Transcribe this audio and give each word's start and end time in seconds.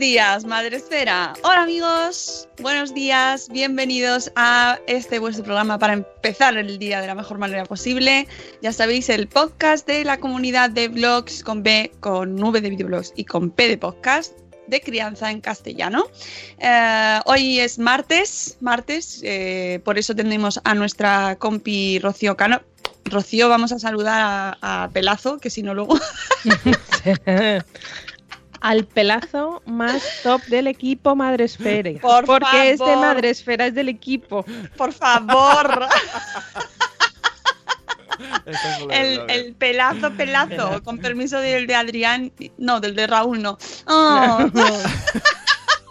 días, 0.00 0.46
Madre 0.46 0.78
Esfera. 0.78 1.34
Hola 1.42 1.64
amigos, 1.64 2.48
buenos 2.62 2.94
días, 2.94 3.50
bienvenidos 3.50 4.32
a 4.34 4.78
este 4.86 5.18
vuestro 5.18 5.44
programa 5.44 5.78
para 5.78 5.92
empezar 5.92 6.56
el 6.56 6.78
día 6.78 7.02
de 7.02 7.06
la 7.06 7.14
mejor 7.14 7.36
manera 7.36 7.66
posible. 7.66 8.26
Ya 8.62 8.72
sabéis, 8.72 9.10
el 9.10 9.28
podcast 9.28 9.86
de 9.86 10.06
la 10.06 10.18
comunidad 10.18 10.70
de 10.70 10.88
blogs 10.88 11.44
con 11.44 11.62
B, 11.62 11.92
con 12.00 12.42
V 12.42 12.62
de 12.62 12.70
videoblogs 12.70 13.12
y 13.14 13.26
con 13.26 13.50
P 13.50 13.68
de 13.68 13.76
podcast 13.76 14.32
de 14.68 14.80
crianza 14.80 15.30
en 15.30 15.42
castellano. 15.42 16.06
Eh, 16.58 17.20
hoy 17.26 17.60
es 17.60 17.78
martes, 17.78 18.56
martes, 18.60 19.20
eh, 19.22 19.80
por 19.84 19.98
eso 19.98 20.16
tenemos 20.16 20.62
a 20.64 20.74
nuestra 20.74 21.36
compi 21.36 21.98
Rocío 21.98 22.38
Cano. 22.38 22.62
Rocío, 23.04 23.50
vamos 23.50 23.70
a 23.72 23.78
saludar 23.78 24.56
a, 24.62 24.84
a 24.84 24.88
Pelazo, 24.88 25.36
que 25.36 25.50
si 25.50 25.62
no 25.62 25.74
luego... 25.74 25.98
al 28.60 28.84
pelazo 28.84 29.62
más 29.66 30.02
top 30.22 30.42
del 30.44 30.66
equipo 30.66 31.16
Madresfera. 31.16 31.98
Por 32.00 32.26
porque 32.26 32.70
es 32.72 32.78
de 32.78 32.84
favor. 32.84 32.98
Madresfera, 32.98 33.66
es 33.66 33.74
del 33.74 33.88
equipo. 33.88 34.44
Por 34.76 34.92
favor. 34.92 35.86
El, 38.90 39.22
el 39.30 39.54
pelazo, 39.54 40.10
pelazo, 40.12 40.82
con 40.82 40.98
permiso 40.98 41.38
del 41.38 41.66
de 41.66 41.74
Adrián, 41.74 42.30
no, 42.58 42.78
del 42.80 42.94
de 42.94 43.06
Raúl 43.06 43.40
no. 43.40 43.56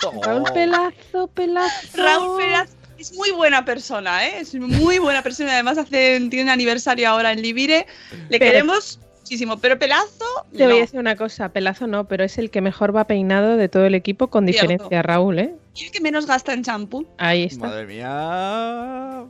Oh, 0.01 0.21
Raúl 0.23 0.43
Pelazo, 0.53 1.27
pelazo. 1.33 1.87
Raúl 1.93 2.37
Pelazo 2.37 2.71
es 2.97 3.11
muy 3.13 3.31
buena 3.31 3.65
persona, 3.65 4.25
¿eh? 4.27 4.39
Es 4.39 4.55
muy 4.55 4.97
buena 4.97 5.21
persona. 5.21 5.51
Además, 5.53 5.77
hace, 5.77 6.19
tiene 6.29 6.43
un 6.43 6.49
aniversario 6.49 7.09
ahora 7.09 7.33
en 7.33 7.41
Libire. 7.41 7.85
Le 8.29 8.39
Pero- 8.39 8.51
queremos 8.51 8.99
muchísimo, 9.29 9.57
pero 9.59 9.77
pelazo. 9.77 10.25
Te 10.57 10.65
voy 10.65 10.77
a 10.77 10.79
decir 10.79 10.99
una 10.99 11.15
cosa, 11.15 11.49
pelazo 11.49 11.85
no, 11.85 12.07
pero 12.07 12.23
es 12.23 12.39
el 12.39 12.49
que 12.49 12.61
mejor 12.61 12.95
va 12.95 13.05
peinado 13.05 13.57
de 13.57 13.69
todo 13.69 13.85
el 13.85 13.93
equipo 13.93 14.31
con 14.31 14.47
Cierto. 14.47 14.67
diferencia, 14.67 15.03
Raúl, 15.03 15.37
¿eh? 15.37 15.53
Y 15.75 15.83
el 15.85 15.91
que 15.91 16.01
menos 16.01 16.25
gasta 16.25 16.51
en 16.51 16.63
champú. 16.63 17.05
Ahí 17.19 17.43
está. 17.43 17.67
Madre 17.67 17.85
mía. 17.85 19.25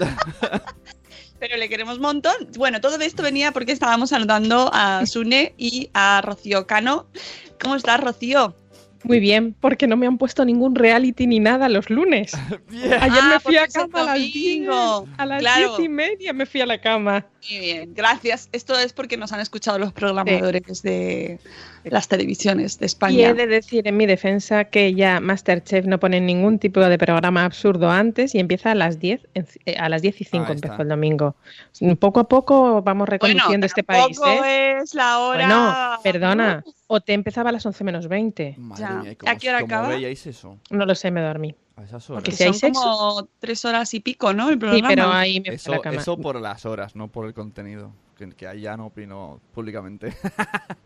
Pero 1.38 1.58
le 1.58 1.68
queremos 1.68 1.96
un 1.96 2.02
montón. 2.02 2.32
Bueno, 2.56 2.80
todo 2.80 2.98
esto 3.00 3.22
venía 3.22 3.52
porque 3.52 3.72
estábamos 3.72 4.08
saludando 4.08 4.70
a 4.72 5.04
Sune 5.04 5.52
y 5.58 5.90
a 5.92 6.22
Rocío 6.22 6.66
Cano. 6.66 7.04
¿Cómo 7.60 7.76
estás, 7.76 8.00
Rocío? 8.00 8.54
Muy 9.06 9.20
bien, 9.20 9.54
porque 9.60 9.86
no 9.86 9.96
me 9.96 10.06
han 10.06 10.18
puesto 10.18 10.44
ningún 10.44 10.74
reality 10.74 11.26
ni 11.26 11.38
nada 11.40 11.68
los 11.68 11.88
lunes. 11.90 12.32
Ayer 12.70 13.00
Ah, 13.00 13.28
me 13.34 13.40
fui 13.40 13.54
porque 13.54 13.58
a 13.58 13.66
cama 13.68 14.00
a 14.00 14.04
las 14.04 14.14
10, 14.18 14.32
domingo. 14.66 15.08
a 15.16 15.26
las 15.26 15.40
Claro. 15.40 15.76
diez 15.76 15.86
y 15.86 15.88
media 15.88 16.32
me 16.32 16.46
fui 16.46 16.60
a 16.60 16.66
la 16.66 16.80
cama. 16.80 17.26
Muy 17.50 17.60
bien, 17.60 17.94
gracias. 17.94 18.48
Esto 18.52 18.78
es 18.78 18.92
porque 18.92 19.16
nos 19.16 19.32
han 19.32 19.40
escuchado 19.40 19.78
los 19.78 19.92
programadores 19.92 20.82
de 20.82 21.38
las 21.90 22.08
televisiones 22.08 22.78
de 22.78 22.84
Y 22.84 22.86
España. 22.86 23.28
he 23.30 23.34
de 23.34 23.46
decir 23.46 23.86
en 23.88 23.96
mi 23.96 24.06
defensa 24.06 24.64
que 24.64 24.94
ya 24.94 25.20
Masterchef 25.20 25.86
no 25.86 25.98
pone 26.00 26.20
ningún 26.20 26.58
tipo 26.58 26.80
de 26.80 26.98
programa 26.98 27.44
absurdo 27.44 27.90
antes 27.90 28.34
y 28.34 28.38
empieza 28.38 28.72
a 28.72 28.74
las 28.74 28.98
10, 28.98 29.20
en- 29.34 29.46
eh, 29.66 29.76
a 29.78 29.88
las 29.88 30.02
10 30.02 30.20
y 30.20 30.24
5 30.24 30.46
Ahí 30.46 30.52
empezó 30.52 30.72
está. 30.74 30.82
el 30.82 30.88
domingo. 30.88 31.36
Poco 31.98 32.20
a 32.20 32.24
poco 32.28 32.82
vamos 32.82 33.06
bueno, 33.08 33.24
reconociendo 33.28 33.66
este 33.66 33.84
país, 33.84 34.18
¿eh? 34.26 34.78
es 34.82 34.94
la 34.94 35.18
hora. 35.20 35.46
Bueno, 35.46 35.98
perdona, 36.02 36.64
o 36.86 37.00
te 37.00 37.12
empezaba 37.12 37.50
a 37.50 37.52
las 37.52 37.64
11 37.66 37.84
menos 37.84 38.08
20. 38.08 38.54
Madre 38.58 38.80
Ya. 38.82 38.90
mía, 38.90 39.12
¿y 39.22 39.28
¿A 39.28 39.36
qué 39.36 39.48
hora 39.48 39.60
cómo 39.60 39.74
acaba? 39.74 39.88
veíais 39.88 40.26
eso? 40.26 40.58
No 40.70 40.86
lo 40.86 40.94
sé, 40.94 41.10
me 41.10 41.20
dormí. 41.20 41.54
A 41.76 41.82
esas 41.84 42.08
horas. 42.08 42.22
Que 42.24 42.30
Que 42.30 42.36
si 42.38 42.42
hay 42.44 42.48
son 42.50 42.58
sexo. 42.60 42.80
como 42.80 43.28
tres 43.38 43.64
horas 43.66 43.92
y 43.92 44.00
pico, 44.00 44.32
¿no? 44.32 44.48
El 44.48 44.54
Sí, 44.54 44.58
programa. 44.60 44.88
pero 44.88 45.12
ahí 45.12 45.40
me 45.40 45.54
Eso, 45.54 45.72
la 45.72 45.80
cama. 45.80 45.96
eso 46.00 46.16
por 46.16 46.40
las 46.40 46.64
horas, 46.64 46.96
no 46.96 47.08
por 47.08 47.26
el 47.26 47.34
contenido. 47.34 47.92
Que, 48.16 48.30
que 48.30 48.46
ahí 48.48 48.62
ya 48.62 48.78
no 48.78 48.86
opino 48.86 49.40
públicamente. 49.52 50.14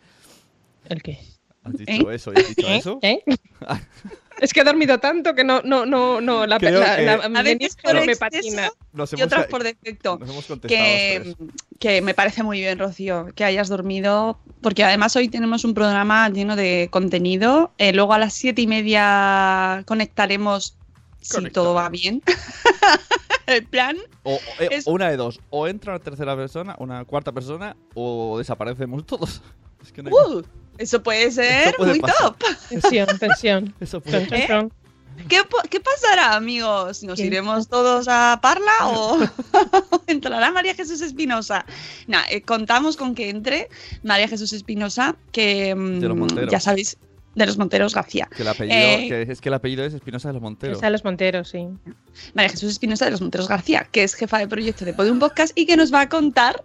¿El 0.90 1.02
qué? 1.02 1.18
¿Has 1.64 1.72
dicho 1.74 2.10
eso? 2.10 2.32
¿Y 2.34 2.40
has 2.40 2.48
dicho 2.48 2.66
¿Eh? 2.68 2.76
eso? 2.78 2.98
¿Eh? 3.02 3.22
es 4.40 4.52
que 4.52 4.60
he 4.60 4.64
dormido 4.64 4.98
tanto 4.98 5.34
que 5.34 5.44
no, 5.44 5.60
no, 5.62 5.84
no, 5.84 6.20
no, 6.20 6.46
la, 6.46 6.58
Creo 6.58 6.80
la- 6.80 6.96
que- 6.96 7.04
la- 7.04 7.14
A 7.14 7.28
mi 7.28 7.42
veces 7.42 7.76
por 7.82 7.94
me 8.06 8.16
patina. 8.16 8.70
Y 9.16 9.22
otras 9.22 9.46
por 9.46 9.62
defecto. 9.62 10.18
nos 10.18 10.30
hemos 10.30 10.46
contestado 10.46 10.68
Que, 10.68 11.34
que 11.78 12.00
me 12.02 12.14
parece 12.14 12.42
muy 12.42 12.60
bien, 12.60 12.78
Rocío, 12.78 13.28
que 13.34 13.44
hayas 13.44 13.68
dormido, 13.68 14.40
porque 14.62 14.84
además 14.84 15.14
hoy 15.16 15.28
tenemos 15.28 15.64
un 15.64 15.74
programa 15.74 16.28
lleno 16.30 16.56
de 16.56 16.88
contenido. 16.90 17.72
Eh, 17.78 17.92
luego 17.92 18.14
a 18.14 18.18
las 18.18 18.32
siete 18.32 18.62
y 18.62 18.66
media 18.66 19.84
conectaremos, 19.86 20.76
si 21.20 21.50
todo 21.50 21.74
va 21.74 21.88
bien. 21.90 22.22
El 23.46 23.66
plan. 23.66 23.96
O, 24.22 24.34
o- 24.34 24.38
eh, 24.60 24.69
es- 24.70 24.86
una 24.86 25.10
de 25.10 25.16
dos. 25.19 25.40
O 25.50 25.66
entra 25.69 25.93
una 25.94 26.02
tercera 26.02 26.34
persona, 26.36 26.75
una 26.78 27.04
cuarta 27.04 27.32
persona, 27.32 27.76
o 27.94 28.38
desaparecemos 28.38 29.04
todos. 29.04 29.43
Es 29.82 29.93
que 29.93 30.02
no 30.02 30.10
hay. 30.10 30.34
Uh, 30.36 30.43
eso 30.81 31.03
puede 31.03 31.31
ser 31.31 31.75
puede 31.77 31.91
muy 31.93 32.00
pasar. 32.00 32.17
top. 32.19 32.37
Tensión, 32.69 33.19
tensión. 33.19 33.75
Eso 33.81 34.00
puede 34.00 34.27
¿Eh? 34.32 34.69
¿Qué, 35.29 35.43
qué 35.69 35.81
pasará, 35.81 36.35
amigos? 36.35 37.03
¿Nos 37.03 37.19
¿Qué? 37.19 37.27
iremos 37.27 37.69
todos 37.69 38.09
a 38.09 38.38
Parla 38.41 38.73
o 38.85 39.19
entrará 40.06 40.50
María 40.50 40.75
Jesús 40.75 41.03
Espinosa? 41.03 41.67
Nah, 42.06 42.23
eh, 42.31 42.41
contamos 42.41 42.97
con 42.97 43.15
que 43.15 43.29
entre 43.29 43.69
María 44.03 44.29
Jesús 44.29 44.55
Espinosa, 44.55 45.17
que 45.32 45.75
mm, 45.75 46.00
De 46.00 46.09
los 46.09 46.17
Monteros. 46.17 46.50
ya 46.50 46.59
sabéis, 46.59 46.97
de 47.35 47.47
los 47.47 47.59
Monteros 47.59 47.94
García. 47.94 48.29
Que 48.35 48.43
el 48.43 48.49
apellido, 48.49 48.77
Eh, 48.79 49.06
que 49.09 49.32
es 49.32 49.41
que 49.43 49.50
el 49.50 49.55
apellido 49.55 49.85
es 49.85 49.93
Espinosa 49.93 50.29
de 50.29 50.35
los 50.35 50.43
Monteros. 50.43 50.79
Esa 50.79 50.88
los 50.88 51.05
Monteros, 51.05 51.50
sí. 51.50 51.69
María 52.32 52.49
Jesús 52.49 52.73
Espinosa 52.73 53.05
de 53.05 53.11
los 53.11 53.21
Monteros 53.21 53.47
García, 53.47 53.87
que 53.93 54.03
es 54.05 54.15
jefa 54.15 54.38
de 54.38 54.49
proyecto 54.49 54.87
de 54.87 54.94
Podium 54.94 55.19
Podcast 55.19 55.53
y 55.56 55.67
que 55.67 55.77
nos 55.77 55.93
va 55.93 56.00
a 56.03 56.09
contar 56.09 56.65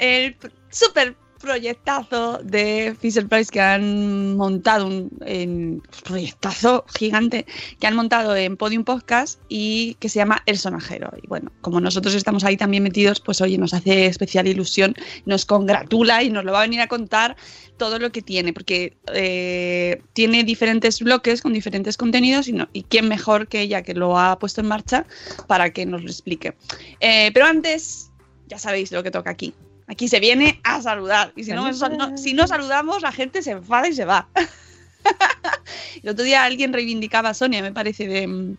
el 0.00 0.36
súper 0.70 1.14
proyectazo 1.42 2.38
de 2.42 2.96
Fisher 3.00 3.26
Price 3.28 3.50
que 3.50 3.60
han 3.60 4.36
montado 4.36 4.86
un 4.86 5.10
en- 5.26 5.82
proyectazo 6.04 6.84
gigante 6.96 7.44
que 7.80 7.86
han 7.86 7.96
montado 7.96 8.34
en 8.36 8.56
Podium 8.56 8.84
Podcast 8.84 9.40
y 9.48 9.94
que 10.00 10.08
se 10.08 10.18
llama 10.20 10.42
El 10.46 10.56
Sonajero. 10.58 11.10
Y 11.22 11.26
bueno, 11.26 11.50
como 11.60 11.80
nosotros 11.80 12.14
estamos 12.14 12.44
ahí 12.44 12.56
también 12.56 12.82
metidos, 12.82 13.20
pues 13.20 13.40
oye, 13.40 13.58
nos 13.58 13.74
hace 13.74 14.06
especial 14.06 14.46
ilusión, 14.46 14.94
nos 15.26 15.44
congratula 15.44 16.22
y 16.22 16.30
nos 16.30 16.44
lo 16.44 16.52
va 16.52 16.60
a 16.60 16.62
venir 16.62 16.80
a 16.80 16.86
contar 16.86 17.36
todo 17.76 17.98
lo 17.98 18.12
que 18.12 18.22
tiene, 18.22 18.52
porque 18.52 18.96
eh, 19.12 20.00
tiene 20.12 20.44
diferentes 20.44 21.00
bloques 21.00 21.42
con 21.42 21.52
diferentes 21.52 21.96
contenidos 21.96 22.46
y, 22.46 22.52
no, 22.52 22.68
y 22.72 22.84
quién 22.84 23.08
mejor 23.08 23.48
que 23.48 23.60
ella 23.62 23.82
que 23.82 23.94
lo 23.94 24.18
ha 24.18 24.38
puesto 24.38 24.60
en 24.60 24.68
marcha 24.68 25.04
para 25.48 25.72
que 25.72 25.84
nos 25.84 26.02
lo 26.02 26.08
explique. 26.08 26.54
Eh, 27.00 27.30
pero 27.34 27.46
antes, 27.46 28.10
ya 28.46 28.58
sabéis 28.58 28.92
lo 28.92 29.02
que 29.02 29.10
toca 29.10 29.30
aquí. 29.30 29.52
Aquí 29.92 30.08
se 30.08 30.18
viene 30.20 30.58
a 30.64 30.80
saludar. 30.82 31.32
Y 31.36 31.44
si 31.44 31.50
no, 31.56 31.66
no- 31.98 32.16
si 32.18 32.32
no 32.34 32.46
saludamos, 32.46 33.02
la 33.02 33.12
gente 33.12 33.42
se 33.42 33.50
enfada 33.52 33.86
y 33.88 33.92
se 33.94 34.04
va. 34.06 34.26
El 36.02 36.08
otro 36.10 36.24
día 36.24 36.44
alguien 36.44 36.72
reivindicaba 36.72 37.30
a 37.30 37.34
Sonia, 37.34 37.62
me 37.62 37.72
parece, 37.72 38.06
de 38.08 38.26
mm, 38.26 38.56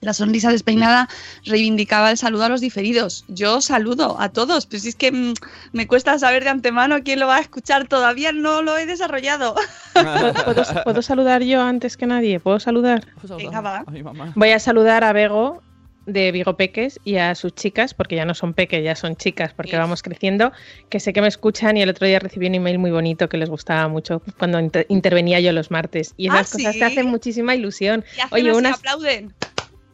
la 0.00 0.14
sonrisa 0.14 0.50
despeinada, 0.50 1.08
reivindicaba 1.44 2.10
el 2.10 2.16
saludo 2.16 2.44
a 2.44 2.48
los 2.48 2.60
diferidos. 2.60 3.24
Yo 3.28 3.60
saludo 3.60 4.16
a 4.18 4.30
todos, 4.30 4.66
pero 4.66 4.80
si 4.80 4.88
es 4.88 4.96
que 4.96 5.12
mm, 5.12 5.34
me 5.72 5.86
cuesta 5.86 6.18
saber 6.18 6.42
de 6.44 6.50
antemano 6.50 6.96
quién 7.04 7.20
lo 7.20 7.26
va 7.26 7.36
a 7.36 7.40
escuchar, 7.40 7.86
todavía 7.86 8.32
no 8.32 8.62
lo 8.62 8.76
he 8.78 8.86
desarrollado. 8.86 9.54
¿Puedo, 9.92 10.34
puedo- 10.44 10.84
puedo 10.84 11.02
saludar 11.02 11.42
yo 11.42 11.60
antes 11.62 11.96
que 11.96 12.06
nadie? 12.06 12.40
¿Puedo 12.40 12.58
saludar? 12.58 13.06
Venga, 13.36 13.60
va. 13.60 13.84
A 13.86 13.90
mi 13.90 14.02
mamá. 14.02 14.32
Voy 14.34 14.50
a 14.50 14.58
saludar 14.58 15.04
a 15.04 15.12
Bego 15.12 15.62
de 16.06 16.32
Vigo 16.32 16.56
Peques 16.56 16.98
y 17.04 17.16
a 17.16 17.34
sus 17.34 17.54
chicas, 17.54 17.94
porque 17.94 18.16
ya 18.16 18.24
no 18.24 18.34
son 18.34 18.54
peques, 18.54 18.82
ya 18.82 18.96
son 18.96 19.16
chicas, 19.16 19.54
porque 19.54 19.72
Sí. 19.72 19.76
vamos 19.76 20.02
creciendo, 20.02 20.52
que 20.88 20.98
sé 21.00 21.12
que 21.12 21.20
me 21.20 21.28
escuchan 21.28 21.76
y 21.76 21.82
el 21.82 21.90
otro 21.90 22.06
día 22.06 22.18
recibí 22.18 22.46
un 22.46 22.54
email 22.56 22.78
muy 22.78 22.90
bonito 22.90 23.28
que 23.28 23.36
les 23.36 23.48
gustaba 23.48 23.86
mucho 23.88 24.22
cuando 24.38 24.58
inter- 24.58 24.86
intervenía 24.88 25.38
yo 25.40 25.52
los 25.52 25.70
martes. 25.70 26.14
Y 26.16 26.28
¿Ah, 26.28 26.34
esas 26.40 26.52
cosas 26.52 26.72
sí? 26.74 26.78
te 26.80 26.84
hacen 26.86 27.06
muchísima 27.06 27.54
ilusión. 27.54 28.04
Y 28.16 28.20
hacen 28.20 28.28
Oye, 28.32 28.50
así, 28.50 28.58
unas... 28.58 28.78
aplauden. 28.78 29.32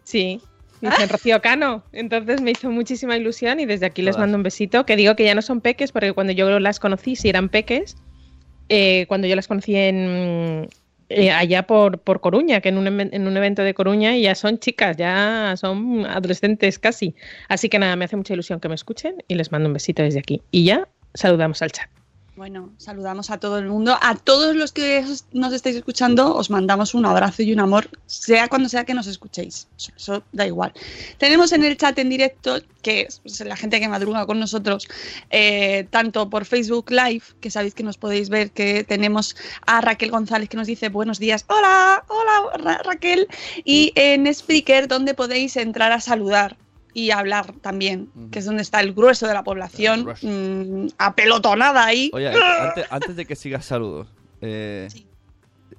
Sí. 0.05 0.41
Dicen 0.81 1.09
Rocío 1.09 1.43
Cano. 1.43 1.83
Entonces 1.93 2.41
me 2.41 2.53
hizo 2.53 2.71
muchísima 2.71 3.17
ilusión 3.17 3.59
y 3.61 3.67
desde 3.67 3.87
aquí 3.87 4.01
les 4.01 4.17
mando 4.17 4.37
un 4.37 4.45
besito. 4.45 4.87
Que 4.87 4.95
digo 4.97 5.17
que 5.17 5.25
ya 5.25 5.35
no 5.35 5.43
son 5.43 5.61
peques 5.61 5.91
porque 5.93 6.13
cuando 6.13 6.33
yo 6.33 6.61
las 6.61 6.79
conocí, 6.79 7.17
si 7.17 7.29
eran 7.29 7.49
peques, 7.49 7.97
eh, 8.69 9.05
cuando 9.09 9.27
yo 9.27 9.35
las 9.35 9.49
conocí 9.49 9.75
en 9.75 10.69
eh, 11.09 11.31
allá 11.31 11.67
por, 11.67 11.99
por 12.01 12.21
Coruña, 12.21 12.61
que 12.61 12.69
en 12.69 12.79
un, 12.79 13.01
en 13.01 13.27
un 13.27 13.37
evento 13.37 13.63
de 13.63 13.75
Coruña 13.75 14.17
ya 14.17 14.35
son 14.35 14.59
chicas, 14.59 14.97
ya 14.97 15.55
son 15.57 16.07
adolescentes 16.07 16.79
casi. 16.79 17.15
Así 17.49 17.69
que 17.69 17.79
nada, 17.79 17.97
me 17.97 18.05
hace 18.05 18.17
mucha 18.17 18.35
ilusión 18.35 18.61
que 18.61 18.69
me 18.69 18.75
escuchen 18.75 19.23
y 19.29 19.35
les 19.35 19.51
mando 19.51 19.69
un 19.69 19.73
besito 19.73 20.03
desde 20.03 20.19
aquí. 20.19 20.43
Y 20.51 20.65
ya 20.65 20.89
saludamos 21.15 21.63
al 21.63 21.73
chat. 21.73 21.98
Bueno, 22.39 22.73
saludamos 22.79 23.31
a 23.31 23.39
todo 23.39 23.59
el 23.59 23.67
mundo. 23.67 23.99
A 24.01 24.15
todos 24.15 24.55
los 24.55 24.71
que 24.71 24.99
os- 25.01 25.25
nos 25.33 25.53
estáis 25.53 25.75
escuchando, 25.75 26.37
os 26.37 26.51
mandamos 26.51 26.95
un 26.95 27.05
abrazo 27.05 27.43
y 27.43 27.53
un 27.53 27.59
amor, 27.59 27.91
sea 28.07 28.47
cuando 28.47 28.69
sea 28.69 28.85
que 28.85 28.95
nos 28.95 29.09
escuchéis. 29.09 29.67
Eso, 29.97 30.23
da 30.31 30.47
igual. 30.47 30.73
Tenemos 31.19 31.51
en 31.51 31.65
el 31.65 31.77
chat 31.77 31.99
en 31.99 32.09
directo, 32.09 32.61
que 32.81 33.01
es 33.09 33.19
pues, 33.25 33.41
la 33.41 33.57
gente 33.57 33.81
que 33.81 33.89
madruga 33.89 34.25
con 34.25 34.39
nosotros, 34.39 34.87
eh, 35.31 35.89
tanto 35.91 36.31
por 36.31 36.45
Facebook 36.45 36.93
Live, 36.93 37.25
que 37.41 37.51
sabéis 37.51 37.75
que 37.75 37.83
nos 37.83 37.97
podéis 37.99 38.29
ver, 38.29 38.53
que 38.53 38.85
tenemos 38.85 39.35
a 39.67 39.81
Raquel 39.81 40.13
González 40.13 40.49
que 40.49 40.57
nos 40.57 40.69
dice 40.69 40.91
buenos 40.91 41.19
días. 41.19 41.45
Hola, 41.49 42.05
hola 42.07 42.57
Ra- 42.57 42.83
Raquel. 42.85 43.27
Y 43.65 43.91
en 43.97 44.33
Spreaker, 44.33 44.87
donde 44.87 45.15
podéis 45.15 45.57
entrar 45.57 45.91
a 45.91 46.01
saludar 46.01 46.57
y 46.95 47.11
hablar 47.11 47.53
también, 47.61 48.11
que 48.31 48.39
es 48.41 48.45
donde 48.45 48.63
está 48.63 48.81
el 48.81 48.93
grueso 48.95 49.27
de 49.27 49.35
la 49.35 49.45
población, 49.45 50.03
grueso. 50.05 50.27
mm, 50.29 50.89
apelotonada 50.99 51.85
ahí. 51.85 52.11
Oye, 52.13 52.29
antes, 52.61 52.87
antes 52.91 53.17
de 53.17 53.25
que 53.27 53.37
sigas 53.37 53.65
saludos, 53.65 54.09
eh, 54.41 54.89
Sí. 54.91 55.07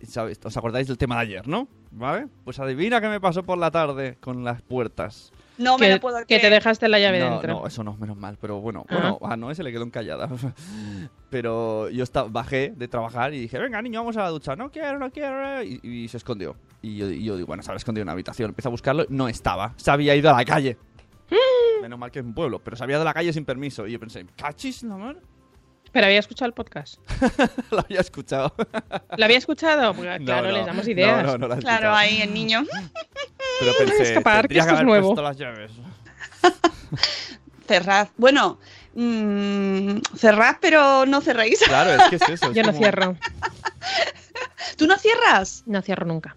¿sabéis? 0.08 0.40
¿os 0.44 0.56
acordáis 0.56 0.88
del 0.88 0.98
tema 0.98 1.16
de 1.16 1.22
ayer, 1.22 1.48
no? 1.48 1.68
¿Vale? 1.92 2.28
Pues 2.46 2.60
adivina 2.60 3.02
qué 3.02 3.08
me 3.10 3.20
pasó 3.20 3.44
por 3.44 3.58
la 3.58 3.72
tarde 3.72 4.18
con 4.22 4.44
las 4.44 4.62
puertas. 4.62 5.32
No 5.58 5.78
me 5.78 5.88
que, 5.88 5.94
lo 5.96 6.00
puedo 6.00 6.20
que 6.20 6.26
creer. 6.26 6.42
te 6.42 6.50
dejaste 6.52 6.88
la 6.88 7.00
llave 7.00 7.20
no, 7.20 7.32
dentro. 7.32 7.54
no, 7.54 7.68
eso 7.68 7.84
no, 7.84 7.98
menos 7.98 8.16
mal, 8.16 8.38
pero 8.40 8.62
bueno, 8.62 8.86
Ah. 8.88 8.94
bueno, 8.96 9.20
a 9.24 9.36
Noé 9.36 9.56
se 9.56 9.64
le 9.64 9.72
quedó 9.74 9.84
encallada. 9.84 10.30
pero 11.30 11.90
yo 11.90 12.04
esta- 12.04 12.24
bajé 12.24 12.74
de 12.76 12.88
trabajar 12.88 13.34
y 13.34 13.40
dije, 13.42 13.58
venga 13.60 13.82
niño, 13.82 14.00
vamos 14.02 14.18
a 14.18 14.22
la 14.24 14.30
ducha. 14.30 14.56
No 14.56 14.72
quiero, 14.72 15.00
no 15.00 15.12
quiero. 15.12 15.62
Y, 15.64 15.80
y 15.84 16.08
se 16.08 16.18
escondió. 16.18 16.56
Y 16.82 16.98
yo, 16.98 17.10
y 17.10 17.24
yo 17.24 17.36
digo, 17.36 17.48
bueno, 17.48 17.62
se 17.64 17.70
habrá 17.72 17.78
escondido 17.78 18.04
en 18.04 18.06
una 18.06 18.14
habitación. 18.14 18.50
Empiezo 18.50 18.70
a 18.70 18.72
buscarlo, 18.72 19.06
no 19.10 19.28
estaba. 19.28 19.74
Se 19.76 19.92
había 19.92 20.16
ido 20.16 20.30
a 20.30 20.38
la 20.38 20.46
calle. 20.46 20.78
Menos 21.82 22.00
mal 22.00 22.12
que 22.12 22.20
es 22.20 22.26
un 22.26 22.34
pueblo, 22.34 22.60
pero 22.60 22.76
se 22.78 22.84
había 22.84 22.96
ido 22.96 23.02
a 23.02 23.06
la 23.06 23.14
calle 23.14 23.32
sin 23.34 23.46
permiso. 23.46 23.88
Y 23.88 23.94
yo 23.94 24.00
pensé, 24.00 24.26
¿cachis 24.36 24.84
la 24.84 24.96
mar? 24.98 25.18
Pero 25.92 26.06
había 26.06 26.20
escuchado 26.20 26.48
el 26.48 26.54
podcast. 26.54 27.00
Lo 27.72 27.80
había 27.80 28.00
escuchado. 28.02 28.54
¿Lo 29.18 29.26
había 29.26 29.38
escuchado? 29.40 29.94
Porque, 29.96 30.20
No, 30.20 30.26
claro, 30.26 30.48
no. 30.50 30.58
les 30.58 30.66
damos 30.66 30.88
ideas. 30.88 31.26
No, 31.26 31.38
no, 31.38 31.48
no 31.48 31.58
Claro, 31.58 31.60
escuchado. 31.60 31.96
ahí 31.96 32.22
el 32.22 32.34
niño. 32.34 32.64
Pero 33.60 33.72
pensé, 33.78 34.04
escapar, 34.04 34.48
que 34.48 34.58
esto 34.60 34.76
es 34.76 34.84
nuevo. 34.84 35.20
las 35.22 35.38
llaves. 35.38 35.72
Cerrad. 37.68 38.08
Bueno, 38.18 38.60
mm, 38.96 39.98
cerrad, 40.16 40.56
pero 40.60 41.06
no 41.06 41.22
cerréis. 41.22 41.60
Claro, 41.60 41.92
es 41.92 42.10
que 42.10 42.16
es 42.16 42.22
eso. 42.30 42.50
es 42.50 42.56
Yo 42.56 42.64
no 42.64 42.70
como- 42.70 42.80
cierro. 42.80 43.16
¿Tú 44.78 44.88
no 44.88 44.98
cierras? 44.98 45.64
No 45.68 45.82
cierro 45.82 46.06
nunca. 46.08 46.36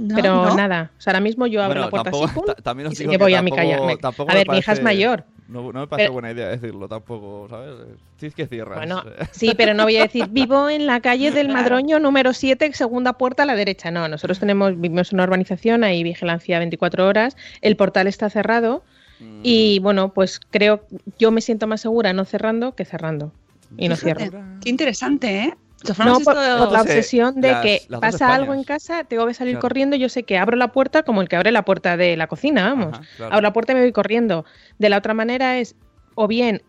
No, 0.00 0.14
Pero 0.14 0.46
¿no? 0.46 0.56
nada. 0.56 0.90
O 0.98 1.00
sea, 1.00 1.10
ahora 1.12 1.20
mismo 1.20 1.46
yo 1.46 1.62
abro 1.62 1.74
Bueno, 1.80 1.84
la 1.86 1.90
puerta 1.90 2.10
tampoco, 2.10 2.52
así, 2.52 2.62
también 2.62 2.88
os 2.88 2.96
digo 2.96 3.10
que 3.10 3.16
voy 3.18 3.34
a 3.34 3.42
mi 3.42 3.50
tampoco- 3.50 3.70
calla. 3.70 3.86
Me- 3.86 3.96
tampoco 3.98 4.30
a 4.30 4.34
ver, 4.34 4.48
mi 4.48 4.58
hija 4.58 4.72
es 4.72 4.82
mayor. 4.82 5.24
No, 5.48 5.72
no 5.72 5.80
me 5.80 5.86
parece 5.88 6.04
Pero- 6.06 6.12
buena 6.14 6.30
idea 6.30 6.48
decirlo 6.48 6.88
tampoco, 6.88 7.48
¿sabes? 7.50 7.74
Sí, 8.18 8.26
es 8.26 8.34
que 8.34 8.46
cierras. 8.46 8.76
Bueno, 8.78 9.02
sí, 9.32 9.52
pero 9.56 9.74
no 9.74 9.82
voy 9.82 9.96
a 9.98 10.02
decir 10.02 10.28
vivo 10.30 10.70
en 10.70 10.86
la 10.86 11.00
calle 11.00 11.32
del. 11.32 11.48
Madroño 11.48 11.98
número 11.98 12.32
7, 12.32 12.72
segunda 12.72 13.14
puerta 13.14 13.42
a 13.42 13.46
la 13.46 13.56
derecha. 13.56 13.90
No, 13.90 14.08
nosotros 14.08 14.38
tenemos, 14.38 14.80
vivimos 14.80 15.12
en 15.12 15.16
una 15.16 15.24
urbanización, 15.24 15.84
hay 15.84 16.02
vigilancia 16.02 16.58
24 16.60 17.06
horas, 17.06 17.36
el 17.60 17.76
portal 17.76 18.06
está 18.06 18.30
cerrado 18.30 18.82
mm, 19.18 19.40
y 19.42 19.80
bueno, 19.80 20.14
pues 20.14 20.40
creo, 20.50 20.84
yo 21.18 21.30
me 21.30 21.40
siento 21.42 21.66
más 21.66 21.80
segura 21.82 22.12
no 22.14 22.24
cerrando 22.24 22.74
que 22.74 22.84
cerrando. 22.86 23.32
Y 23.76 23.88
no 23.88 23.96
cierro. 23.96 24.30
Qué 24.62 24.70
interesante, 24.70 25.40
¿eh? 25.44 25.54
No, 25.98 26.20
por, 26.20 26.36
esto- 26.36 26.58
por 26.58 26.72
la 26.72 26.82
obsesión 26.82 27.40
de 27.40 27.52
las- 27.52 27.62
que 27.62 27.82
las 27.88 28.00
pasa 28.00 28.34
algo 28.34 28.52
en 28.54 28.64
casa, 28.64 29.04
tengo 29.04 29.26
que 29.26 29.34
salir 29.34 29.54
Claro. 29.54 29.62
corriendo, 29.62 29.96
yo 29.96 30.08
sé 30.08 30.24
que 30.24 30.36
abro 30.38 30.56
la 30.56 30.72
puerta 30.72 31.02
como 31.02 31.22
el 31.22 31.28
que 31.28 31.36
abre 31.36 31.52
la 31.52 31.64
puerta 31.64 31.96
de 31.96 32.16
la 32.16 32.26
cocina, 32.26 32.64
vamos. 32.68 32.94
Ajá, 32.94 33.02
claro. 33.16 33.32
Abro 33.32 33.42
la 33.42 33.52
puerta 33.52 33.72
y 33.72 33.74
me 33.76 33.80
voy 33.82 33.92
corriendo. 33.92 34.44
De 34.78 34.88
la 34.90 34.98
otra 34.98 35.14
manera 35.14 35.58
es, 35.58 35.76
o 36.14 36.28
bien 36.28 36.62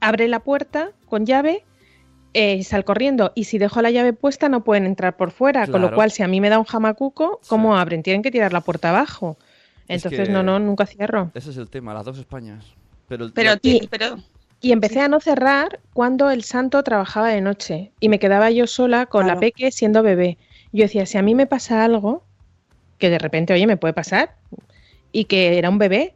abre 0.00 0.28
la 0.28 0.40
puerta 0.40 0.92
con 1.06 1.26
llave, 1.26 1.64
eh, 2.32 2.62
sal 2.64 2.84
corriendo, 2.84 3.32
y 3.34 3.44
si 3.44 3.58
dejo 3.58 3.80
la 3.82 3.90
llave 3.90 4.12
puesta 4.12 4.48
no 4.48 4.64
pueden 4.64 4.86
entrar 4.86 5.16
por 5.16 5.30
fuera, 5.30 5.66
con 5.68 5.80
lo 5.82 5.94
cual 5.94 6.10
si 6.10 6.22
a 6.22 6.28
mí 6.28 6.40
me 6.40 6.48
da 6.50 6.58
un 6.58 6.64
jamacuco, 6.64 7.40
¿cómo 7.48 7.74
Sí. 7.74 7.80
abren? 7.80 8.02
Tienen 8.02 8.22
que 8.22 8.30
tirar 8.30 8.52
la 8.52 8.60
puerta 8.60 8.90
abajo. 8.90 9.36
Es 9.86 10.04
Entonces, 10.04 10.28
que- 10.28 10.32
no, 10.32 10.42
no, 10.42 10.58
nunca 10.58 10.86
cierro. 10.86 11.30
Ese 11.34 11.50
es 11.50 11.58
el 11.58 11.68
tema, 11.68 11.92
las 11.94 12.04
dos 12.06 12.18
Españas. 12.18 12.64
Pero, 13.06 13.26
el- 13.26 13.32
Pero, 13.34 13.52
Y- 13.62 13.86
pero 13.88 14.16
Y 14.64 14.72
empecé 14.72 15.00
a 15.00 15.08
no 15.08 15.20
cerrar 15.20 15.80
cuando 15.92 16.30
el 16.30 16.42
santo 16.42 16.82
trabajaba 16.82 17.28
de 17.28 17.42
noche 17.42 17.92
y 18.00 18.08
me 18.08 18.18
quedaba 18.18 18.50
yo 18.50 18.66
sola 18.66 19.04
con 19.04 19.24
Claro. 19.24 19.34
la 19.34 19.40
peque 19.40 19.70
siendo 19.70 20.02
bebé. 20.02 20.38
Yo 20.72 20.84
decía, 20.84 21.04
si 21.04 21.18
a 21.18 21.22
mí 21.22 21.34
me 21.34 21.46
pasa 21.46 21.84
algo, 21.84 22.24
que 22.96 23.10
de 23.10 23.18
repente, 23.18 23.52
oye, 23.52 23.66
me 23.66 23.76
puede 23.76 23.92
pasar, 23.92 24.36
y 25.12 25.26
que 25.26 25.58
era 25.58 25.68
un 25.68 25.76
bebé, 25.76 26.14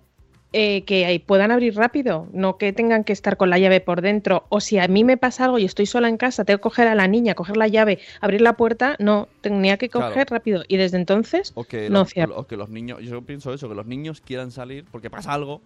eh, 0.54 0.82
que 0.86 1.04
ahí 1.04 1.18
puedan 1.18 1.50
abrir 1.50 1.76
rápido, 1.76 2.26
no 2.32 2.56
que 2.56 2.72
tengan 2.72 3.04
que 3.04 3.12
estar 3.12 3.36
con 3.36 3.50
la 3.50 3.58
llave 3.58 3.82
por 3.82 4.00
dentro. 4.00 4.46
O 4.48 4.60
si 4.60 4.78
a 4.78 4.88
mí 4.88 5.04
me 5.04 5.18
pasa 5.18 5.44
algo 5.44 5.58
y 5.58 5.66
estoy 5.66 5.84
sola 5.84 6.08
en 6.08 6.16
casa, 6.16 6.46
tengo 6.46 6.56
que 6.56 6.62
coger 6.62 6.88
a 6.88 6.94
la 6.94 7.06
niña, 7.06 7.34
coger 7.34 7.58
la 7.58 7.68
llave, 7.68 7.98
abrir 8.22 8.40
la 8.40 8.54
puerta, 8.54 8.96
no, 8.98 9.28
tenía 9.42 9.76
que 9.76 9.90
Claro. 9.90 10.08
coger 10.08 10.28
rápido. 10.30 10.62
Y 10.68 10.78
desde 10.78 10.96
entonces, 10.96 11.52
o, 11.54 11.64
que 11.64 11.90
no 11.90 11.98
los, 11.98 12.08
cierro. 12.14 12.38
o 12.38 12.46
que 12.46 12.56
los 12.56 12.70
niños, 12.70 13.00
yo 13.02 13.20
pienso 13.20 13.52
eso, 13.52 13.68
que 13.68 13.74
los 13.74 13.84
niños 13.84 14.22
quieran 14.22 14.50
salir 14.52 14.86
porque 14.90 15.10
pasa 15.10 15.34
algo 15.34 15.60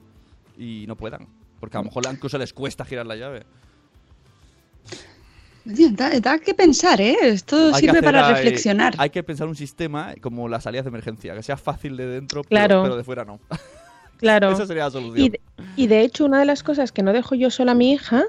y 0.59 0.85
no 0.89 0.97
puedan. 0.97 1.29
Porque 1.63 1.77
a 1.77 1.81
lo 1.81 1.85
mejor 1.85 2.03
incluso 2.11 2.39
les 2.39 2.53
cuesta 2.53 2.85
girar 2.85 3.07
la 3.07 3.15
llave. 3.15 3.45
Da, 5.65 6.11
da 6.19 6.41
que 6.41 6.55
pensar, 6.55 7.01
¿eh? 7.01 7.17
Esto 7.23 7.73
Hay 7.73 7.83
sirve 7.83 8.03
para 8.03 8.33
reflexionar. 8.33 8.95
Hay 8.99 9.11
que 9.11 9.23
pensar 9.23 9.47
un 9.47 9.55
sistema 9.55 10.13
como 10.21 10.49
las 10.49 10.65
salidas 10.65 10.85
de 10.85 10.89
emergencia, 10.89 11.37
que 11.37 11.43
sea 11.45 11.57
fácil 11.57 11.97
de 11.97 12.07
dentro, 12.07 12.43
pero- 12.43 12.49
Claro. 12.49 12.83
pero, 12.83 12.97
de 12.97 13.05
fuera 13.05 13.25
no. 13.25 13.39
claro. 14.19 14.51
Esa 14.51 14.67
sería 14.67 14.87
la 14.87 14.91
solución. 14.91 15.25
Y 15.25 15.29
de, 15.29 15.41
y 15.77 15.87
de 15.87 16.01
hecho, 16.01 16.25
una 16.25 16.41
de 16.41 16.47
las 16.47 16.65
cosas 16.65 16.91
que 16.91 17.05
no 17.05 17.13
dejo 17.13 17.37
yo 17.37 17.49
sola 17.49 17.71
a 17.73 17.75
mi 17.77 17.93
hija 17.93 18.25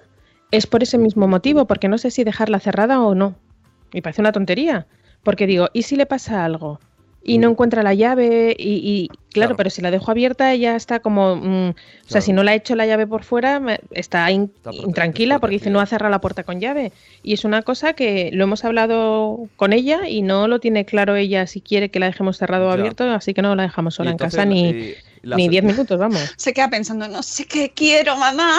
es 0.51 0.67
por 0.67 0.83
ese 0.83 0.99
mismo 0.99 1.27
motivo, 1.27 1.65
porque 1.65 1.87
no 1.87 1.97
sé 1.97 2.11
si 2.11 2.23
dejarla 2.23 2.59
cerrada 2.59 3.01
o 3.01 3.15
no. 3.15 3.35
Me 3.91 4.03
parece 4.03 4.21
una 4.21 4.31
tontería. 4.31 4.85
Porque 5.23 5.47
digo, 5.47 5.69
¿y 5.73 5.81
si 5.81 5.95
le 5.95 6.05
pasa 6.05 6.45
algo? 6.45 6.79
Y 7.25 7.37
no 7.37 7.49
encuentra 7.49 7.83
la 7.83 7.93
llave, 7.93 8.53
y, 8.59 8.73
y- 8.83 9.07
claro, 9.07 9.51
Claro. 9.51 9.55
pero 9.55 9.69
si 9.69 9.81
la 9.81 9.91
dejo 9.91 10.11
abierta, 10.11 10.51
ella 10.51 10.75
está 10.75 10.99
como. 10.99 11.37
mm, 11.37 11.69
O 11.69 11.73
sea, 11.73 12.19
Claro. 12.19 12.25
si 12.25 12.33
no 12.33 12.43
la 12.43 12.51
ha 12.51 12.55
hecho 12.55 12.75
la 12.75 12.85
llave 12.85 13.07
por 13.07 13.23
fuera, 13.23 13.61
me- 13.61 13.79
está, 13.91 14.29
in- 14.29 14.51
Está 14.55 14.71
prote- 14.71 14.83
intranquila 14.87 15.39
porque 15.39 15.53
dice 15.55 15.69
no 15.69 15.79
ha 15.79 15.85
cerrado 15.85 16.11
la 16.11 16.19
puerta 16.19 16.43
con 16.43 16.59
llave. 16.59 16.91
Y 17.23 17.31
es 17.33 17.45
una 17.45 17.61
cosa 17.61 17.93
que 17.93 18.29
lo 18.33 18.43
hemos 18.43 18.65
hablado 18.65 19.47
con 19.55 19.71
ella 19.71 20.09
y 20.09 20.21
no 20.21 20.49
lo 20.49 20.59
tiene 20.59 20.83
claro 20.83 21.15
ella 21.15 21.47
si 21.47 21.61
quiere 21.61 21.89
que 21.89 21.99
la 21.99 22.07
dejemos 22.07 22.37
cerrado 22.37 22.67
o 22.67 22.71
abierto, 22.71 23.05
así 23.09 23.33
que 23.33 23.41
no 23.41 23.55
la 23.55 23.63
dejamos 23.63 23.95
sola 23.95 24.11
en 24.11 24.17
casa 24.17 24.43
ni. 24.45 24.69
y- 24.69 24.95
la 25.21 25.37
Ni 25.37 25.45
so- 25.45 25.51
10 25.51 25.63
minutos, 25.63 25.97
vamos. 25.97 26.19
Se 26.37 26.51
queda 26.53 26.69
pensando, 26.69 27.07
no 27.07 27.23
sé 27.23 27.45
qué 27.45 27.71
quiero, 27.73 28.17
mamá. 28.17 28.57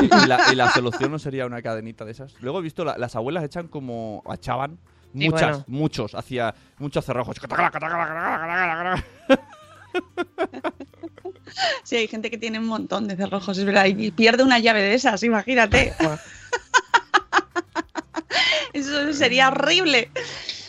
Y, 0.00 0.04
y 0.04 0.26
la, 0.28 0.38
y 0.52 0.54
la 0.54 0.70
solución 0.70 1.10
no 1.10 1.18
sería 1.18 1.44
una 1.46 1.60
cadenita 1.60 2.04
de 2.04 2.12
esas. 2.12 2.32
Luego 2.40 2.60
he 2.60 2.62
visto 2.62 2.84
la- 2.84 2.96
las 2.96 3.16
abuelas 3.16 3.42
echan 3.42 3.66
como 3.66 4.22
echaban 4.32 4.76
Sí, 4.76 4.78
muchas, 5.14 5.40
bueno. 5.40 5.64
muchos, 5.68 6.14
hacia 6.14 6.54
muchos 6.78 7.04
cerrojos. 7.04 7.36
Sí, 11.84 11.96
hay 11.96 12.08
gente 12.08 12.30
que 12.30 12.38
tiene 12.38 12.58
un 12.58 12.66
montón 12.66 13.06
de 13.06 13.16
cerrojos, 13.16 13.58
es 13.58 13.64
verdad, 13.64 13.86
y 13.86 14.10
pierde 14.10 14.42
una 14.42 14.58
llave 14.58 14.82
de 14.82 14.94
esas, 14.94 15.22
imagínate. 15.22 15.92
Eso 18.72 19.12
sería 19.12 19.48
horrible. 19.48 20.10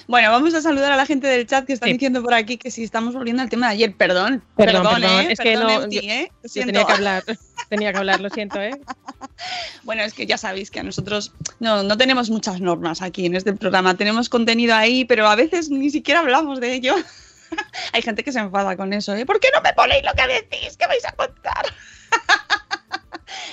Bueno, 0.07 0.29
vamos 0.31 0.53
a 0.53 0.61
saludar 0.61 0.91
a 0.91 0.95
la 0.97 1.05
gente 1.05 1.25
del 1.27 1.47
chat 1.47 1.65
que 1.65 1.73
están 1.73 1.87
Sí. 1.87 1.93
diciendo 1.93 2.21
por 2.21 2.33
aquí 2.33 2.57
que 2.57 2.69
si 2.69 2.83
estamos 2.83 3.13
volviendo 3.15 3.41
al 3.41 3.49
tema 3.49 3.67
de 3.67 3.73
ayer. 3.73 3.95
Perdón, 3.95 4.43
Perdón, 4.55 4.83
perdón, 4.83 5.01
perdón, 5.01 5.19
¿eh? 5.21 5.27
es 5.31 5.39
que 5.39 5.55
no- 5.55 5.89
yo- 5.89 5.99
¿eh? 6.01 6.31
Yo 6.53 6.65
tenía 6.65 6.85
que 6.85 6.93
hablar, 6.93 7.23
tenía 7.69 7.91
que 7.91 7.97
hablar, 7.97 8.21
lo 8.21 8.29
siento, 8.29 8.61
¿eh? 8.61 8.79
Bueno, 9.83 10.03
es 10.03 10.13
que 10.13 10.25
ya 10.25 10.37
sabéis 10.37 10.71
que 10.71 10.79
a 10.79 10.83
nosotros 10.83 11.33
no, 11.59 11.83
no 11.83 11.97
tenemos 11.97 12.29
muchas 12.29 12.59
normas 12.61 13.01
aquí 13.01 13.25
en 13.25 13.35
este 13.35 13.53
programa. 13.53 13.95
Tenemos 13.95 14.29
contenido 14.29 14.75
ahí, 14.75 15.05
pero 15.05 15.27
a 15.27 15.35
veces 15.35 15.69
ni 15.69 15.89
siquiera 15.89 16.19
hablamos 16.21 16.59
de 16.59 16.73
ello. 16.73 16.95
Hay 17.93 18.01
gente 18.01 18.23
que 18.23 18.31
se 18.31 18.39
enfada 18.39 18.75
con 18.77 18.93
eso, 18.93 19.13
¿eh? 19.15 19.25
¿Por 19.25 19.39
qué 19.39 19.47
no 19.53 19.61
me 19.61 19.73
ponéis 19.73 20.03
lo 20.03 20.11
que 20.13 20.27
decís? 20.27 20.77
¿Qué 20.77 20.87
vais 20.87 21.05
a 21.05 21.11
contar? 21.13 21.65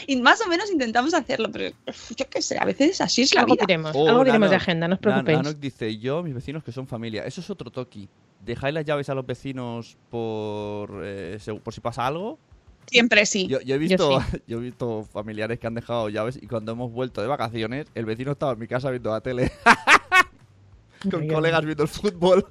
Y 0.07 0.17
más 0.17 0.41
o 0.41 0.49
menos 0.49 0.71
intentamos 0.71 1.15
hacerlo, 1.15 1.51
pero 1.53 1.75
yo 2.17 2.31
qué 2.31 2.43
sé, 2.43 2.59
a 2.59 2.65
veces 2.65 3.01
así 3.01 3.23
es 3.23 3.35
la 3.35 3.43
Algo 3.43 3.55
vida. 3.55 3.65
diremos, 3.67 3.93
Oh, 3.95 4.09
algo 4.09 4.25
diremos 4.25 4.51
de 4.51 4.57
agenda, 4.57 4.89
no 4.89 4.95
os 4.95 5.01
preocupéis. 5.01 5.39
Nanok 5.39 5.59
dice, 5.59 5.99
yo, 5.99 6.23
mis 6.23 6.35
vecinos 6.35 6.63
que 6.65 6.73
son 6.73 6.87
familia. 6.87 7.25
Eso 7.25 7.41
es 7.41 7.51
otro 7.51 7.71
toki. 7.71 8.09
¿Dejáis 8.45 8.75
las 8.75 8.85
llaves 8.85 9.09
a 9.09 9.15
los 9.15 9.25
vecinos 9.25 9.97
por, 10.11 11.03
eh, 11.05 11.39
por 11.63 11.73
si 11.73 11.81
pasa 11.81 12.07
algo? 12.07 12.39
Siempre 12.87 13.25
sí. 13.27 13.47
Yo, 13.47 13.61
yo 13.61 13.77
he 13.77 13.79
visto, 13.79 14.21
sí. 14.21 14.39
yo 14.47 14.59
he 14.59 14.63
visto 14.63 15.05
familiares 15.05 15.59
que 15.59 15.67
han 15.67 15.75
dejado 15.75 16.09
llaves 16.09 16.39
y 16.41 16.47
cuando 16.47 16.73
hemos 16.73 16.91
vuelto 16.91 17.21
de 17.23 17.29
vacaciones, 17.29 17.87
el 17.95 18.05
vecino 18.05 18.33
estaba 18.33 18.53
en 18.53 18.59
mi 18.59 18.67
casa 18.67 18.91
viendo 18.91 19.11
la 19.11 19.21
tele. 19.21 19.53
con 21.11 21.27
colegas 21.29 21.65
viendo 21.65 21.83
el 21.85 21.89
fútbol. 21.89 22.47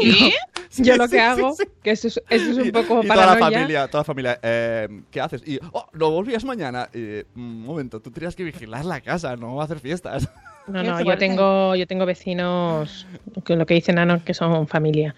¿Sí? 0.00 0.32
Yo 0.78 0.96
lo 0.96 1.04
Sí, 1.06 1.10
que 1.12 1.16
sí, 1.16 1.22
hago, 1.22 1.52
sí. 1.54 1.64
que 1.82 1.90
eso 1.90 2.08
es, 2.08 2.22
eso 2.30 2.50
es 2.50 2.56
un 2.56 2.66
Y- 2.66 2.72
poco 2.72 3.00
y 3.02 3.06
toda 3.08 3.26
la 3.26 3.36
familia, 3.36 3.88
toda 3.88 4.00
la 4.00 4.04
familia, 4.04 4.38
eh, 4.42 4.88
¿qué 5.10 5.20
haces? 5.20 5.42
Y, 5.46 5.58
oh, 5.72 5.86
¿lo 5.92 6.10
volvías 6.10 6.44
mañana? 6.44 6.88
Y, 6.94 7.22
un 7.36 7.62
momento, 7.62 8.00
tú 8.00 8.10
tendrías 8.10 8.34
que 8.34 8.44
vigilar 8.44 8.84
la 8.84 9.00
casa, 9.00 9.36
no 9.36 9.60
hacer 9.60 9.78
fiestas. 9.80 10.28
No, 10.68 10.82
no, 10.82 11.00
yo 11.02 11.18
tengo, 11.18 11.74
yo 11.74 11.86
tengo 11.88 12.06
vecinos, 12.06 13.06
con 13.44 13.58
lo 13.58 13.66
que 13.66 13.74
dicen 13.74 13.96
Nano, 13.96 14.22
que 14.24 14.32
son 14.32 14.68
familia. 14.68 15.14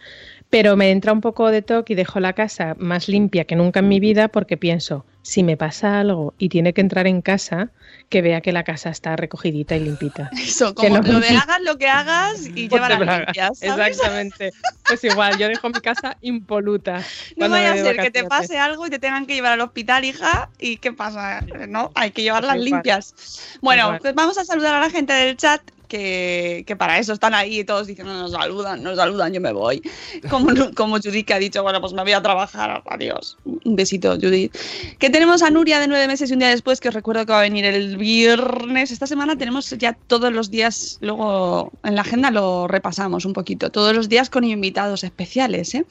Pero 0.54 0.76
me 0.76 0.92
entra 0.92 1.12
un 1.12 1.20
poco 1.20 1.50
de 1.50 1.62
toque 1.62 1.94
y 1.94 1.96
dejo 1.96 2.20
la 2.20 2.32
casa 2.32 2.76
más 2.78 3.08
limpia 3.08 3.44
que 3.44 3.56
nunca 3.56 3.80
en 3.80 3.88
mi 3.88 3.98
vida 3.98 4.28
porque 4.28 4.56
pienso, 4.56 5.04
si 5.22 5.42
me 5.42 5.56
pasa 5.56 5.98
algo 5.98 6.32
y 6.38 6.48
tiene 6.48 6.72
que 6.72 6.80
entrar 6.80 7.08
en 7.08 7.22
casa, 7.22 7.72
que 8.08 8.22
vea 8.22 8.40
que 8.40 8.52
la 8.52 8.62
casa 8.62 8.90
está 8.90 9.16
recogidita 9.16 9.74
y 9.74 9.80
limpita. 9.80 10.30
Eso, 10.40 10.72
Que 10.72 10.86
como 10.86 11.00
no- 11.00 11.12
lo 11.14 11.18
de 11.18 11.30
hagas 11.30 11.60
lo 11.62 11.76
que 11.76 11.88
hagas 11.88 12.46
y 12.54 12.68
bragas. 12.68 13.18
limpias, 13.18 13.58
¿sabes? 13.58 13.88
Exactamente. 13.88 14.52
Pues 14.86 15.02
igual, 15.02 15.36
yo 15.38 15.48
dejo 15.48 15.70
mi 15.70 15.80
casa 15.80 16.16
impoluta. 16.20 17.02
No 17.36 17.48
vaya 17.48 17.72
a 17.72 17.76
ser 17.76 17.96
que 17.96 18.12
te 18.12 18.22
pase 18.22 18.56
algo 18.56 18.86
y 18.86 18.90
te 18.90 19.00
tengan 19.00 19.26
que 19.26 19.34
llevar 19.34 19.54
al 19.54 19.60
hospital, 19.60 20.04
hija. 20.04 20.50
¿Y 20.60 20.76
qué 20.76 20.92
pasa? 20.92 21.40
¿No? 21.68 21.90
Hay 21.96 22.12
que 22.12 22.22
llevarlas 22.22 22.52
cual. 22.52 22.64
limpias. 22.64 23.58
Bueno, 23.60 23.98
pues 24.00 24.14
vamos 24.14 24.38
a 24.38 24.44
saludar 24.44 24.76
a 24.76 24.80
la 24.80 24.90
gente 24.90 25.12
del 25.14 25.36
chat. 25.36 25.60
Que, 25.88 26.64
para 26.78 26.98
eso 26.98 27.12
están 27.12 27.34
ahí 27.34 27.64
todos 27.64 27.86
diciendo 27.86 28.12
nos 28.14 28.32
saludan, 28.32 28.82
nos 28.82 28.96
saludan, 28.96 29.32
yo 29.32 29.40
me 29.40 29.52
voy. 29.52 29.82
Como, 30.30 30.48
como 30.74 30.96
Judith 30.96 31.26
que 31.26 31.34
ha 31.34 31.38
dicho, 31.38 31.62
bueno, 31.62 31.80
pues 31.80 31.92
me 31.92 32.02
voy 32.02 32.12
a 32.12 32.22
trabajar, 32.22 32.82
adiós. 32.86 33.36
Un 33.44 33.76
besito, 33.76 34.16
Judith. 34.20 34.54
Que 34.98 35.10
tenemos 35.10 35.42
a 35.42 35.50
Nuria 35.50 35.78
de 35.80 35.86
nueve 35.86 36.06
meses 36.06 36.30
y 36.30 36.32
un 36.32 36.40
día 36.40 36.48
después, 36.48 36.80
que 36.80 36.88
os 36.88 36.94
recuerdo 36.94 37.26
que 37.26 37.32
va 37.32 37.40
a 37.40 37.42
venir 37.42 37.64
el 37.64 37.96
viernes. 37.96 38.90
Esta 38.90 39.06
semana 39.06 39.36
tenemos 39.36 39.70
ya 39.70 39.92
todos 39.92 40.32
los 40.32 40.50
días, 40.50 40.98
luego 41.00 41.72
en 41.84 41.94
la 41.94 42.02
agenda 42.02 42.30
lo 42.30 42.66
repasamos 42.68 43.24
un 43.24 43.32
poquito, 43.32 43.70
todos 43.70 43.94
los 43.94 44.08
días 44.08 44.30
con 44.30 44.44
invitados 44.44 45.04
especiales. 45.04 45.74
¿eh? 45.74 45.84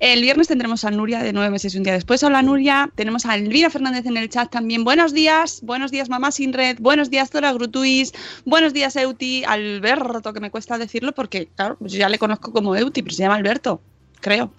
El 0.00 0.22
viernes 0.22 0.48
tendremos 0.48 0.84
a 0.84 0.90
Nuria 0.90 1.22
de 1.22 1.32
nueve 1.32 1.50
meses 1.50 1.74
y 1.74 1.78
un 1.78 1.84
día 1.84 1.94
después. 1.94 2.22
Hola 2.22 2.42
Nuria, 2.42 2.90
tenemos 2.94 3.26
a 3.26 3.34
Elvira 3.34 3.70
Fernández 3.70 4.06
en 4.06 4.16
el 4.16 4.28
chat 4.28 4.50
también. 4.50 4.84
Buenos 4.84 5.12
días, 5.12 5.60
buenos 5.62 5.90
días 5.90 6.08
mamá 6.08 6.30
sin 6.30 6.52
red, 6.52 6.78
buenos 6.80 7.10
días 7.10 7.30
Zora 7.30 7.52
Grutuis, 7.52 8.12
buenos 8.44 8.72
días 8.72 8.96
Euti, 8.96 9.37
Alberto, 9.44 10.32
que 10.32 10.40
me 10.40 10.50
cuesta 10.50 10.78
decirlo 10.78 11.12
porque, 11.12 11.48
claro, 11.54 11.76
pues 11.78 11.92
yo 11.92 11.98
ya 11.98 12.08
le 12.08 12.18
conozco 12.18 12.52
como 12.52 12.74
Euti, 12.76 13.02
pero 13.02 13.14
se 13.14 13.22
llama 13.22 13.36
Alberto, 13.36 13.80
creo. 14.20 14.52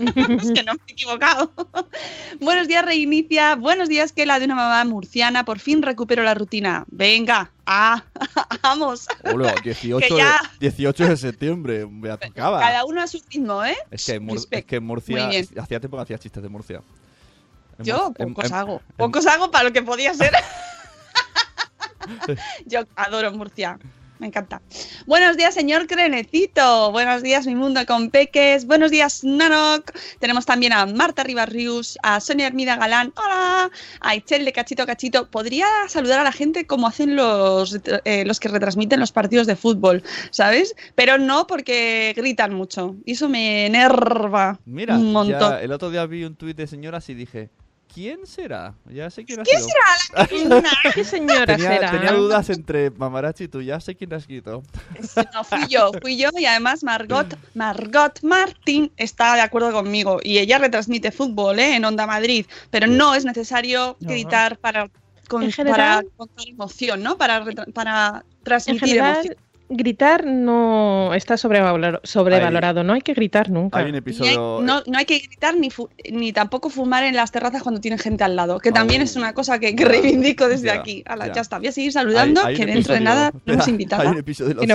es 0.00 0.52
que 0.52 0.62
no 0.62 0.72
me 0.74 0.80
he 0.88 0.92
equivocado. 0.92 1.52
buenos 2.40 2.66
días 2.68 2.84
Reinicia, 2.84 3.54
buenos 3.56 3.88
días 3.88 4.12
que 4.12 4.24
la 4.26 4.38
de 4.38 4.46
una 4.46 4.54
mamá 4.54 4.82
murciana, 4.84 5.44
por 5.44 5.58
fin 5.58 5.82
recupero 5.82 6.22
la 6.22 6.32
rutina. 6.34 6.84
Venga, 6.88 7.50
ah, 7.66 8.02
vamos. 8.62 9.06
Hola, 9.24 9.54
18, 9.62 10.06
Que 10.08 10.16
ya- 10.16 10.40
de, 10.58 10.70
18 10.70 11.06
de 11.08 11.16
septiembre, 11.16 11.86
me 11.86 12.16
tocaba. 12.16 12.60
Cada 12.60 12.84
uno 12.86 13.02
a 13.02 13.06
su 13.06 13.22
ritmo, 13.30 13.62
¿eh? 13.64 13.76
Es 13.90 14.06
que, 14.06 14.12
en 14.14 14.24
Mur- 14.24 14.34
Respect. 14.36 14.60
es 14.60 14.66
que 14.66 14.76
en 14.76 14.84
Murcia, 14.84 15.28
hacía 15.28 15.80
tiempo 15.80 15.96
que 15.98 16.02
hacía 16.02 16.18
chistes 16.18 16.42
de 16.42 16.48
Murcia. 16.48 16.80
En 17.78 17.84
Yo 17.84 18.12
Mur- 18.18 18.28
pocos 18.34 18.44
en- 18.46 18.54
hago. 18.54 18.82
Pocos 18.96 19.26
hago 19.26 19.50
para 19.50 19.64
lo 19.64 19.72
que 19.72 19.82
podía 19.82 20.14
ser. 20.14 20.32
Yo 22.66 22.80
adoro 22.96 23.32
Murcia. 23.32 23.78
Me 24.20 24.26
encanta. 24.26 24.60
Buenos 25.06 25.38
días, 25.38 25.54
señor 25.54 25.86
Crenecito. 25.86 26.92
Buenos 26.92 27.22
días, 27.22 27.46
mi 27.46 27.54
mundo 27.54 27.80
con 27.86 28.10
peques. 28.10 28.66
Buenos 28.66 28.90
días, 28.90 29.24
Nanok. 29.24 29.92
Tenemos 30.18 30.44
también 30.44 30.74
a 30.74 30.84
Marta 30.84 31.24
Ribarrius, 31.24 31.98
a 32.02 32.20
Sonia 32.20 32.46
Hermida 32.46 32.76
Galán. 32.76 33.14
Hola. 33.16 33.70
A 34.00 34.14
Itzel 34.14 34.44
de 34.44 34.52
Cachito 34.52 34.84
Cachito. 34.84 35.30
Podría 35.30 35.66
saludar 35.88 36.20
a 36.20 36.24
la 36.24 36.32
gente 36.32 36.66
como 36.66 36.86
hacen 36.86 37.16
los, 37.16 37.80
eh, 38.04 38.24
los 38.26 38.38
que 38.40 38.48
retransmiten 38.48 39.00
los 39.00 39.10
partidos 39.10 39.46
de 39.46 39.56
fútbol, 39.56 40.02
¿sabes? 40.30 40.76
Pero 40.94 41.16
no 41.16 41.46
porque 41.46 42.12
gritan 42.14 42.52
mucho. 42.52 42.96
Y 43.06 43.12
eso 43.12 43.26
me 43.30 43.64
enerva 43.66 44.60
Mira, 44.66 44.96
un 44.96 45.12
montón. 45.12 45.54
el 45.62 45.72
otro 45.72 45.90
día 45.90 46.04
vi 46.04 46.24
un 46.24 46.36
tuit 46.36 46.58
de 46.58 46.66
señoras 46.66 47.08
y 47.08 47.14
dije, 47.14 47.48
¿quién 47.94 48.26
será? 48.26 48.74
Ya 48.86 49.10
sé 49.10 49.24
quién 49.24 49.40
ha 49.40 49.42
¿Quién 49.42 49.58
sido. 49.62 49.70
será 49.70 50.60
la? 50.60 50.92
¿Qué 50.94 51.04
señora 51.04 51.46
Tenía, 51.46 51.70
será? 51.76 51.90
tenía 51.90 52.12
dudas 52.12 52.48
entre 52.50 52.90
Mamarachi 52.90 53.44
y 53.44 53.48
tú, 53.48 53.62
ya 53.62 53.80
sé 53.80 53.94
quién 53.96 54.12
ha 54.12 54.16
escrito. 54.16 54.62
No, 55.34 55.44
fui 55.44 55.66
yo, 55.68 55.90
fui 56.00 56.16
yo 56.16 56.30
y 56.38 56.46
además 56.46 56.82
Margot, 56.84 57.36
Margot 57.54 58.22
Martín 58.22 58.92
está 58.96 59.34
de 59.34 59.40
acuerdo 59.40 59.72
conmigo 59.72 60.18
y 60.22 60.38
ella 60.38 60.58
retransmite 60.58 61.10
fútbol 61.12 61.58
¿eh? 61.58 61.76
en 61.76 61.84
Onda 61.84 62.06
Madrid, 62.06 62.46
pero 62.70 62.86
no 62.86 63.14
es 63.14 63.24
necesario 63.24 63.96
No. 64.00 64.08
gritar 64.10 64.58
para, 64.58 64.88
con- 65.28 65.42
En 65.42 65.52
general- 65.52 66.04
para 66.04 66.16
contar 66.16 66.48
emoción, 66.48 67.02
¿no? 67.02 67.16
Para, 67.18 67.38
En 67.38 67.72
transmitir 68.42 68.88
general, 68.88 69.14
emoción. 69.16 69.36
Gritar 69.70 70.26
no 70.26 71.14
está 71.14 71.34
sobrevalor- 71.36 72.00
sobrevalorado, 72.02 72.82
no 72.84 72.92
hay 72.92 73.00
que 73.00 73.14
gritar 73.14 73.50
nunca. 73.50 73.78
Hay 73.78 73.86
un 73.86 73.92
hay- 73.94 73.98
episodio... 73.98 74.60
no, 74.62 74.82
no 74.86 74.98
hay 74.98 75.04
que 75.04 75.18
gritar 75.20 75.56
ni, 75.56 75.70
fu- 75.70 75.88
ni 76.10 76.32
tampoco 76.32 76.68
fumar 76.70 77.04
en 77.04 77.14
las 77.16 77.30
terrazas 77.32 77.62
cuando 77.62 77.80
tienen 77.80 77.98
gente 77.98 78.24
al 78.24 78.36
lado, 78.36 78.58
que 78.58 78.72
también 78.72 79.00
es 79.00 79.16
una 79.16 79.32
cosa 79.32 79.58
que, 79.58 79.74
que 79.76 79.84
reivindico 79.84 80.48
desde 80.48 80.66
Ya, 80.66 80.74
aquí. 80.74 81.02
Ala, 81.06 81.28
ya. 81.28 81.34
ya. 81.34 81.40
está, 81.40 81.58
voy 81.58 81.68
a 81.68 81.72
seguir 81.72 81.92
saludando, 81.92 82.40
hay- 82.42 82.54
hay 82.54 82.56
que 82.56 82.66
dentro 82.66 82.94
de 82.94 83.00
nada 83.00 83.32
tenemos 83.44 83.66
Hay 83.66 83.70
invitada. 83.72 84.10
un 84.10 84.18
episodio 84.18 84.48
de 84.50 84.54
Los 84.54 84.66
no 84.66 84.74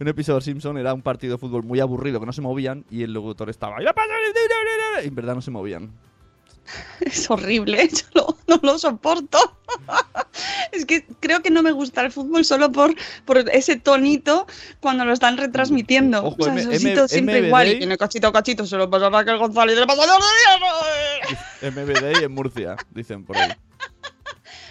un 0.00 0.08
episodio 0.08 0.38
de 0.38 0.44
Simpson 0.44 0.76
era 0.78 0.92
un 0.92 1.02
partido 1.02 1.34
de 1.34 1.38
fútbol 1.38 1.62
muy 1.62 1.80
aburrido 1.80 2.20
que 2.20 2.26
no 2.26 2.32
se 2.32 2.42
movían 2.42 2.84
y 2.90 3.02
el 3.04 3.12
locutor 3.12 3.48
estaba 3.48 3.76
y 3.80 5.06
en 5.08 5.14
verdad 5.14 5.34
no 5.34 5.40
se 5.42 5.50
movían. 5.50 5.90
Es 7.00 7.30
horrible, 7.30 7.88
yo 7.92 8.04
lo- 8.14 8.36
no 8.46 8.58
lo 8.62 8.78
soporto. 8.78 9.38
es 10.72 10.84
que 10.86 11.04
creo 11.20 11.42
que 11.42 11.50
no 11.50 11.62
me 11.62 11.72
gusta 11.72 12.00
el 12.02 12.12
fútbol 12.12 12.44
solo 12.44 12.70
por, 12.72 12.94
por 13.24 13.38
ese 13.50 13.76
tonito 13.76 14.46
cuando 14.80 15.04
lo 15.04 15.12
están 15.12 15.36
retransmitiendo. 15.36 16.24
Ojo, 16.24 16.36
o 16.38 16.44
sea, 16.44 16.52
M- 16.52 16.62
M- 16.62 17.08
siempre 17.08 17.40
MBD. 17.40 17.46
igual. 17.46 17.68
Y 17.68 17.78
tiene 17.78 17.96
cachito 17.98 18.32
cachito, 18.32 18.66
se 18.66 18.76
lo 18.76 18.88
pasa 18.90 19.06
a 19.06 19.10
Raquel 19.10 19.38
González 19.38 19.76
y 19.76 19.80
le 19.80 19.86
pasa 19.86 20.02
a 20.02 20.06
Díaz. 20.06 21.72
MBD 21.74 22.20
y 22.20 22.24
en 22.24 22.32
Murcia, 22.32 22.76
dicen 22.90 23.24
por 23.24 23.36
ahí. 23.36 23.52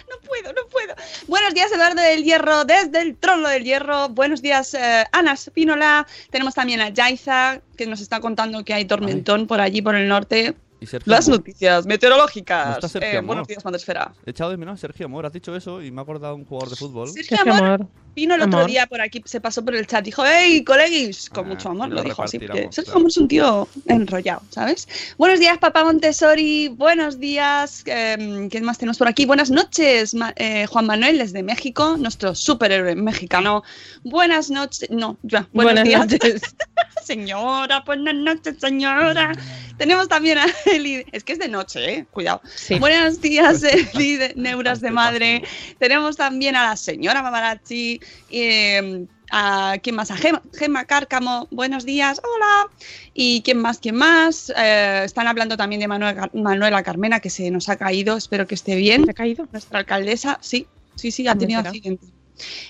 No 0.08 0.16
puedo, 0.24 0.52
no 0.52 0.66
puedo. 0.70 0.94
Buenos 1.26 1.52
días, 1.54 1.70
Eduardo 1.72 2.00
del 2.00 2.22
Hierro, 2.22 2.64
desde 2.64 3.00
el 3.02 3.16
trono 3.16 3.48
del 3.48 3.64
Hierro. 3.64 4.08
Buenos 4.08 4.40
días, 4.40 4.72
eh, 4.74 5.04
Ana 5.12 5.36
Spínola. 5.36 6.06
Tenemos 6.30 6.54
también 6.54 6.80
a 6.80 6.90
Yaiza, 6.90 7.60
que 7.76 7.86
nos 7.86 8.00
está 8.00 8.20
contando 8.20 8.64
que 8.64 8.72
hay 8.74 8.84
tormentón 8.84 9.46
por 9.48 9.60
allí, 9.60 9.82
por 9.82 9.96
el 9.96 10.08
norte. 10.08 10.54
Y 10.78 10.86
Sergio 10.86 11.10
Las 11.10 11.26
noticias 11.28 11.84
No 11.86 11.88
meteorológicas. 11.88 12.94
Eh, 13.00 13.20
buenos 13.24 13.48
días, 13.48 13.64
Madresfera. 13.64 14.12
He 14.26 14.30
echado 14.30 14.50
de 14.50 14.56
menos 14.58 14.74
a 14.74 14.76
Sergio 14.76 15.06
Amor, 15.06 15.24
has 15.24 15.32
dicho 15.32 15.56
eso 15.56 15.82
y 15.82 15.90
me 15.90 16.00
ha 16.00 16.02
acordado 16.02 16.34
un 16.34 16.44
jugador 16.44 16.68
de 16.70 16.76
fútbol. 16.76 17.08
Sergio 17.08 17.36
Sergio 17.38 17.52
Amor 17.54 17.64
Amor. 17.66 17.86
vino 18.14 18.34
el 18.34 18.42
otro 18.42 18.58
Amor. 18.58 18.70
día 18.70 18.86
por 18.86 19.00
aquí, 19.00 19.22
se 19.24 19.40
pasó 19.40 19.64
por 19.64 19.74
el 19.74 19.86
chat, 19.86 20.04
dijo, 20.04 20.22
hey, 20.26 20.62
coleguis, 20.64 21.30
con 21.30 21.46
Ah, 21.46 21.48
mucho 21.48 21.70
amor, 21.70 21.88
lo 21.88 21.94
lo 21.96 22.02
dijo 22.02 22.22
así, 22.22 22.38
porque 22.38 22.68
Sergio 22.70 22.84
claro. 22.92 22.98
Amor 22.98 23.08
es 23.10 23.16
un 23.16 23.28
tío 23.28 23.68
enrollado, 23.86 24.42
¿sabes? 24.50 24.86
Buenos 25.16 25.40
días, 25.40 25.56
papá 25.58 25.82
Montessori, 25.84 26.68
buenos 26.68 27.18
días, 27.18 27.82
eh, 27.86 28.48
¿qué 28.50 28.60
más 28.60 28.76
tenemos 28.76 28.98
por 28.98 29.08
aquí? 29.08 29.24
Buenas 29.24 29.50
noches, 29.50 30.14
Ma- 30.14 30.34
eh, 30.36 30.66
Juan 30.66 30.86
Manuel 30.86 31.16
desde 31.18 31.42
México, 31.42 31.96
nuestro 31.98 32.34
superhéroe 32.34 32.94
mexicano. 32.96 33.62
Buenas 34.04 34.50
noches, 34.50 34.90
no, 34.90 35.16
ya, 35.22 35.48
buenos 35.54 35.72
Buenas 35.74 35.84
días, 35.84 36.00
noches. 36.12 36.42
señora, 37.02 37.80
buenas 37.86 38.14
noches, 38.14 38.56
señora. 38.60 39.32
Tenemos 39.78 40.08
también 40.08 40.38
a 40.38 40.46
Eli- 40.74 41.04
es 41.12 41.24
que 41.24 41.32
es 41.34 41.38
de 41.38 41.48
noche, 41.48 41.94
eh, 41.94 42.06
cuidado. 42.10 42.40
Buenos 42.80 43.20
días, 43.20 43.62
Eli 43.62 44.16
de 44.16 44.32
Neuras 44.36 44.80
de 44.80 44.90
Madre. 44.90 45.42
Tenemos 45.78 46.16
también 46.16 46.56
a 46.56 46.64
la 46.70 46.76
señora 46.76 47.22
Mamarazzi. 47.22 48.00
eh, 48.30 49.06
a 49.32 49.78
quién 49.82 49.96
más, 49.96 50.12
a 50.12 50.16
Gema, 50.16 50.40
Gema 50.56 50.84
Cárcamo, 50.84 51.48
buenos 51.50 51.84
días, 51.84 52.20
hola. 52.22 52.70
Y 53.12 53.42
quién 53.42 53.58
más, 53.58 53.78
quién 53.80 53.96
más. 53.96 54.52
Eh, 54.56 55.02
están 55.04 55.26
hablando 55.26 55.56
también 55.56 55.80
de 55.80 55.88
Manuel- 55.88 56.30
Manuela 56.32 56.80
Carmena, 56.84 57.18
que 57.18 57.28
se 57.28 57.50
nos 57.50 57.68
ha 57.68 57.74
caído, 57.76 58.16
espero 58.16 58.46
que 58.46 58.54
esté 58.54 58.76
bien. 58.76 59.04
¿Se 59.04 59.10
ha 59.10 59.14
caído? 59.14 59.48
Nuestra 59.50 59.80
alcaldesa, 59.80 60.38
sí, 60.42 60.68
sí, 60.94 61.10
sí, 61.10 61.26
ha 61.26 61.30
¿Dónde 61.32 61.46
tenido 61.46 61.60
será? 61.60 61.70
accidente. 61.70 62.06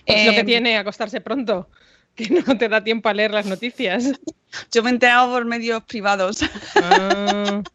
Pues 0.06 0.26
lo 0.26 0.32
que 0.32 0.40
Eh, 0.40 0.44
tiene 0.44 0.78
acostarse 0.78 1.20
pronto, 1.20 1.68
que 2.16 2.28
no 2.46 2.58
te 2.58 2.68
da 2.68 2.82
tiempo 2.82 3.08
a 3.08 3.14
leer 3.14 3.30
las 3.30 3.46
noticias. 3.46 4.10
Yo 4.72 4.82
me 4.82 4.90
he 4.90 4.92
enterado 4.94 5.32
por 5.32 5.44
medios 5.44 5.82
privados. 5.84 6.40
Ah, 6.76 7.62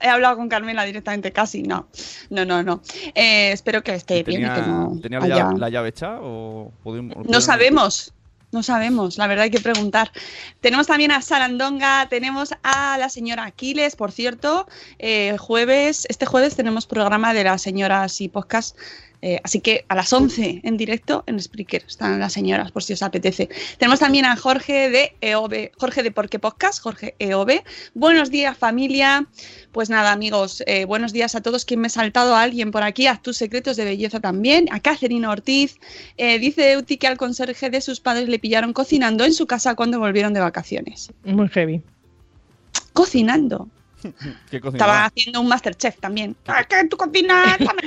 He 0.00 0.08
hablado 0.08 0.36
con 0.36 0.48
Carmela 0.48 0.84
directamente, 0.84 1.32
casi, 1.32 1.62
no. 1.62 1.88
No, 2.30 2.44
no, 2.44 2.62
no. 2.62 2.82
Eh, 3.14 3.52
espero 3.52 3.82
que 3.82 3.94
esté 3.94 4.22
bien. 4.22 4.42
y 4.42 4.44
¿Tenía, 4.44 4.54
que 4.54 4.68
no 4.68 4.98
tenía 5.02 5.20
la, 5.20 5.28
llave, 5.28 5.58
la 5.58 5.68
llave 5.68 5.88
hecha 5.88 6.18
o 6.20 6.72
pudimos- 6.84 7.26
No 7.28 7.40
sabemos. 7.40 8.12
No 8.52 8.62
sabemos, 8.62 9.16
la 9.16 9.26
verdad 9.28 9.44
hay 9.44 9.50
que 9.50 9.60
preguntar. 9.60 10.12
Tenemos 10.60 10.86
también 10.86 11.10
a 11.10 11.22
Sarandonga, 11.22 12.06
tenemos 12.10 12.50
a 12.62 12.98
la 12.98 13.08
señora 13.08 13.46
Aquiles, 13.46 13.96
por 13.96 14.12
cierto, 14.12 14.68
eh, 14.98 15.38
jueves, 15.38 16.06
este 16.10 16.26
jueves 16.26 16.54
tenemos 16.54 16.86
programa 16.86 17.32
de 17.32 17.44
las 17.44 17.62
señoras 17.62 18.20
y 18.20 18.28
podcast, 18.28 18.76
eh, 19.22 19.40
así 19.44 19.60
que 19.60 19.84
a 19.88 19.94
las 19.94 20.12
11 20.12 20.60
en 20.64 20.76
directo 20.76 21.22
en 21.26 21.40
Spreaker 21.40 21.84
están 21.86 22.18
las 22.18 22.32
señoras, 22.32 22.72
por 22.72 22.82
si 22.82 22.92
os 22.92 23.02
apetece. 23.02 23.48
Tenemos 23.78 24.00
también 24.00 24.24
a 24.24 24.36
Jorge 24.36 24.90
de 24.90 25.16
EOB, 25.20 25.70
Jorge 25.78 26.02
de 26.02 26.10
Porque 26.10 26.40
Podcast, 26.40 26.82
Jorge 26.82 27.14
EOB. 27.20 27.62
Buenos 27.94 28.30
días 28.30 28.58
familia. 28.58 29.26
Pues 29.70 29.88
nada 29.90 30.10
amigos, 30.10 30.62
eh, 30.66 30.84
buenos 30.84 31.12
días 31.12 31.36
a 31.36 31.40
todos. 31.40 31.64
Quien 31.64 31.80
me 31.80 31.86
ha 31.86 31.90
saltado 31.90 32.34
a 32.34 32.42
alguien 32.42 32.72
por 32.72 32.82
aquí, 32.82 33.06
a 33.06 33.16
tus 33.16 33.36
secretos 33.36 33.76
de 33.76 33.84
belleza 33.84 34.18
también, 34.18 34.66
a 34.72 34.80
Catherine 34.80 35.26
Ortiz. 35.26 35.78
Eh, 36.16 36.40
dice 36.40 36.72
Euti 36.72 36.96
que 36.96 37.06
al 37.06 37.16
conserje 37.16 37.70
de 37.70 37.80
sus 37.80 38.00
padres 38.00 38.28
le 38.28 38.40
pillaron 38.40 38.72
cocinando 38.72 39.24
en 39.24 39.32
su 39.32 39.46
casa 39.46 39.76
cuando 39.76 40.00
volvieron 40.00 40.34
de 40.34 40.40
vacaciones. 40.40 41.12
muy 41.24 41.48
heavy. 41.48 41.80
Cocinando. 42.92 43.68
¿Qué 44.50 44.60
cocinaba? 44.60 44.92
Estaba 44.92 45.04
haciendo 45.06 45.40
un 45.40 45.48
Masterchef 45.48 45.98
también. 45.98 46.36
¿Qué, 46.44 46.52
qué 46.68 46.88
tú 46.88 46.96
cocinas? 46.96 47.58
Dame 47.58 47.82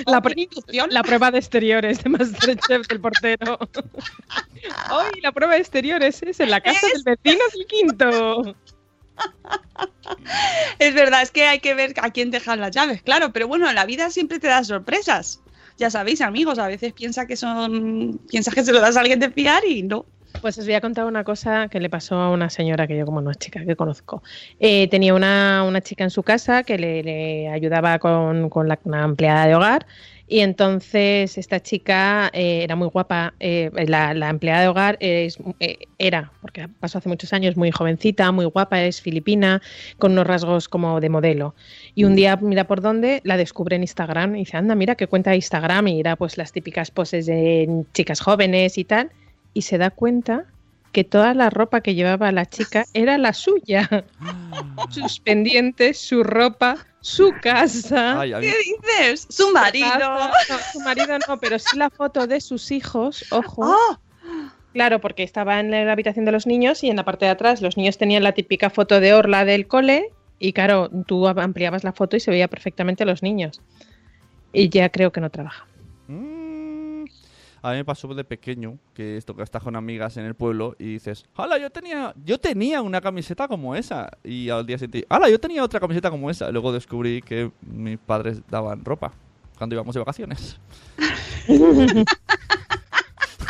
La, 0.89 1.03
prueba 1.03 1.31
de 1.31 1.39
exteriores 1.39 2.03
de 2.03 2.09
Masterchef 2.09 2.87
del 2.87 2.99
portero. 2.99 3.59
¡Ay, 4.89 5.21
la 5.21 5.31
prueba 5.31 5.53
de 5.53 5.59
exteriores 5.59 6.21
es 6.23 6.39
en 6.39 6.49
la 6.49 6.61
casa 6.61 6.87
del 6.93 7.03
vecino 7.03 7.43
del 7.53 7.65
quinto! 7.67 8.55
Es 10.79 10.93
verdad, 10.93 11.21
es 11.21 11.31
que 11.31 11.45
hay 11.45 11.59
que 11.59 11.73
ver 11.73 11.93
a 12.01 12.11
quién 12.11 12.31
dejas 12.31 12.57
las 12.57 12.71
llaves, 12.71 13.01
claro, 13.01 13.31
pero 13.31 13.47
bueno, 13.47 13.71
la 13.71 13.85
vida 13.85 14.09
siempre 14.09 14.39
te 14.39 14.47
da 14.47 14.63
sorpresas. 14.63 15.41
Ya 15.77 15.89
sabéis, 15.89 16.21
amigos, 16.21 16.59
a 16.59 16.67
veces 16.67 16.93
piensa 16.93 17.25
que 17.25 17.35
son 17.35 18.19
piensas 18.29 18.53
que 18.53 18.63
se 18.63 18.71
lo 18.71 18.79
das 18.79 18.95
a 18.95 19.01
alguien 19.01 19.19
de 19.19 19.29
fiar 19.29 19.65
y 19.65 19.83
no. 19.83 20.05
Pues 20.41 20.57
os 20.57 20.65
voy 20.65 20.75
a 20.75 20.81
contar 20.81 21.05
una 21.05 21.23
cosa 21.23 21.67
que 21.69 21.79
le 21.79 21.89
pasó 21.89 22.15
a 22.15 22.29
una 22.29 22.49
señora 22.49 22.87
que 22.87 22.97
yo 22.97 23.05
como 23.05 23.21
no 23.21 23.31
es 23.31 23.37
chica 23.37 23.65
que 23.65 23.75
conozco. 23.75 24.21
Eh, 24.59 24.87
tenía 24.89 25.13
una, 25.13 25.63
una 25.67 25.81
chica 25.81 26.03
en 26.03 26.09
su 26.11 26.23
casa 26.23 26.63
que 26.63 26.77
le, 26.77 27.03
le 27.03 27.49
ayudaba 27.49 27.97
con, 27.99 28.49
con 28.49 28.67
la, 28.67 28.79
una 28.83 29.03
empleada 29.03 29.47
de 29.47 29.55
hogar 29.55 29.85
y 30.27 30.39
entonces 30.39 31.37
esta 31.37 31.59
chica 31.59 32.29
eh, 32.33 32.63
era 32.63 32.75
muy 32.75 32.87
guapa. 32.87 33.33
eh, 33.39 33.69
la, 33.87 34.13
la 34.13 34.29
empleada 34.29 34.61
de 34.61 34.67
hogar 34.67 34.97
es, 34.99 35.37
eh, 35.59 35.77
era, 35.99 36.31
porque 36.41 36.67
pasó 36.67 36.97
hace 36.97 37.09
muchos 37.09 37.31
años, 37.33 37.57
muy 37.57 37.71
jovencita, 37.71 38.31
muy 38.31 38.45
guapa, 38.45 38.83
es 38.83 39.01
filipina, 39.01 39.61
con 39.99 40.13
unos 40.13 40.25
rasgos 40.25 40.67
como 40.67 40.99
de 40.99 41.09
modelo. 41.09 41.55
Y 41.93 42.05
un 42.05 42.15
día, 42.15 42.37
mira 42.37 42.65
por 42.65 42.81
dónde, 42.81 43.21
la 43.23 43.37
descubre 43.37 43.75
en 43.75 43.83
Instagram 43.83 44.35
y 44.35 44.39
dice, 44.39 44.57
anda, 44.57 44.75
mira 44.75 44.95
qué 44.95 45.07
cuenta 45.07 45.31
de 45.31 45.37
Instagram 45.37 45.87
y 45.89 45.99
era 45.99 46.15
pues 46.15 46.37
las 46.37 46.51
típicas 46.51 46.91
poses 46.91 47.25
de 47.27 47.83
chicas 47.93 48.19
jóvenes 48.19 48.77
y 48.77 48.83
tal 48.83 49.11
y 49.55 49.63
se 49.63 49.79
da 49.79 49.89
cuenta 49.89 50.45
que 50.91 51.03
toda 51.03 51.33
la 51.33 51.49
ropa 51.49 51.81
que 51.81 51.95
llevaba 51.95 52.31
la 52.31 52.45
chica 52.45 52.85
era 52.93 53.17
la 53.17 53.33
suya. 53.33 54.05
Sus 54.91 55.19
pendientes, 55.19 55.97
su 55.99 56.23
ropa, 56.23 56.77
su 57.01 57.33
casa. 57.41 58.21
Ay, 58.21 58.33
a 58.33 58.39
mí- 58.39 58.45
¿Qué 58.45 58.53
dices? 59.07 59.25
Su 59.29 59.51
marido. 59.51 59.89
No, 59.97 60.57
su 60.71 60.79
marido 60.81 61.17
no, 61.27 61.39
pero 61.39 61.57
sí 61.57 61.75
la 61.77 61.89
foto 61.89 62.27
de 62.27 62.39
sus 62.39 62.71
hijos, 62.71 63.25
ojo. 63.31 63.61
¡Oh! 63.65 63.97
Claro, 64.73 64.99
porque 65.01 65.23
estaba 65.23 65.59
en 65.59 65.71
la 65.71 65.91
habitación 65.91 66.25
de 66.25 66.31
los 66.33 66.45
niños 66.45 66.83
y 66.83 66.89
en 66.89 66.97
la 66.97 67.05
parte 67.05 67.25
de 67.25 67.31
atrás 67.31 67.61
los 67.61 67.77
niños 67.77 67.97
tenían 67.97 68.23
la 68.23 68.33
típica 68.33 68.69
foto 68.69 68.99
de 68.99 69.13
orla 69.13 69.45
del 69.45 69.67
cole 69.67 70.11
y 70.37 70.51
claro, 70.51 70.89
tú 71.07 71.27
ampliabas 71.27 71.83
la 71.85 71.93
foto 71.93 72.17
y 72.17 72.19
se 72.19 72.29
veía 72.31 72.49
perfectamente 72.49 73.03
a 73.03 73.05
los 73.05 73.23
niños. 73.23 73.61
Y 74.51 74.67
ya 74.69 74.89
creo 74.89 75.11
que 75.11 75.21
no 75.21 75.29
trabaja. 75.29 75.65
Mm, 76.07 76.34
A 77.65 77.71
mí 77.71 77.77
me 77.77 77.85
pasó 77.85 78.07
de 78.13 78.23
pequeño 78.23 78.77
que 78.93 79.17
esto 79.17 79.35
que 79.35 79.41
estás 79.41 79.63
con 79.63 79.75
amigas 79.75 80.17
en 80.17 80.25
el 80.25 80.35
pueblo 80.35 80.75
y 80.77 80.83
dices, 80.85 81.25
¡Hala, 81.35 81.57
yo 81.57 81.71
tenía, 81.71 82.13
yo 82.23 82.39
tenía 82.39 82.83
una 82.83 83.01
camiseta 83.01 83.47
como 83.47 83.75
esa! 83.75 84.07
Y 84.23 84.49
al 84.49 84.67
día 84.67 84.77
siguiente, 84.77 85.07
¡Hala, 85.09 85.29
yo 85.29 85.39
tenía 85.39 85.63
otra 85.63 85.79
camiseta 85.79 86.11
como 86.11 86.29
esa! 86.29 86.51
Luego 86.51 86.71
descubrí 86.71 87.23
que 87.23 87.51
mis 87.61 87.97
padres 87.97 88.39
daban 88.51 88.85
ropa 88.85 89.13
cuando 89.57 89.73
íbamos 89.75 89.95
de 89.95 89.99
vacaciones. 89.99 90.59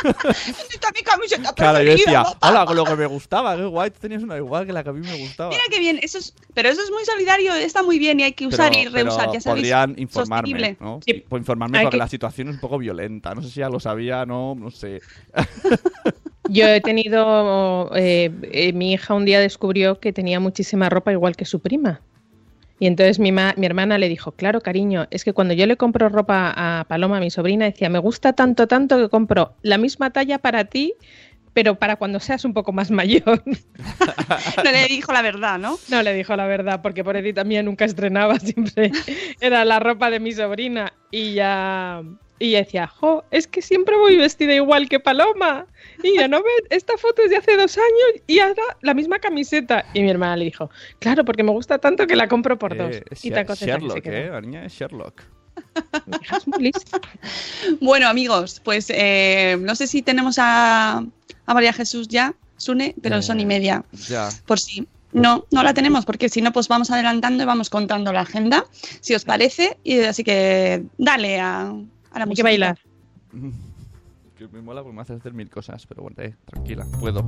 ¿Dónde 0.02 0.74
está 0.74 0.90
mi 0.94 1.00
camiseta 1.02 1.52
Claro, 1.56 1.82
yo 1.82 1.90
decía? 1.92 2.24
¡Hala, 2.40 2.66
con 2.66 2.76
lo 2.76 2.84
que 2.84 2.96
me 2.96 3.06
gustaba! 3.06 3.56
¡Qué 3.56 3.64
guay! 3.64 3.90
Tú 3.90 3.98
tenías 4.00 4.22
una 4.22 4.36
igual 4.36 4.66
que 4.66 4.72
la 4.72 4.82
que 4.84 4.90
a 4.90 4.92
mí 4.92 5.00
me 5.00 5.18
gustaba. 5.18 5.50
Mira 5.50 5.62
qué 5.70 5.78
bien, 5.78 5.98
eso 6.02 6.18
es, 6.18 6.34
pero 6.54 6.68
eso 6.68 6.82
es 6.82 6.90
muy 6.90 7.04
solidario, 7.04 7.54
está 7.54 7.82
muy 7.82 7.98
bien 7.98 8.20
y 8.20 8.24
hay 8.24 8.32
que 8.32 8.46
usar 8.46 8.72
Pero- 8.72 8.90
y 8.90 8.92
reusar, 8.92 9.32
ya 9.32 9.40
sabéis. 9.40 9.44
podrían 9.62 9.94
informarme, 9.98 10.50
sostenible. 10.50 10.76
¿no? 10.80 11.00
Sí. 11.04 11.24
Pues 11.28 11.40
informarme 11.40 11.78
Hay 11.78 11.84
porque 11.86 11.96
que- 11.96 11.98
la 11.98 12.08
situación 12.08 12.48
es 12.48 12.54
un 12.54 12.60
poco 12.60 12.78
violenta. 12.78 13.34
No 13.34 13.42
sé 13.42 13.50
si 13.50 13.60
ya 13.60 13.68
lo 13.68 13.80
sabía, 13.80 14.26
no, 14.26 14.54
no 14.54 14.70
sé. 14.70 15.00
Yo 16.48 16.68
he 16.68 16.80
tenido, 16.80 17.90
eh, 17.96 18.30
eh, 18.52 18.72
mi 18.72 18.92
hija 18.92 19.14
un 19.14 19.24
día 19.24 19.40
descubrió 19.40 19.98
que 19.98 20.12
tenía 20.12 20.38
muchísima 20.38 20.88
ropa 20.88 21.10
igual 21.10 21.34
que 21.34 21.44
su 21.44 21.58
prima. 21.60 22.00
Y 22.78 22.86
entonces 22.86 23.18
mi, 23.18 23.32
ma- 23.32 23.54
mi 23.56 23.66
hermana 23.66 23.96
le 23.98 24.08
dijo, 24.08 24.32
claro, 24.32 24.60
cariño, 24.60 25.06
es 25.10 25.24
que 25.24 25.32
cuando 25.32 25.54
yo 25.54 25.66
le 25.66 25.76
compro 25.76 26.08
ropa 26.08 26.52
a 26.54 26.84
Paloma, 26.84 27.20
mi 27.20 27.30
sobrina, 27.30 27.64
decía, 27.64 27.88
me 27.88 27.98
gusta 27.98 28.34
tanto, 28.34 28.66
tanto 28.68 28.98
que 28.98 29.08
compro 29.08 29.54
la 29.62 29.78
misma 29.78 30.10
talla 30.10 30.38
para 30.38 30.64
ti, 30.66 30.94
pero 31.54 31.76
para 31.76 31.96
cuando 31.96 32.20
seas 32.20 32.44
un 32.44 32.52
poco 32.52 32.72
más 32.72 32.90
mayor. 32.90 33.42
No 34.64 34.70
le 34.72 34.86
dijo 34.88 35.12
la 35.12 35.22
verdad, 35.22 35.58
¿no? 35.58 35.78
No 35.88 36.02
le 36.02 36.12
dijo 36.14 36.36
la 36.36 36.46
verdad, 36.46 36.80
porque 36.82 37.02
pobrecita 37.04 37.44
mía 37.44 37.62
nunca 37.62 37.84
estrenaba, 37.84 38.38
siempre 38.40 38.90
era 39.40 39.64
la 39.64 39.78
ropa 39.78 40.10
de 40.10 40.20
mi 40.20 40.32
sobrina. 40.32 40.92
Y 41.10 41.34
ya, 41.34 42.02
y 42.38 42.48
ella 42.48 42.58
decía, 42.58 42.86
jo, 42.86 43.24
es 43.30 43.46
que 43.46 43.62
siempre 43.62 43.96
voy 43.96 44.16
vestida 44.16 44.54
igual 44.54 44.88
que 44.88 45.00
Paloma. 45.00 45.66
Y 46.02 46.16
ya 46.18 46.28
no 46.28 46.42
ves, 46.42 46.62
esta 46.70 46.96
foto 46.98 47.22
es 47.22 47.30
de 47.30 47.36
hace 47.36 47.56
dos 47.56 47.76
años 47.78 48.22
y 48.26 48.38
ahora 48.40 48.62
la 48.82 48.92
misma 48.94 49.18
camiseta. 49.18 49.86
Y 49.94 50.02
mi 50.02 50.10
hermana 50.10 50.36
le 50.36 50.44
dijo, 50.46 50.70
claro, 50.98 51.24
porque 51.24 51.42
me 51.42 51.50
gusta 51.52 51.78
tanto 51.78 52.06
que 52.06 52.16
la 52.16 52.28
compro 52.28 52.58
por 52.58 52.76
dos. 52.76 52.96
Eh, 52.96 53.04
es 53.10 53.24
y 53.24 53.30
que 53.30 53.56
se 53.56 53.66
Sherlock, 53.66 54.00
quedó. 54.02 54.38
¿eh? 54.38 54.64
Es 54.66 54.72
Sherlock. 54.74 55.22
Mi 56.06 56.16
hija 56.22 56.36
es 56.36 56.46
muy 56.46 56.62
lista. 56.64 57.00
Bueno, 57.80 58.08
amigos, 58.08 58.60
pues 58.62 58.86
eh, 58.90 59.56
no 59.60 59.74
sé 59.74 59.86
si 59.86 60.02
tenemos 60.02 60.38
a, 60.38 60.98
a 61.46 61.54
María 61.54 61.72
Jesús 61.72 62.08
ya, 62.08 62.34
Sune, 62.58 62.94
pero 63.02 63.16
Eh, 63.16 63.22
son 63.22 63.40
y 63.40 63.46
media, 63.46 63.84
Ya. 64.08 64.28
por 64.46 64.58
si. 64.60 64.86
No, 65.12 65.46
no 65.50 65.62
la 65.62 65.72
tenemos, 65.72 66.04
porque 66.04 66.28
si 66.28 66.42
no, 66.42 66.52
pues 66.52 66.68
vamos 66.68 66.90
adelantando 66.90 67.42
y 67.42 67.46
vamos 67.46 67.70
contando 67.70 68.12
la 68.12 68.20
agenda, 68.20 68.66
si 69.00 69.14
os 69.14 69.24
parece. 69.24 69.78
Y 69.82 70.00
así 70.00 70.24
que 70.24 70.82
dale 70.98 71.40
a, 71.40 71.72
a 72.16 72.20
la 72.20 72.24
Hay 72.24 72.28
que 72.28 72.42
música. 72.42 72.48
bailar. 72.48 72.78
Que 74.36 74.48
me 74.48 74.62
mola 74.62 74.82
porque 74.82 74.96
me 74.96 75.02
hace 75.02 75.14
hacer 75.14 75.32
mil 75.32 75.50
cosas, 75.50 75.86
pero 75.86 76.02
bueno, 76.02 76.16
eh, 76.22 76.34
tranquila, 76.46 76.86
puedo. 76.98 77.26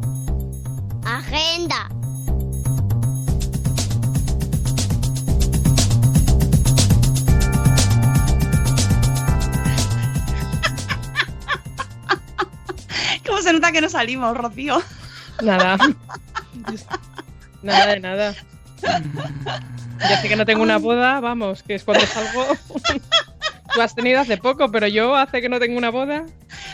Agenda. 1.05 1.89
¿Cómo 13.27 13.43
se 13.43 13.53
nota 13.53 13.73
que 13.73 13.81
no 13.81 13.89
salimos, 13.89 14.37
Rocío? 14.37 14.81
Nada. 15.43 15.77
nada 17.63 17.87
de 17.87 18.01
nada. 18.01 18.35
Ya 18.83 20.21
sé 20.23 20.29
que 20.29 20.37
no 20.37 20.47
tengo 20.47 20.63
una 20.63 20.79
boda, 20.79 21.21
vamos, 21.21 21.63
que 21.63 21.75
es 21.75 21.85
cuando 21.85 22.07
salgo. 22.07 22.43
Tú 23.75 23.81
has 23.83 23.95
tenido 23.95 24.21
hace 24.21 24.37
poco, 24.39 24.71
pero 24.71 24.87
yo 24.87 25.15
hace 25.15 25.41
que 25.41 25.49
no 25.49 25.59
tengo 25.59 25.77
una 25.79 25.91
boda. 25.91 26.25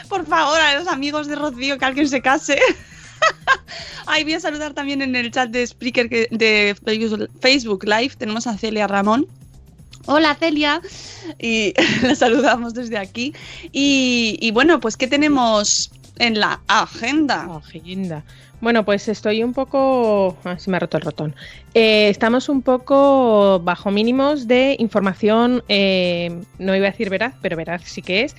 Por 0.08 0.26
favor, 0.26 0.60
a 0.60 0.78
los 0.78 0.88
amigos 0.88 1.26
de 1.26 1.34
Rocío, 1.36 1.78
que 1.78 1.84
alguien 1.84 2.08
se 2.08 2.20
case. 2.22 2.58
Ay, 4.06 4.22
voy 4.24 4.34
a 4.34 4.40
saludar 4.40 4.74
también 4.74 5.02
en 5.02 5.16
el 5.16 5.30
chat 5.30 5.50
de 5.50 5.66
Spreaker 5.66 6.08
que- 6.08 6.28
de 6.30 6.76
Facebook 7.40 7.84
Live. 7.84 8.14
Tenemos 8.18 8.46
a 8.46 8.56
Celia 8.56 8.86
Ramón. 8.86 9.26
Hola 10.06 10.34
Celia, 10.38 10.82
y 11.38 11.72
la 12.02 12.14
saludamos 12.14 12.74
desde 12.74 12.98
aquí. 12.98 13.32
Y, 13.72 14.36
y 14.40 14.50
bueno, 14.50 14.78
pues 14.78 14.96
¿qué 14.98 15.06
tenemos 15.06 15.90
en 16.18 16.38
la 16.40 16.60
agenda? 16.68 17.48
Agenda. 17.56 18.22
Bueno, 18.60 18.84
pues 18.84 19.08
estoy 19.08 19.42
un 19.42 19.52
poco. 19.52 20.38
Ah, 20.44 20.58
se 20.58 20.70
me 20.70 20.76
ha 20.78 20.80
roto 20.80 20.96
el 20.96 21.02
rotón. 21.02 21.34
Eh, 21.74 22.08
estamos 22.08 22.48
un 22.48 22.62
poco 22.62 23.60
bajo 23.62 23.90
mínimos 23.90 24.46
de 24.48 24.76
información, 24.78 25.62
eh, 25.68 26.40
no 26.58 26.74
iba 26.74 26.86
a 26.86 26.90
decir 26.90 27.10
veraz, 27.10 27.34
pero 27.42 27.56
veraz 27.56 27.82
sí 27.84 28.00
que 28.00 28.22
es, 28.22 28.34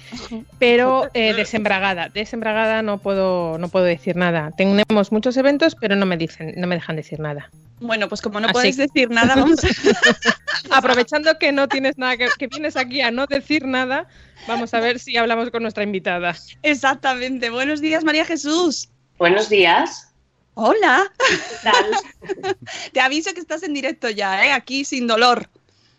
pero 0.58 1.10
eh, 1.14 1.34
desembragada. 1.34 2.10
Desembragada 2.10 2.82
no 2.82 2.98
puedo, 2.98 3.58
no 3.60 3.68
puedo 3.68 3.86
decir 3.86 4.16
nada. 4.16 4.52
Tenemos 4.58 5.12
muchos 5.12 5.38
eventos, 5.38 5.76
pero 5.76 5.96
no 5.96 6.08
me 6.08 6.18
dicen, 6.18 6.54
no 6.58 6.66
me 6.66 6.76
dejan 6.76 6.96
decir 6.96 7.20
nada. 7.20 7.52
Bueno, 7.82 8.08
pues 8.08 8.22
como 8.22 8.40
no 8.40 8.48
Así 8.48 8.72
que- 8.72 8.84
decir 8.84 9.12
nada, 9.12 9.36
vamos 9.36 9.60
a... 9.64 9.68
Aprovechando 10.78 11.38
que 11.38 11.52
no 11.52 11.68
tienes 11.68 11.98
nada, 11.98 12.18
que, 12.18 12.30
que 12.40 12.48
vienes 12.48 12.78
aquí 12.78 13.02
a 13.02 13.12
no 13.12 13.28
decir 13.28 13.66
nada, 13.66 14.08
vamos 14.48 14.74
a 14.74 14.80
ver 14.80 15.00
si 15.00 15.18
hablamos 15.18 15.50
con 15.50 15.62
nuestra 15.62 15.84
invitada. 15.84 16.36
Exactamente. 16.62 17.50
Buenos 17.50 17.82
días, 17.82 18.04
María 18.04 18.26
Jesús. 18.26 18.90
Buenos 19.18 19.50
días. 19.50 20.14
Hola. 20.56 21.12
¿Qué 21.18 21.56
tal? 21.64 22.56
Te 22.94 23.02
aviso 23.02 23.34
que 23.34 23.42
estás 23.42 23.64
en 23.64 23.74
directo 23.74 24.10
ya, 24.10 24.46
¿eh? 24.46 24.52
Aquí 24.52 24.86
sin 24.86 25.08
dolor. 25.08 25.50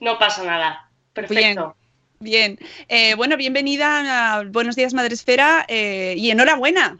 No 0.01 0.19
pasa 0.19 0.45
nada. 0.45 0.89
Perfecto. 1.13 1.77
Bien. 2.19 2.59
Eh, 2.89 3.15
bueno, 3.15 3.37
bienvenida 3.37 4.39
a 4.39 4.45
Buenos 4.45 4.77
días, 4.77 4.95
Madresfera, 4.95 5.67
eh, 5.69 6.15
y 6.17 6.31
enhorabuena. 6.31 6.99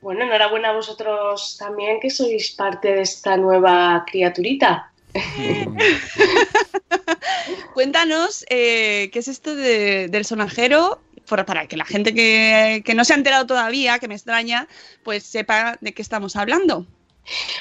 Bueno, 0.00 0.24
enhorabuena 0.24 0.70
a 0.70 0.72
vosotros 0.72 1.56
también 1.58 2.00
que 2.00 2.08
sois 2.08 2.52
parte 2.52 2.88
de 2.88 3.02
esta 3.02 3.36
nueva 3.36 4.04
criaturita. 4.10 4.89
Cuéntanos 7.74 8.44
eh, 8.50 9.10
qué 9.12 9.18
es 9.18 9.28
esto 9.28 9.54
de- 9.54 10.08
del 10.08 10.24
sonajero, 10.24 11.00
para 11.46 11.66
que 11.68 11.76
la 11.76 11.84
gente 11.84 12.12
que, 12.12 12.82
que 12.84 12.94
no 12.94 13.04
se 13.04 13.12
ha 13.12 13.16
enterado 13.16 13.46
todavía, 13.46 14.00
que 14.00 14.08
me 14.08 14.14
extraña, 14.14 14.66
pues 15.04 15.22
sepa 15.22 15.78
de 15.80 15.92
qué 15.94 16.02
estamos 16.02 16.34
hablando. 16.34 16.86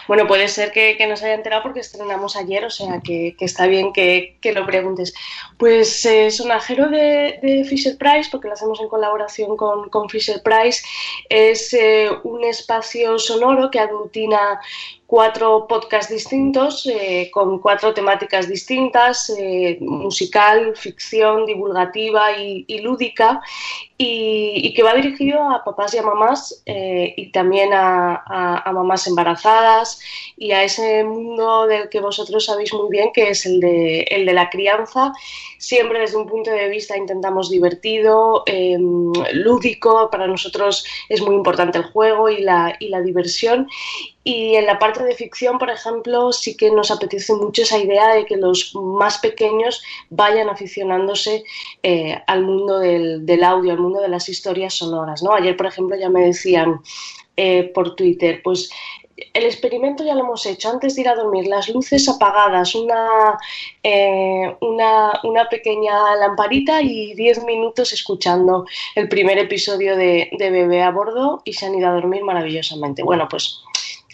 Bueno, 0.08 0.26
puede 0.26 0.48
ser 0.48 0.72
que, 0.72 0.96
que 0.98 1.06
no 1.06 1.16
se 1.16 1.26
haya 1.26 1.36
enterado 1.36 1.62
porque 1.62 1.82
estrenamos 1.82 2.36
ayer, 2.36 2.66
o 2.66 2.72
sea 2.72 3.02
que, 3.04 3.36
que 3.38 3.46
está 3.46 3.68
bien 3.68 3.94
que, 3.94 4.38
que 4.42 4.54
lo 4.54 4.66
preguntes. 4.66 5.14
Pues 5.58 6.04
eh, 6.06 6.32
Sonajero 6.32 6.90
de, 6.90 7.38
de 7.44 7.64
Fisher 7.70 7.96
Price, 7.98 8.30
porque 8.32 8.48
lo 8.48 8.56
hacemos 8.56 8.80
en 8.82 8.88
colaboración 8.88 9.56
con, 9.56 9.90
con 9.90 10.10
Fisher 10.10 10.42
Price, 10.42 10.82
es 11.30 11.72
eh, 11.74 12.10
un 12.24 12.44
espacio 12.46 13.20
sonoro 13.20 13.70
que 13.70 13.80
aglutina 13.80 14.60
cuatro 15.10 15.66
podcasts 15.66 16.14
distintos 16.14 16.86
eh, 16.86 17.32
con 17.34 17.58
cuatro 17.58 17.96
temáticas 17.96 18.48
distintas, 18.48 19.32
eh, 19.36 19.80
musical, 19.82 20.76
ficción, 20.76 21.48
divulgativa 21.48 22.38
y, 22.38 22.64
y 22.68 22.82
lúdica, 22.82 23.42
y, 24.02 24.62
y 24.66 24.74
que 24.74 24.82
va 24.82 24.94
dirigido 24.96 25.44
a 25.52 25.62
papás 25.66 25.94
y 25.94 25.98
a 25.98 26.02
mamás 26.04 26.64
eh, 26.66 27.14
y 27.18 27.32
también 27.34 27.74
a, 27.74 28.16
a- 28.16 28.64
a 28.70 28.72
mamás 28.72 29.06
embarazadas 29.08 30.00
y 30.38 30.52
a 30.54 30.64
ese 30.64 31.04
mundo 31.04 31.68
del 31.68 31.90
que 31.90 32.00
vosotros 32.00 32.46
sabéis 32.46 32.74
muy 32.74 32.90
bien 32.90 33.12
que 33.14 33.30
es 33.32 33.46
el 33.46 33.60
de, 33.60 34.02
el 34.10 34.26
de 34.26 34.34
la 34.34 34.50
crianza. 34.50 35.12
Siempre 35.58 36.00
desde 36.00 36.16
un 36.16 36.28
punto 36.28 36.50
de 36.50 36.70
vista 36.70 36.96
intentamos 36.98 37.50
divertido, 37.50 38.44
eh, 38.46 38.78
lúdico, 39.34 40.10
para 40.10 40.28
nosotros 40.28 40.86
es 41.10 41.22
muy 41.22 41.36
importante 41.36 41.78
el 41.78 41.84
juego 41.84 42.30
y 42.30 42.42
la, 42.42 42.78
y 42.80 42.88
la 42.88 43.02
diversión. 43.02 43.68
Y 44.24 44.56
en 44.56 44.66
la 44.66 44.78
parte 44.78 45.04
de 45.04 45.16
ficción, 45.16 45.58
por 45.58 45.70
ejemplo, 45.72 46.32
sí 46.32 46.56
que 46.56 46.70
nos 46.72 46.92
apetece 46.92 47.34
mucho 47.34 47.64
esa 47.64 47.80
idea 47.80 48.14
de 48.14 48.26
que 48.26 48.38
los 48.38 48.76
más 48.76 49.18
pequeños 49.18 49.82
vayan 50.10 50.50
aficionándose 50.50 51.44
eh, 51.82 52.22
al 52.28 52.44
mundo 52.44 52.80
del, 52.80 53.26
del 53.26 53.44
audio, 53.44 53.72
al 53.72 53.80
mundo 53.80 53.89
de 53.98 54.10
las 54.10 54.30
historias 54.30 54.76
sonoras. 54.76 55.24
¿no? 55.24 55.34
Ayer, 55.34 55.58
por 55.58 55.66
ejemplo, 55.66 55.98
ya 55.98 56.10
me 56.10 56.26
decían 56.26 56.82
eh, 57.36 57.72
por 57.74 57.96
Twitter, 57.96 58.42
pues 58.44 58.70
el 59.34 59.46
experimento 59.46 60.04
ya 60.04 60.16
lo 60.16 60.22
hemos 60.22 60.46
hecho. 60.46 60.70
Antes 60.70 60.96
de 60.96 61.02
ir 61.02 61.10
a 61.10 61.16
dormir, 61.16 61.48
las 61.48 61.70
luces 61.70 62.08
apagadas, 62.08 62.76
una, 62.76 63.38
eh, 63.84 64.56
una, 64.62 65.20
una 65.24 65.50
pequeña 65.50 66.16
lamparita 66.16 66.82
y 66.82 67.14
10 67.16 67.44
minutos 67.46 67.92
escuchando 67.94 68.66
el 68.96 69.10
primer 69.10 69.38
episodio 69.38 69.96
de, 69.96 70.30
de 70.38 70.52
Bebé 70.52 70.84
a 70.84 70.92
bordo 70.92 71.42
y 71.44 71.54
se 71.54 71.66
han 71.66 71.76
ido 71.76 71.90
a 71.90 71.94
dormir 71.94 72.24
maravillosamente. 72.24 73.04
Bueno, 73.04 73.28
pues 73.30 73.60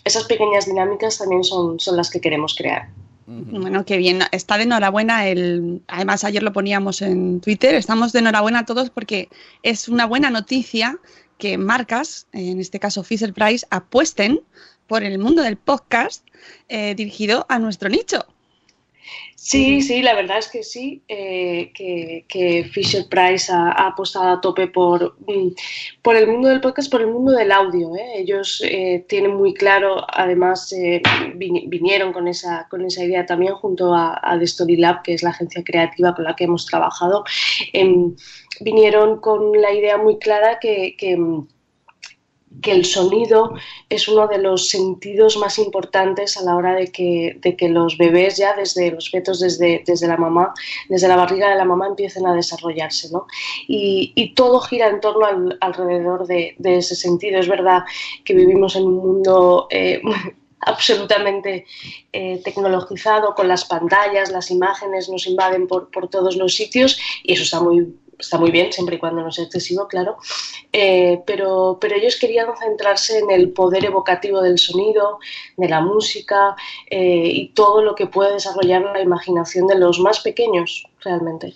esas 0.04 0.26
pequeñas 0.26 0.66
dinámicas 0.66 1.18
también 1.18 1.44
son, 1.44 1.80
son 1.80 1.98
las 1.98 2.10
que 2.10 2.22
queremos 2.22 2.56
crear. 2.56 2.88
Bueno, 3.28 3.86
qué 3.86 3.98
bien. 3.98 4.20
Está 4.32 4.58
de 4.58 4.64
enhorabuena 4.64 5.28
el. 5.28 5.82
Además, 5.88 6.24
ayer 6.24 6.44
lo 6.44 6.54
poníamos 6.54 7.02
en 7.02 7.42
Twitter. 7.42 7.74
Estamos 7.74 8.12
de 8.12 8.20
enhorabuena 8.20 8.60
a 8.60 8.66
todos 8.66 8.92
porque 8.92 9.30
es 9.64 9.90
una 9.90 10.06
buena 10.06 10.30
noticia 10.30 11.00
que 11.38 11.58
marcas, 11.58 12.28
en 12.32 12.60
este 12.60 12.80
caso 12.80 13.04
Fisher 13.04 13.34
Price, 13.34 13.66
apuesten 13.72 14.42
por 14.88 15.04
el 15.04 15.18
mundo 15.18 15.42
del 15.42 15.58
podcast 15.58 16.26
eh, 16.70 16.94
dirigido 16.96 17.46
a 17.50 17.58
nuestro 17.58 17.90
nicho. 17.90 18.26
Sí, 19.36 19.82
sí, 19.84 20.02
la 20.02 20.15
verdad 20.15 20.39
es 20.39 20.48
que 20.48 20.63
sí, 20.63 21.04
eh, 21.08 21.72
que, 21.76 22.26
que 22.28 22.63
Fisher 22.63 23.06
Price 23.08 23.52
ha, 23.52 23.72
ha 23.74 23.88
apostado 23.89 24.30
a 24.30 24.41
tope 24.41 24.68
por, 24.68 25.15
mm, 25.28 25.50
por 26.02 26.15
el 26.15 26.26
mundo 26.28 26.48
del 26.50 26.62
podcast, 26.62 26.89
por 26.91 27.02
el 27.02 27.08
mundo 27.08 27.32
del 27.34 27.52
audio. 27.52 27.96
¿eh? 27.96 28.13
Ellos 28.15 28.60
eh, 28.65 29.06
tienen 29.08 29.36
muy 29.36 29.54
claro, 29.54 30.04
además 30.12 30.74
eh, 30.74 31.00
vini- 31.36 31.65
vinieron 31.68 32.12
con 32.12 32.28
esa, 32.28 32.68
con 32.72 32.84
esa 32.86 33.04
idea 33.04 33.26
también 33.28 33.54
junto 33.54 33.94
a, 33.94 34.20
a 34.24 34.38
The 34.39 34.46
Story 34.46 34.78
Lab, 34.78 35.04
que 35.04 35.13
es 35.13 35.22
la 35.22 35.30
agencia 35.30 35.63
creativa 35.63 36.15
con 36.15 36.24
la 36.24 36.36
que 36.36 36.46
hemos 36.46 36.65
trabajado. 36.65 37.24
em, 37.74 38.15
vinieron 38.62 39.20
con 39.20 39.52
la 39.62 39.72
idea 39.74 39.98
muy 39.98 40.18
clara 40.18 40.58
que, 40.60 40.96
que, 40.98 41.18
mm, 41.18 41.48
que 42.62 42.72
el 42.72 42.86
sonido 42.86 43.54
es 43.89 44.08
uno 44.08 44.28
de 44.28 44.38
los 44.39 44.70
sentidos 44.70 45.38
más 45.38 45.60
importantes 45.60 46.38
a 46.38 46.44
la 46.44 46.56
hora 46.56 46.74
de 46.76 46.91
que, 46.91 47.38
de 47.41 47.56
que 47.56 47.70
los 47.70 47.98
bebés 47.98 48.38
ya 48.38 48.56
desde 48.56 48.91
los 48.91 49.10
fetos, 49.10 49.39
desde, 49.39 49.84
desde 49.86 50.08
la 50.08 50.18
mamá, 50.18 50.54
desde 50.89 51.08
la 51.08 51.15
barriga 51.15 51.50
de 51.50 51.56
la 51.56 51.65
mamá 51.65 51.88
empiecen 51.88 52.26
a 52.26 52.34
desarrollarse. 52.34 53.10
¿no? 53.12 53.28
Y, 53.68 54.13
y 54.15 54.34
todo 54.34 54.60
gira 54.62 54.88
en 54.89 55.00
torno 55.02 55.26
al- 55.26 55.58
alrededor 55.62 56.28
de, 56.28 56.56
ese 56.63 56.96
sentido. 56.96 57.39
Es 57.39 57.48
verdad 57.48 57.84
que 58.24 58.34
vivimos 58.34 58.76
en 58.76 58.84
un 58.84 58.96
mundo... 58.96 59.68
eh, 59.70 60.02
absolutamente 60.68 61.65
eh, 62.12 62.41
tecnologizado 62.44 63.36
con 63.36 63.48
las 63.48 63.65
pantallas, 63.65 64.32
las 64.32 64.50
imágenes 64.50 65.10
nos 65.10 65.28
invaden 65.28 65.68
por, 65.68 65.91
por 65.91 66.10
todos 66.10 66.36
los 66.38 66.56
sitios 66.56 66.98
y 67.24 67.34
eso 67.34 67.44
está 67.44 67.60
muy, 67.62 67.96
está 68.19 68.38
muy 68.38 68.51
bien, 68.51 68.71
siempre 68.71 68.95
y 68.95 68.99
cuando 68.99 69.21
no 69.21 69.32
sea 69.32 69.45
excesivo, 69.45 69.88
claro. 69.88 70.17
Eh, 70.73 71.21
pero, 71.25 71.78
pero 71.80 71.95
ellos 71.95 72.17
querían 72.19 72.47
centrarse 72.58 73.19
en 73.19 73.32
el 73.32 73.51
poder 73.51 73.86
evocativo 73.86 74.41
del 74.41 74.58
sonido, 74.60 75.19
de 75.58 75.69
la 75.69 75.82
música 75.82 76.56
eh, 76.89 77.30
y 77.32 77.49
todo 77.54 77.82
lo 77.82 77.95
que 77.95 78.08
puede 78.08 78.34
desarrollar 78.34 78.82
la 78.84 79.01
imaginación 79.01 79.67
de 79.67 79.78
los 79.78 79.99
más 79.99 80.19
pequeños, 80.21 80.86
realmente. 81.01 81.54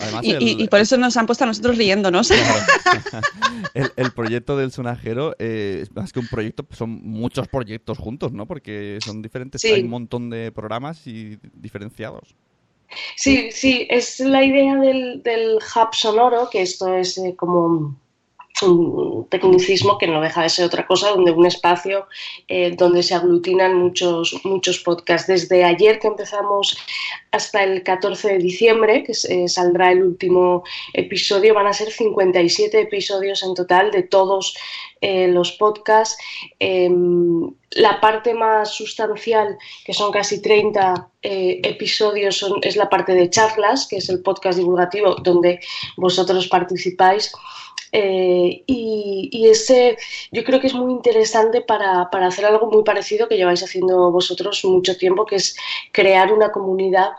Además, 0.00 0.24
Y, 0.24 0.30
el, 0.32 0.42
y- 0.42 0.62
y 0.64 0.68
por 0.68 0.80
eso 0.80 0.96
nos 0.96 1.16
han 1.16 1.26
puesto 1.26 1.44
a 1.44 1.46
nosotros 1.46 1.76
riéndonos. 1.76 2.30
el- 3.74 3.92
el 3.96 4.10
proyecto 4.12 4.56
del 4.56 4.72
sonajero 4.72 5.34
eh, 5.38 5.80
es 5.82 5.94
más 5.94 6.12
que 6.12 6.20
un 6.20 6.28
proyecto, 6.28 6.62
pues 6.64 6.78
son 6.78 6.90
muchos 7.02 7.48
proyectos 7.48 7.98
juntos, 7.98 8.32
¿no? 8.32 8.46
Porque 8.46 8.98
son 9.04 9.22
diferentes, 9.22 9.60
Sí. 9.60 9.68
hay 9.68 9.82
un 9.82 9.90
montón 9.90 10.30
de 10.30 10.52
programas 10.52 11.06
y 11.06 11.38
diferenciados. 11.54 12.34
Sí, 13.16 13.50
sí, 13.52 13.86
es 13.90 14.20
la 14.20 14.44
idea 14.44 14.76
del, 14.76 15.22
del 15.22 15.56
hub 15.56 15.94
sonoro, 15.94 16.48
que 16.50 16.62
esto 16.62 16.94
es 16.94 17.18
eh, 17.18 17.34
como 17.36 17.96
un 18.62 19.26
tecnicismo 19.28 19.98
que 19.98 20.06
no 20.06 20.20
deja 20.20 20.42
de 20.42 20.48
ser 20.48 20.66
otra 20.66 20.86
cosa, 20.86 21.10
donde 21.10 21.30
un 21.30 21.46
espacio 21.46 22.06
eh, 22.48 22.74
donde 22.76 23.02
se 23.02 23.14
aglutinan 23.14 23.76
muchos, 23.76 24.34
muchos 24.44 24.80
podcasts. 24.80 25.28
Desde 25.28 25.64
ayer 25.64 25.98
que 25.98 26.08
empezamos 26.08 26.76
hasta 27.30 27.62
el 27.62 27.82
14 27.82 28.28
de 28.28 28.38
diciembre, 28.38 29.04
que 29.04 29.12
eh, 29.12 29.48
saldrá 29.48 29.92
el 29.92 30.02
último 30.02 30.64
episodio, 30.94 31.54
van 31.54 31.66
a 31.66 31.72
ser 31.72 31.90
57 31.90 32.80
episodios 32.80 33.42
en 33.42 33.54
total 33.54 33.90
de 33.90 34.02
todos 34.02 34.54
eh, 35.00 35.28
los 35.28 35.52
podcasts. 35.52 36.16
Em, 36.58 37.50
la 37.72 38.00
parte 38.00 38.34
más 38.34 38.70
sustancial, 38.72 39.58
que 39.84 39.92
son 39.92 40.10
casi 40.10 40.40
30 40.40 41.10
eh, 41.22 41.60
episodios, 41.64 42.44
es 42.62 42.76
la 42.76 42.88
parte 42.88 43.14
de 43.14 43.28
charlas, 43.28 43.86
que 43.86 43.98
es 43.98 44.08
el 44.08 44.22
podcast 44.22 44.58
divulgativo 44.58 45.16
donde 45.16 45.60
vosotros 45.96 46.48
participáis. 46.48 47.32
Y, 47.90 49.30
y 49.32 49.48
ese 49.48 49.96
yo 50.30 50.44
creo 50.44 50.60
que 50.60 50.66
es 50.66 50.74
muy 50.74 50.92
interesante 50.92 51.62
para, 51.62 52.10
para 52.10 52.26
hacer 52.26 52.44
algo 52.44 52.70
muy 52.70 52.84
parecido 52.84 53.28
que 53.28 53.38
lleváis 53.38 53.62
haciendo 53.62 54.10
vosotros 54.10 54.62
mucho 54.66 54.98
tiempo, 54.98 55.24
que 55.24 55.36
es 55.36 55.56
crear 55.90 56.30
una 56.30 56.52
comunidad 56.52 57.12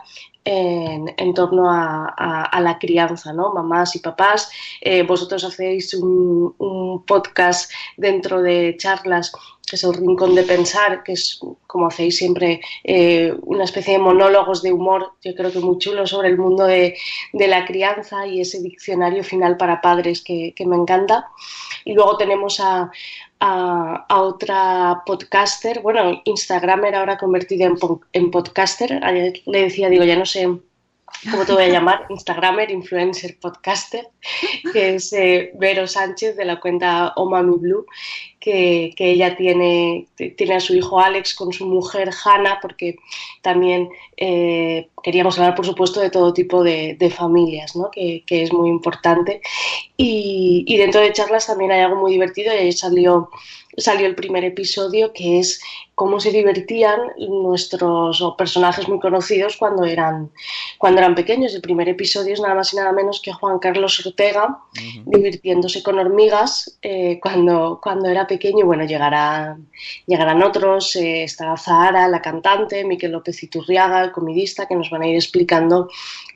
en, 0.44 1.34
torno 1.34 1.70
a, 1.70 2.60
la 2.60 2.78
crianza, 2.78 3.32
¿no? 3.32 3.52
Mamás 3.52 3.96
y 3.96 4.00
papás. 4.00 4.50
Eh, 4.80 5.02
vosotros 5.02 5.44
hacéis 5.44 5.94
un, 5.94 6.54
podcast 7.06 7.70
dentro 7.96 8.42
de 8.42 8.76
charlas 8.78 9.32
que 9.68 9.76
es 9.76 9.84
el 9.84 9.94
Rincón 9.94 10.34
de 10.34 10.42
Pensar, 10.42 11.04
que 11.04 11.12
es, 11.12 11.38
como 11.66 11.86
hacéis 11.86 12.16
siempre, 12.16 12.60
eh, 12.82 13.32
una 13.42 13.62
especie 13.62 13.92
de 13.92 13.98
monólogos 14.00 14.62
de 14.62 14.72
humor, 14.72 15.12
yo 15.22 15.32
creo 15.36 15.52
que 15.52 15.60
muy 15.60 15.78
chulo, 15.78 16.08
sobre 16.08 16.28
el 16.28 16.38
mundo 16.38 16.64
de, 16.64 16.96
la 17.32 17.64
crianza 17.64 18.26
y 18.26 18.40
ese 18.40 18.60
diccionario 18.60 19.22
final 19.22 19.56
para 19.56 19.80
padres 19.80 20.22
que 20.22 20.54
me 20.66 20.74
encanta. 20.74 21.28
Y 21.84 21.92
luego 21.92 22.16
tenemos 22.16 22.58
a, 22.58 22.90
a, 23.40 24.06
a, 24.08 24.20
otra 24.20 25.02
podcaster, 25.06 25.80
bueno, 25.80 26.22
Instagramer 26.24 26.94
ahora 26.94 27.18
convertida 27.18 27.66
en, 27.66 27.76
en 28.12 28.30
podcaster. 28.30 29.00
Ayer 29.02 29.42
le 29.46 29.62
decía, 29.62 29.88
digo, 29.88 30.04
ya 30.04 30.16
no 30.16 30.26
sé 30.26 30.60
¿cómo 31.30 31.44
te 31.44 31.52
voy 31.52 31.64
a 31.64 31.68
llamar? 31.68 32.06
Instagramer, 32.08 32.70
influencer, 32.70 33.38
podcaster, 33.40 34.08
que 34.72 34.94
es 34.94 35.12
eh, 35.12 35.52
Vero 35.54 35.86
Sánchez 35.86 36.36
de 36.36 36.44
la 36.44 36.60
cuenta 36.60 37.12
Omami 37.16 37.56
Blue, 37.58 37.86
que, 38.38 38.92
que, 38.96 39.10
ella 39.10 39.36
tiene, 39.36 40.06
tiene 40.16 40.54
a 40.54 40.60
su 40.60 40.74
hijo 40.74 40.98
Alex 40.98 41.34
con 41.34 41.52
su 41.52 41.66
mujer 41.66 42.10
Hannah, 42.24 42.58
porque 42.60 42.96
también 43.42 43.88
eh, 44.16 44.88
queríamos 45.02 45.38
hablar, 45.38 45.54
por 45.54 45.66
supuesto, 45.66 46.00
de 46.00 46.10
todo 46.10 46.32
tipo 46.32 46.64
de, 46.64 46.96
de 46.98 47.10
familias, 47.10 47.76
¿no? 47.76 47.90
que, 47.90 48.24
que, 48.26 48.42
es 48.42 48.52
muy 48.52 48.70
importante. 48.70 49.42
Y, 49.96 50.64
y, 50.66 50.76
dentro 50.78 51.00
de 51.00 51.12
charlas 51.12 51.46
también 51.46 51.72
hay 51.72 51.80
algo 51.80 51.96
muy 51.96 52.12
divertido, 52.12 52.54
y 52.54 52.58
ahí 52.58 52.72
salió, 52.72 53.30
salió 53.80 54.06
el 54.06 54.14
primer 54.14 54.44
episodio, 54.44 55.12
que 55.12 55.40
es 55.40 55.60
cómo 55.94 56.20
se 56.20 56.30
divertían 56.30 56.98
nuestros 57.18 58.22
personajes 58.38 58.88
muy 58.88 59.00
conocidos 59.00 59.56
cuando 59.56 59.84
eran, 59.84 60.30
cuando 60.78 61.00
eran 61.00 61.14
pequeños. 61.14 61.54
El 61.54 61.60
primer 61.60 61.88
episodio 61.88 62.32
es 62.32 62.40
nada 62.40 62.54
más 62.54 62.72
y 62.72 62.76
nada 62.76 62.92
menos 62.92 63.20
que 63.20 63.32
Juan 63.32 63.58
Carlos 63.58 64.04
Ortega 64.06 64.46
uh 64.46 64.78
-huh. 64.78 65.04
divirtiéndose 65.04 65.82
con 65.82 65.98
hormigas 65.98 66.78
eh, 66.82 67.18
cuando, 67.20 67.80
cuando 67.82 68.08
era 68.08 68.26
pequeño. 68.26 68.64
Bueno, 68.64 68.84
llegarán, 68.84 69.68
llegarán 70.06 70.42
otros, 70.42 70.96
eh, 70.96 71.24
estará 71.24 71.56
Zahara, 71.56 72.08
la 72.08 72.22
cantante, 72.22 72.84
Miquel 72.84 73.12
López 73.12 73.42
Iturriaga, 73.42 74.02
el 74.04 74.12
comidista, 74.12 74.66
que 74.66 74.76
nos 74.76 74.88
van 74.90 75.02
a 75.02 75.06
ir 75.08 75.16
explicando 75.16 75.88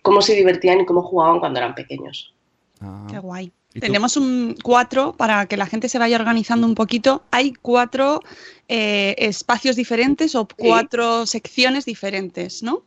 cómo 0.02 0.20
se 0.20 0.34
divertían 0.34 0.80
y 0.80 0.86
cómo 0.86 1.02
jugaban 1.02 1.40
cuando 1.40 1.60
eran 1.60 1.74
pequeños. 1.74 2.34
Ah. 2.80 3.06
Qué 3.10 3.18
guay. 3.18 3.52
Tenemos 3.80 4.16
un 4.16 4.56
cuatro 4.62 5.16
para 5.16 5.46
que 5.46 5.56
la 5.56 5.66
gente 5.66 5.88
se 5.88 5.98
vaya 5.98 6.16
organizando 6.16 6.66
un 6.66 6.74
poquito. 6.74 7.24
Hay 7.32 7.52
cuatro 7.52 8.22
eh, 8.68 9.16
espacios 9.18 9.74
diferentes 9.74 10.34
o 10.34 10.46
cuatro 10.46 11.26
sí. 11.26 11.32
secciones 11.32 11.84
diferentes, 11.84 12.62
¿no? 12.62 12.84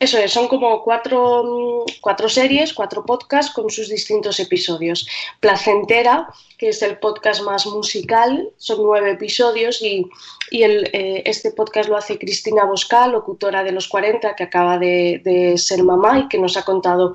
Eso 0.00 0.16
es, 0.16 0.32
son 0.32 0.48
como 0.48 0.82
cuatro, 0.82 1.84
cuatro, 2.00 2.26
series, 2.30 2.72
cuatro 2.72 3.04
podcasts 3.04 3.52
con 3.52 3.68
sus 3.68 3.90
distintos 3.90 4.40
episodios. 4.40 5.06
Placentera, 5.40 6.26
que 6.56 6.70
es 6.70 6.80
el 6.80 6.98
podcast 6.98 7.42
más 7.42 7.66
musical, 7.66 8.48
son 8.56 8.82
nueve 8.82 9.10
episodios 9.10 9.82
y, 9.82 10.06
y 10.50 10.62
el, 10.62 10.88
eh, 10.94 11.22
este 11.26 11.50
podcast 11.50 11.90
lo 11.90 11.98
hace 11.98 12.18
Cristina 12.18 12.64
Bosca, 12.64 13.08
locutora 13.08 13.62
de 13.62 13.72
los 13.72 13.88
40, 13.88 14.36
que 14.36 14.44
acaba 14.44 14.78
de, 14.78 15.54
ser 15.58 15.84
mamá 15.84 16.20
y 16.20 16.28
que 16.28 16.38
nos 16.38 16.56
ha 16.56 16.64
contado 16.64 17.12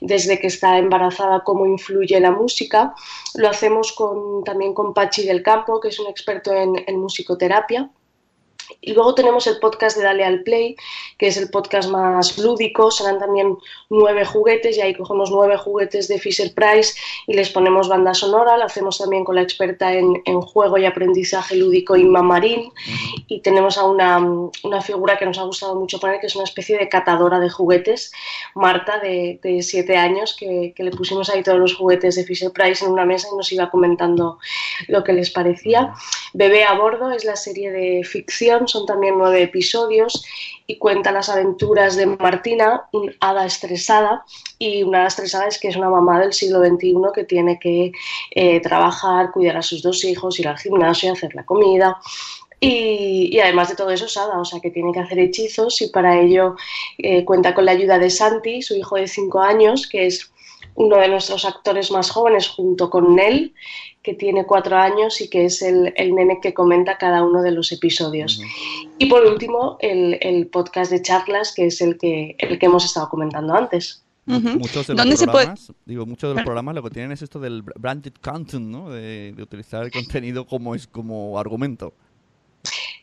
desde 0.00 0.38
que 0.38 0.46
está 0.46 0.78
embarazada 0.78 1.42
cómo 1.42 1.66
influye 1.66 2.20
la 2.20 2.30
música. 2.30 2.94
Lo 3.34 3.48
hacemos 3.48 3.90
con, 3.90 4.44
también 4.44 4.74
con 4.74 4.94
Pachi 4.94 5.26
del 5.26 5.42
Campo, 5.42 5.80
que 5.80 5.88
es 5.88 5.98
un 5.98 6.06
experto 6.06 6.52
en 6.52 7.00
musicoterapia. 7.00 7.90
Y 8.80 8.92
luego 8.92 9.14
tenemos 9.14 9.46
el 9.46 9.58
podcast 9.58 9.96
de 9.96 10.04
Dale 10.04 10.24
al 10.24 10.42
Play, 10.42 10.76
que 11.18 11.28
es 11.28 11.36
el 11.36 11.50
podcast 11.50 11.88
más 11.90 12.38
lúdico. 12.38 12.90
Serán 12.90 13.18
también 13.18 13.56
nueve 13.90 14.24
juguetes 14.24 14.76
y 14.76 14.80
ahí 14.80 14.94
cogemos 14.94 15.30
nueve 15.30 15.56
juguetes 15.56 16.08
de 16.08 16.18
Fisher 16.18 16.52
Price 16.54 16.94
y 17.26 17.34
les 17.34 17.50
ponemos 17.50 17.88
banda 17.88 18.14
sonora. 18.14 18.56
Lo 18.56 18.64
hacemos 18.64 18.98
también 18.98 19.24
con 19.24 19.34
la 19.34 19.42
experta 19.42 19.92
en, 19.92 20.22
en 20.24 20.40
juego 20.40 20.78
y 20.78 20.84
aprendizaje 20.84 21.56
lúdico 21.56 21.96
Inma 21.96 22.22
Marín. 22.22 22.60
Uh 22.60 22.72
-huh. 22.72 23.24
Y 23.28 23.40
tenemos 23.40 23.78
a 23.78 23.84
una, 23.84 24.18
una, 24.18 24.80
figura 24.80 25.18
que 25.18 25.26
nos 25.26 25.38
ha 25.38 25.42
gustado 25.42 25.74
mucho 25.74 25.98
poner, 25.98 26.20
que 26.20 26.26
es 26.26 26.36
una 26.36 26.44
especie 26.44 26.78
de 26.78 26.88
catadora 26.88 27.40
de 27.40 27.50
juguetes, 27.50 28.12
Marta, 28.54 28.98
de, 29.00 29.38
de 29.42 29.62
siete 29.62 29.96
años, 29.96 30.36
que, 30.38 30.72
que, 30.74 30.82
le 30.82 30.90
pusimos 30.90 31.28
ahí 31.28 31.42
todos 31.42 31.58
los 31.58 31.74
juguetes 31.74 32.14
de 32.14 32.24
Fisher 32.24 32.52
Price 32.52 32.84
en 32.84 32.92
una 32.92 33.04
mesa 33.04 33.28
y 33.32 33.36
nos 33.36 33.52
iba 33.52 33.70
comentando 33.70 34.38
lo 34.86 35.02
que 35.04 35.12
les 35.12 35.30
parecía. 35.30 35.92
Bebé 36.32 36.64
a 36.64 36.74
bordo 36.74 37.10
es 37.10 37.24
la 37.24 37.36
serie 37.36 37.70
de 37.70 38.04
ficción 38.04 38.57
son 38.66 38.86
también 38.86 39.16
nueve 39.18 39.42
episodios 39.42 40.24
y 40.66 40.76
cuenta 40.78 41.12
las 41.12 41.28
aventuras 41.28 41.96
de 41.96 42.06
Martina, 42.06 42.88
una 42.92 43.12
hada 43.20 43.46
estresada, 43.46 44.24
y 44.58 44.82
una 44.82 44.98
hada 44.98 45.08
estresada 45.08 45.46
es 45.46 45.58
que 45.58 45.68
es 45.68 45.76
una 45.76 45.88
mamá 45.88 46.20
del 46.20 46.32
siglo 46.32 46.60
XXI 46.60 46.94
que 47.14 47.24
tiene 47.24 47.58
que 47.58 47.92
eh, 48.32 48.60
trabajar, 48.60 49.30
cuidar 49.30 49.56
a 49.56 49.62
sus 49.62 49.82
dos 49.82 50.04
hijos, 50.04 50.38
ir 50.40 50.48
al 50.48 50.58
gimnasio, 50.58 51.12
hacer 51.12 51.34
la 51.34 51.46
comida. 51.46 51.96
Y, 52.60 53.30
y, 53.32 53.40
además 53.40 53.68
de 53.68 53.76
todo 53.76 53.90
eso 53.90 54.06
es 54.06 54.16
hada, 54.16 54.40
o 54.40 54.44
sea 54.44 54.58
que 54.60 54.70
tiene 54.70 54.92
que 54.92 54.98
hacer 54.98 55.20
hechizos 55.20 55.80
y 55.80 55.88
para 55.88 56.20
ello 56.20 56.56
eh, 56.98 57.24
cuenta 57.24 57.54
con 57.54 57.64
la 57.64 57.70
ayuda 57.70 57.98
de 57.98 58.10
Santi, 58.10 58.62
su 58.62 58.74
hijo 58.74 58.96
de 58.96 59.06
cinco 59.06 59.40
años, 59.40 59.86
que 59.86 60.06
es 60.06 60.32
uno 60.78 60.96
de 60.96 61.08
nuestros 61.08 61.44
actores 61.44 61.90
más 61.90 62.10
jóvenes 62.10 62.48
junto 62.48 62.88
con 62.88 63.16
Nell, 63.16 63.52
que 64.00 64.14
tiene 64.14 64.46
cuatro 64.46 64.76
años 64.76 65.20
y 65.20 65.28
que 65.28 65.44
es 65.46 65.60
el, 65.60 65.92
el 65.96 66.14
nene 66.14 66.38
que 66.40 66.54
comenta 66.54 66.96
cada 66.96 67.24
uno 67.24 67.42
de 67.42 67.50
los 67.50 67.72
episodios. 67.72 68.38
Uh 68.38 68.42
-huh. 68.42 68.90
Y 68.98 69.06
por 69.06 69.26
último, 69.26 69.76
el, 69.80 70.18
el, 70.20 70.46
podcast 70.46 70.92
de 70.92 71.02
charlas, 71.02 71.52
que 71.52 71.66
es 71.66 71.80
el 71.80 71.98
que, 71.98 72.36
el 72.38 72.60
que 72.60 72.66
hemos 72.66 72.84
estado 72.84 73.08
comentando 73.08 73.54
antes. 73.54 74.04
Uh 74.28 74.34
-huh. 74.34 74.58
Muchos 74.58 74.86
de 74.86 74.94
los 74.94 75.04
¿Dónde 75.04 75.16
programas, 75.16 75.60
se 75.60 75.72
puede... 75.72 75.78
digo, 75.84 76.06
muchos 76.06 76.30
de 76.30 76.34
los 76.36 76.44
programas 76.44 76.74
lo 76.76 76.82
que 76.84 76.90
tienen 76.90 77.10
es 77.10 77.22
esto 77.22 77.40
del 77.40 77.62
branded 77.62 78.12
content, 78.22 78.68
¿no? 78.68 78.88
De, 78.88 79.32
de 79.32 79.42
utilizar 79.42 79.82
el 79.82 79.90
contenido 79.90 80.46
como 80.46 80.76
es 80.76 80.86
como 80.86 81.40
argumento. 81.40 81.92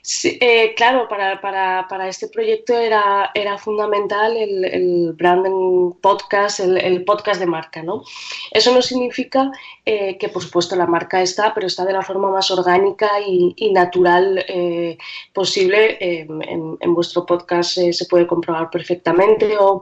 Sí, 0.07 0.37
eh, 0.39 0.75
claro, 0.75 1.07
para, 1.07 1.41
para, 1.41 1.87
para, 1.89 2.07
este 2.07 2.27
proyecto 2.27 2.77
era, 2.77 3.31
era 3.33 3.57
fundamental 3.57 4.37
el, 4.37 4.63
el 4.63 5.13
branding 5.13 5.93
podcast, 5.99 6.59
el, 6.59 6.77
el, 6.77 7.03
podcast 7.03 7.39
de 7.39 7.47
marca, 7.47 7.81
¿no? 7.81 8.03
Eso 8.51 8.71
no 8.71 8.83
significa 8.83 9.51
eh, 9.83 10.15
que, 10.19 10.29
por 10.29 10.43
supuesto, 10.43 10.75
la 10.75 10.85
marca 10.85 11.23
está, 11.23 11.55
pero 11.55 11.65
está 11.65 11.85
de 11.85 11.93
la 11.93 12.03
forma 12.03 12.29
más 12.29 12.51
orgánica 12.51 13.19
y, 13.19 13.55
y 13.57 13.73
natural 13.73 14.45
eh, 14.47 14.99
posible. 15.33 15.97
En, 15.99 16.77
en, 16.79 16.93
vuestro 16.93 17.25
podcast 17.25 17.79
eh, 17.79 17.91
se 17.91 18.05
puede 18.05 18.27
comprobar 18.27 18.69
perfectamente 18.69 19.57
o, 19.57 19.81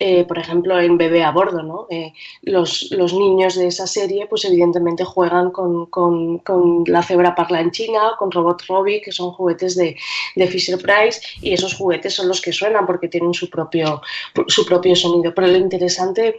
eh, 0.00 0.24
por 0.24 0.38
ejemplo, 0.38 0.78
en 0.78 0.96
Bebé 0.96 1.24
a 1.24 1.32
Bordo, 1.32 1.60
¿no? 1.64 1.88
Eh, 1.90 2.12
los, 2.42 2.88
los, 2.92 3.12
niños 3.12 3.56
de 3.56 3.66
esa 3.66 3.88
serie, 3.88 4.28
pues 4.28 4.44
evidentemente 4.44 5.04
juegan 5.04 5.50
con, 5.50 5.86
con, 5.86 6.38
con 6.38 6.84
la 6.86 7.02
cebra 7.02 7.34
parlanchina, 7.34 8.12
con 8.16 8.30
Robot 8.30 8.62
Robbie, 8.68 9.00
que 9.00 9.10
son 9.10 9.32
juguetes 9.32 9.57
de, 9.58 9.96
de, 10.36 10.46
Fisher 10.46 10.78
Price, 10.78 11.20
y 11.40 11.52
esos 11.52 11.74
juguetes 11.74 12.14
son 12.14 12.28
los 12.28 12.40
que 12.40 12.52
suenan 12.52 12.86
porque 12.86 13.08
tienen 13.08 13.34
su 13.34 13.48
propio, 13.50 14.02
su 14.46 14.64
propio 14.64 14.94
sonido. 14.96 15.34
Pero 15.34 15.46
lo 15.48 15.58
interesante, 15.58 16.36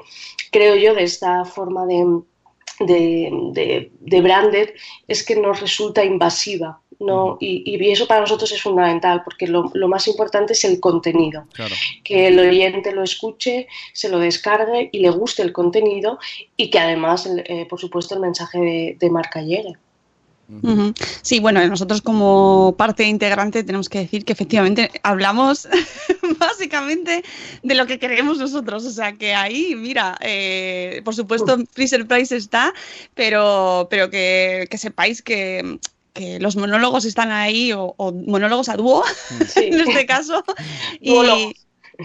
creo 0.52 0.76
yo, 0.76 0.94
de 0.94 1.04
esta 1.04 1.46
forma 1.46 1.86
de, 1.86 2.22
de, 2.80 3.30
de, 3.54 3.92
de 4.00 4.22
branded 4.22 4.70
es 5.08 5.24
que 5.24 5.36
nos 5.36 5.60
resulta 5.60 6.04
invasiva. 6.04 6.82
¿no? 7.00 7.38
Y, 7.40 7.64
y, 7.66 7.92
eso 7.92 8.08
para 8.08 8.22
nosotros 8.22 8.52
es 8.52 8.62
fundamental 8.62 9.22
porque 9.24 9.48
lo, 9.48 9.72
lo 9.74 9.88
más 9.88 10.08
importante 10.08 10.54
es 10.54 10.64
el 10.66 10.80
contenido. 10.80 11.46
Claro. 11.54 11.74
Que 12.04 12.28
el 12.28 12.38
oyente 12.38 12.92
lo 12.92 13.04
escuche, 13.04 13.68
se 13.94 14.10
lo 14.10 14.20
descargue 14.20 14.90
y 14.92 15.00
le 15.00 15.10
guste 15.10 15.42
el 15.42 15.54
contenido 15.54 16.20
y 16.58 16.70
que 16.70 16.80
además, 16.80 17.26
eh, 17.46 17.66
por 17.70 17.80
supuesto, 17.80 18.16
el 18.16 18.22
mensaje 18.22 18.60
de, 18.60 18.98
de 19.00 19.10
marca 19.10 19.42
llegue. 19.42 19.76
Sí, 21.22 21.40
bueno, 21.40 21.66
nosotros 21.68 22.02
como 22.02 22.76
parte 22.78 23.04
integrante 23.06 23.64
tenemos 23.64 23.88
que 23.90 24.00
decir 24.00 24.26
que 24.26 24.34
efectivamente 24.34 24.90
hablamos 25.04 25.68
básicamente 26.40 27.24
de 27.62 27.76
lo 27.76 27.86
que 27.86 28.00
queremos 28.00 28.40
nosotros. 28.40 28.86
O 28.86 28.92
sea, 28.92 29.14
que 29.14 29.36
ahí, 29.36 29.76
mira, 29.76 30.18
eh, 30.22 31.02
por 31.06 31.16
supuesto, 31.16 31.58
Freezer 31.72 32.08
Price 32.08 32.36
está, 32.36 32.74
pero, 33.14 33.88
pero 33.90 34.10
que, 34.10 34.68
que 34.70 34.78
sepáis 34.78 35.22
que 35.22 35.80
que 36.12 36.40
los 36.40 36.56
monólogos 36.56 37.06
están 37.06 37.32
ahí, 37.32 37.72
o, 37.72 37.94
o 37.96 38.12
monólogos 38.12 38.68
a 38.68 38.76
dúo, 38.76 39.04
sí. 39.48 39.60
en 39.72 39.82
este 39.82 40.06
caso. 40.06 40.44
y 41.00 41.54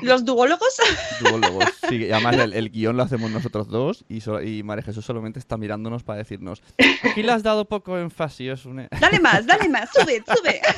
los 0.02 0.24
duólogos. 0.24 0.76
Duólogos, 1.20 1.64
sí. 1.88 1.96
Y 1.96 2.10
además 2.10 2.36
el, 2.36 2.52
el, 2.52 2.70
guion 2.70 2.96
lo 2.96 3.02
hacemos 3.02 3.30
nosotros 3.30 3.68
dos 3.68 4.04
y, 4.08 4.20
so, 4.20 4.42
y 4.42 4.62
María 4.62 4.82
Jesús 4.82 5.04
solamente 5.04 5.38
está 5.38 5.56
mirándonos 5.56 6.02
para 6.02 6.18
decirnos, 6.18 6.62
aquí 7.02 7.22
le 7.22 7.32
has 7.32 7.42
dado 7.42 7.66
poco 7.66 7.98
énfasis. 7.98 8.64
Una... 8.66 8.88
Dale 9.00 9.20
más, 9.20 9.46
dale 9.46 9.68
más, 9.68 9.90
sube, 9.92 10.22
sube. 10.26 10.60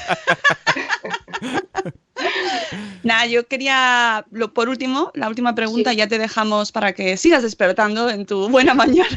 Nada, 3.03 3.27
yo 3.27 3.47
quería, 3.47 4.25
lo, 4.31 4.53
por 4.53 4.69
último, 4.69 5.11
la 5.15 5.29
última 5.29 5.55
pregunta, 5.55 5.91
sí. 5.91 5.97
ya 5.97 6.09
te 6.09 6.19
dejamos 6.19 6.73
para 6.73 6.93
que 6.93 7.17
sigas 7.17 7.43
despertando 7.43 8.11
en 8.11 8.27
tu 8.27 8.49
buena 8.49 8.75
mañana. 8.75 9.09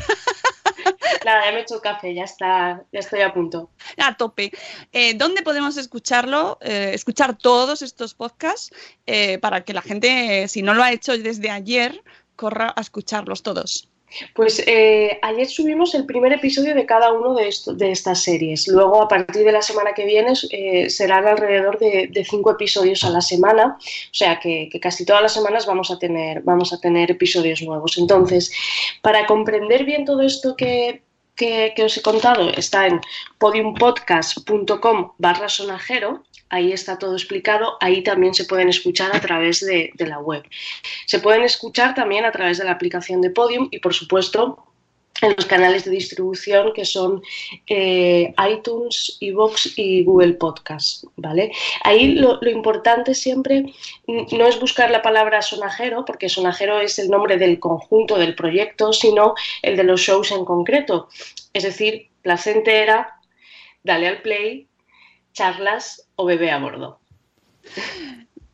Nada, 1.30 1.46
ya 1.46 1.52
me 1.52 1.60
he 1.60 1.62
hecho 1.62 1.80
café, 1.80 2.13
ya 2.15 2.24
está, 2.24 2.84
ya 2.92 3.00
estoy 3.00 3.22
a 3.22 3.32
punto. 3.32 3.70
A 3.98 4.18
tope. 4.18 4.52
Eh, 4.92 5.13
¿Dónde 5.13 5.44
podemos 5.44 5.78
escucharlo, 5.78 6.58
eh, 6.62 6.92
escuchar 6.96 7.38
todos 7.38 7.84
estos 7.84 8.15
podcasts 8.15 8.72
eh, 9.06 9.38
para 9.38 9.63
que 9.63 9.74
la 9.74 9.84
gente, 9.84 10.48
si 10.48 10.63
no 10.63 10.74
lo 10.74 10.82
ha 10.82 10.92
hecho 10.92 11.15
desde 11.15 11.52
ayer, 11.52 12.02
corra 12.36 12.74
a 12.76 12.82
escucharlos 12.82 13.44
todos? 13.44 13.88
Pues 14.34 14.63
eh, 14.65 15.20
ayer 15.22 15.46
subimos 15.48 15.94
el 15.94 16.08
primer 16.08 16.34
episodio 16.34 16.74
de 16.74 16.88
cada 16.88 17.13
uno 17.13 17.36
de, 17.36 17.48
esto- 17.48 17.76
de 17.76 17.92
estas 17.92 18.24
series. 18.24 18.68
Luego, 18.68 19.04
a 19.04 19.08
partir 19.08 19.44
de 19.46 19.52
la 19.52 19.62
semana 19.62 19.94
que 19.94 20.04
viene, 20.06 20.34
eh, 20.50 20.89
serán 20.89 21.28
alrededor 21.28 21.78
de, 21.78 22.10
de 22.12 22.26
cinco 22.26 22.50
episodios 22.54 23.04
a 23.04 23.12
la 23.12 23.22
semana. 23.22 23.78
O 23.80 24.13
sea 24.13 24.39
que, 24.39 24.68
que 24.72 24.80
casi 24.80 25.06
todas 25.06 25.22
las 25.22 25.34
semanas 25.34 25.68
vamos 25.68 25.92
a, 25.92 26.00
tener, 26.00 26.42
vamos 26.42 26.74
a 26.74 26.80
tener 26.80 27.12
episodios 27.12 27.62
nuevos. 27.62 28.00
Entonces, 28.00 28.52
para 29.04 29.28
comprender 29.28 29.86
bien 29.86 30.06
todo 30.06 30.24
esto 30.24 30.56
que, 30.56 31.04
que- 31.75 31.84
os 31.88 31.95
he 31.97 32.02
contado, 32.02 32.43
está 32.63 32.86
en 32.88 32.99
podiumpodcast.com 33.38 34.97
barra 35.17 35.49
sonajero. 35.49 36.23
Ahí 36.49 36.71
está 36.73 36.97
todo 36.97 37.15
explicado. 37.15 37.78
Ahí 37.80 38.02
también 38.04 38.34
se 38.34 38.45
pueden 38.45 38.69
escuchar 38.69 39.15
a 39.15 39.21
través 39.21 39.60
de, 39.62 39.91
de 39.93 40.06
la 40.08 40.19
web. 40.19 40.43
Se 41.06 41.19
pueden 41.19 41.43
escuchar 41.43 41.93
también 41.93 42.25
a 42.25 42.32
través 42.32 42.58
de 42.58 42.65
la 42.65 42.71
aplicación 42.71 43.21
de 43.21 43.30
Podium 43.30 43.67
y, 43.71 43.80
por 43.80 43.93
supuesto, 43.93 44.65
en 45.21 45.36
los 45.36 45.45
canales 45.45 45.86
de 45.86 45.91
distribución 45.91 46.73
que 46.73 46.86
son 46.86 47.21
eh, 47.67 48.34
iTunes, 48.51 49.17
iVoox 49.19 49.77
y 49.77 50.03
Google 50.03 50.34
Podcast, 50.34 51.03
¿vale? 51.15 51.51
Ahí 51.84 52.13
lo, 52.15 52.39
importante 52.47 53.13
siempre 53.13 53.73
no 54.08 54.47
es 54.47 54.60
buscar 54.60 54.91
la 54.91 55.01
palabra 55.01 55.41
sonajero, 55.41 56.05
porque 56.05 56.29
sonajero 56.29 56.79
es 56.79 56.99
el 56.99 57.10
nombre 57.10 57.38
del 57.38 57.60
conjunto 57.60 58.17
del 58.17 58.36
proyecto, 58.36 58.93
sino 58.93 59.36
el 59.62 59.77
de 59.77 59.84
los 59.84 60.01
shows 60.01 60.32
en 60.32 60.45
concreto. 60.45 61.10
Es 61.53 61.63
decir, 61.63 62.10
placentera, 62.21 63.19
dale 63.84 64.08
al 64.08 64.21
play, 64.21 64.67
charlas 65.34 66.08
o 66.15 66.25
bebé 66.25 66.51
a 66.51 66.60
bordo. 66.60 66.99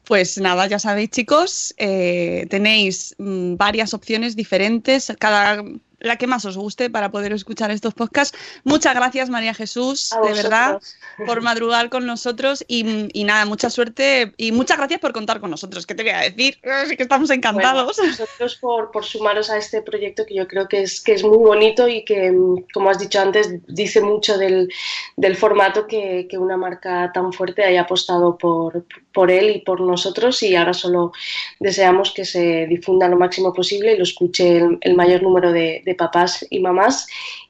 Pues 0.05 0.37
nada, 0.37 0.67
ya 0.67 0.77
sabéis 0.77 1.09
chicos, 1.09 1.73
eh, 1.77 2.45
tenéis 2.49 3.15
mm, 3.17 3.55
varias 3.55 3.93
opciones 3.95 4.35
diferentes, 4.35 5.11
cada 5.19 5.63
la 5.99 6.17
que 6.17 6.27
más 6.27 6.45
os 6.45 6.57
guste 6.57 6.89
para 6.89 7.11
poder 7.11 7.33
escuchar 7.33 7.71
estos 7.71 7.93
podcasts. 7.93 8.37
Muchas 8.63 8.95
gracias 8.95 9.29
María 9.29 9.53
Jesús, 9.53 10.11
de 10.23 10.33
verdad, 10.33 10.81
por 11.25 11.41
madrugar 11.41 11.89
con 11.89 12.05
nosotros 12.05 12.63
y, 12.67 13.09
y 13.17 13.23
nada, 13.23 13.45
mucha 13.45 13.69
suerte 13.69 14.33
y 14.37 14.51
muchas 14.51 14.77
gracias 14.77 14.99
por 14.99 15.13
contar 15.13 15.39
con 15.39 15.51
nosotros, 15.51 15.85
¿qué 15.85 15.95
te 15.95 16.03
voy 16.03 16.11
a 16.11 16.21
decir? 16.21 16.59
Así 16.63 16.97
que 16.97 17.03
estamos 17.03 17.29
encantados. 17.29 17.97
Bueno, 17.97 18.11
vosotros 18.11 18.55
por, 18.57 18.91
por 18.91 19.05
sumaros 19.05 19.49
a 19.49 19.57
este 19.57 19.81
proyecto 19.81 20.25
que 20.25 20.35
yo 20.35 20.47
creo 20.47 20.67
que 20.67 20.81
es, 20.81 21.01
que 21.01 21.13
es 21.13 21.23
muy 21.23 21.37
bonito 21.37 21.87
y 21.87 22.03
que, 22.03 22.33
como 22.73 22.89
has 22.89 22.99
dicho 22.99 23.19
antes, 23.19 23.49
dice 23.67 24.01
mucho 24.01 24.37
del, 24.37 24.69
del 25.15 25.35
formato 25.35 25.87
que, 25.87 26.27
que 26.29 26.37
una 26.37 26.57
marca 26.57 27.11
tan 27.13 27.33
fuerte 27.33 27.63
haya 27.63 27.81
apostado 27.81 28.37
por, 28.37 28.85
por 29.13 29.31
él 29.31 29.49
y 29.49 29.59
por 29.59 29.81
nosotros 29.81 30.41
y 30.43 30.55
ahora 30.55 30.73
solo 30.73 31.11
deseamos 31.59 32.11
que 32.11 32.25
se 32.25 32.67
difunda 32.67 33.07
lo 33.07 33.17
máximo 33.17 33.53
posible 33.53 33.93
y 33.93 33.97
lo 33.97 34.03
escuche 34.03 34.57
el, 34.57 34.77
el 34.81 34.95
mayor 34.95 35.23
número 35.23 35.51
de, 35.51 35.81
de 35.85 35.95
papás 35.95 36.45
y 36.49 36.59
mamás 36.59 37.07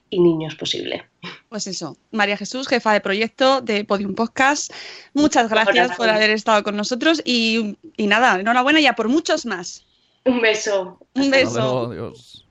y 0.10 0.20
niños 0.20 0.56
posible. 0.56 1.06
Pues 1.50 1.66
eso, 1.68 1.98
María 2.12 2.38
Jesús, 2.38 2.68
jefa 2.68 2.94
de 2.94 3.02
proyecto 3.02 3.62
de 3.62 3.84
Podium 3.84 4.14
Podcast, 4.14 4.72
muchas 5.14 5.50
gracias 5.50 5.96
por 5.98 6.10
haber 6.10 6.30
estado 6.30 6.64
con 6.64 6.76
nosotros 6.76 7.22
y, 7.26 7.78
y 7.98 8.08
nada, 8.08 8.40
enhorabuena 8.40 8.80
ya 8.80 8.94
por 8.94 9.10
muchos 9.10 9.46
más. 9.46 9.86
Un 10.26 10.42
beso. 10.42 11.00
Un 11.14 11.32
beso. 11.32 11.60
luego, 11.60 11.92
adiós. 11.92 12.46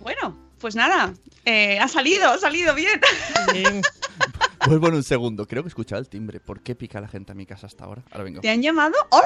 Bueno, 0.00 0.36
pues 0.58 0.74
nada, 0.74 1.14
eh, 1.44 1.78
ha 1.78 1.88
salido, 1.88 2.30
ha 2.30 2.38
salido 2.38 2.74
bien. 2.74 3.00
Vuelvo 4.66 4.88
en 4.88 4.94
un 4.94 5.02
segundo. 5.02 5.46
Creo 5.46 5.62
que 5.62 5.68
he 5.68 5.70
escuchado 5.70 6.00
el 6.00 6.08
timbre. 6.08 6.40
¿Por 6.40 6.62
qué 6.62 6.74
pica 6.74 7.00
la 7.00 7.08
gente 7.08 7.32
a 7.32 7.34
mi 7.34 7.46
casa 7.46 7.66
hasta 7.66 7.84
ahora? 7.84 8.02
Ahora 8.10 8.24
vengo. 8.24 8.40
¿Te 8.40 8.50
han 8.50 8.62
llamado? 8.62 8.94
¡Oh! 9.10 9.20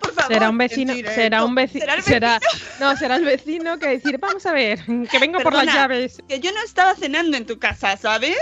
Por 0.00 0.12
favor. 0.12 0.32
Será 0.32 0.50
un 0.50 0.58
vecino, 0.58 0.94
será 0.94 1.44
un 1.44 1.54
vecino, 1.54 1.86
¿Será 2.02 2.40
no, 2.80 2.96
será 2.96 3.16
el 3.16 3.24
vecino 3.24 3.78
que 3.78 3.88
decir, 3.88 4.18
vamos 4.18 4.44
a 4.46 4.52
ver, 4.52 4.80
que 5.10 5.18
vengo 5.18 5.40
por 5.40 5.52
las 5.52 5.66
llaves. 5.66 6.22
Que 6.28 6.40
yo 6.40 6.52
no 6.52 6.62
estaba 6.64 6.94
cenando 6.94 7.36
en 7.36 7.46
tu 7.46 7.58
casa, 7.58 7.96
¿sabes? 7.96 8.36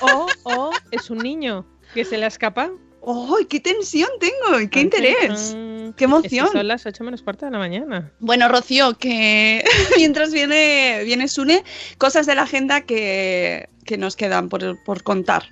O, 0.00 0.26
o 0.44 0.70
es 0.90 1.10
un 1.10 1.18
niño 1.18 1.66
que 1.94 2.04
se 2.04 2.18
le 2.18 2.26
escapa. 2.26 2.70
¡Oh! 3.00 3.38
¡Qué 3.48 3.60
tensión 3.60 4.10
tengo! 4.20 4.60
y 4.60 4.68
¡Qué 4.68 4.80
interés! 4.80 5.56
¡Qué 5.96 6.04
emoción! 6.04 6.46
es 6.46 6.52
que 6.52 6.58
son 6.58 6.68
las 6.68 6.84
8 6.84 7.04
menos 7.04 7.22
cuarto 7.22 7.46
de 7.46 7.52
la 7.52 7.58
mañana. 7.58 8.12
Bueno, 8.18 8.48
Rocío, 8.48 8.98
que 8.98 9.64
mientras 9.96 10.32
viene, 10.32 11.02
viene 11.04 11.28
Sune, 11.28 11.64
cosas 11.96 12.26
de 12.26 12.34
la 12.34 12.42
agenda 12.42 12.82
que, 12.82 13.68
que 13.84 13.96
nos 13.96 14.16
quedan 14.16 14.48
por, 14.48 14.82
por 14.84 15.02
contar. 15.02 15.44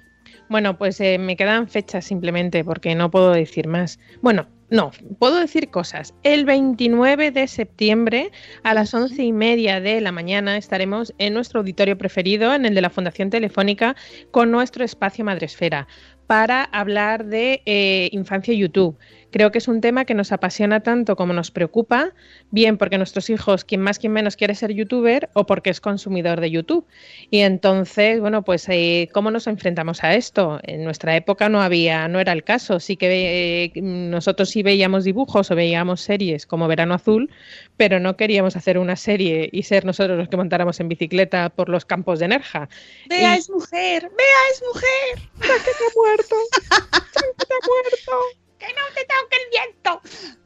Bueno, 0.49 0.79
pues 0.79 1.01
eh, 1.01 1.19
me 1.19 1.37
quedan 1.37 1.69
fechas 1.69 2.05
simplemente 2.05 2.65
porque 2.65 2.95
no 2.95 3.11
puedo 3.11 3.33
decir 3.33 3.67
más. 3.67 3.99
Bueno, 4.23 4.49
no, 4.69 4.91
puedo 5.19 5.41
decir 5.41 5.71
cosas. 5.71 6.15
El 6.25 6.45
29 6.45 7.31
de 7.31 7.47
septiembre 7.47 8.33
a 8.65 8.75
las 8.75 8.93
once 8.95 9.23
y 9.23 9.33
media 9.33 9.81
de 9.81 10.01
la 10.01 10.11
mañana 10.11 10.57
estaremos 10.57 11.15
en 11.19 11.35
nuestro 11.35 11.61
auditorio 11.61 11.97
preferido, 11.97 12.53
en 12.53 12.67
el 12.67 12.75
de 12.75 12.81
la 12.81 12.91
Fundación 12.91 13.31
Telefónica, 13.31 13.95
con 14.33 14.51
nuestro 14.51 14.85
espacio 14.85 15.25
Madresfera 15.25 15.87
para 16.27 16.65
hablar 16.65 17.25
de 17.27 17.63
eh, 17.67 18.09
infancia 18.13 18.53
YouTube. 18.55 18.99
Creo 19.31 19.51
que 19.53 19.59
es 19.59 19.69
un 19.69 19.81
tema 19.81 20.05
que 20.05 20.15
nos 20.15 20.33
apasiona 20.33 20.81
tanto 20.81 21.17
como 21.17 21.33
nos 21.33 21.51
preocupa, 21.51 22.13
bien 22.51 22.79
porque 22.79 22.97
nuestros 22.99 23.29
hijos, 23.31 23.65
quien 23.65 23.81
más, 23.81 23.99
quien 23.99 24.13
menos 24.13 24.37
quiere 24.37 24.55
ser 24.55 24.73
youtuber 24.73 25.29
o 25.35 25.47
porque 25.47 25.71
es 25.71 25.81
consumidor 25.81 26.41
de 26.41 26.51
YouTube. 26.51 26.87
Y 27.31 27.41
entonces, 27.41 28.21
bueno, 28.21 28.43
pues 28.43 28.69
eh, 28.69 29.09
¿cómo 29.13 29.31
nos 29.31 29.47
enfrentamos 29.47 30.05
a 30.05 30.15
esto? 30.15 30.61
En 30.63 30.85
nuestra 30.85 31.17
época 31.17 31.49
no 31.49 31.61
había, 31.61 32.09
no 32.09 32.21
era 32.21 32.33
el 32.33 32.45
caso. 32.45 32.81
Sí 32.81 32.97
que 32.97 33.65
eh, 33.75 33.81
nosotros 33.81 34.51
sí 34.51 34.63
veíamos 34.63 35.05
dibujos 35.05 35.51
o 35.51 35.55
veíamos 35.55 36.01
series 36.01 36.47
como 36.47 36.69
Verano 36.69 36.95
Azul, 36.95 37.31
pero 37.77 38.01
no 38.01 38.17
queríamos 38.17 38.57
hacer 38.57 38.79
una 38.79 38.97
serie 38.97 39.49
y 39.53 39.65
ser 39.65 39.85
nosotros 39.85 40.17
los 40.19 40.29
que 40.29 40.37
montáramos 40.37 40.81
en 40.81 40.89
bicicleta 40.89 41.51
por 41.51 41.69
los 41.69 41.85
campos 41.85 42.19
de 42.21 42.29
Nerja. 42.29 42.69
¡Bea 43.09 43.35
Y- 43.35 43.39
es 43.39 43.51
mujer! 43.51 44.03
¡Bea 44.03 44.43
es 44.53 44.63
mujer! 44.63 45.29
que 45.41 45.47
te 45.47 45.85
ha 45.85 45.93
muerto! 45.97 46.37
que 47.39 47.45
te 47.47 47.53
ha 47.55 47.67
muerto! 47.67 48.46
¡Que 48.67 48.73
no 48.73 48.81
te 48.95 49.03
toque 49.03 49.37
el 49.37 49.51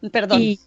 viento! 0.00 0.10
Perdón. 0.12 0.42
Y 0.42 0.58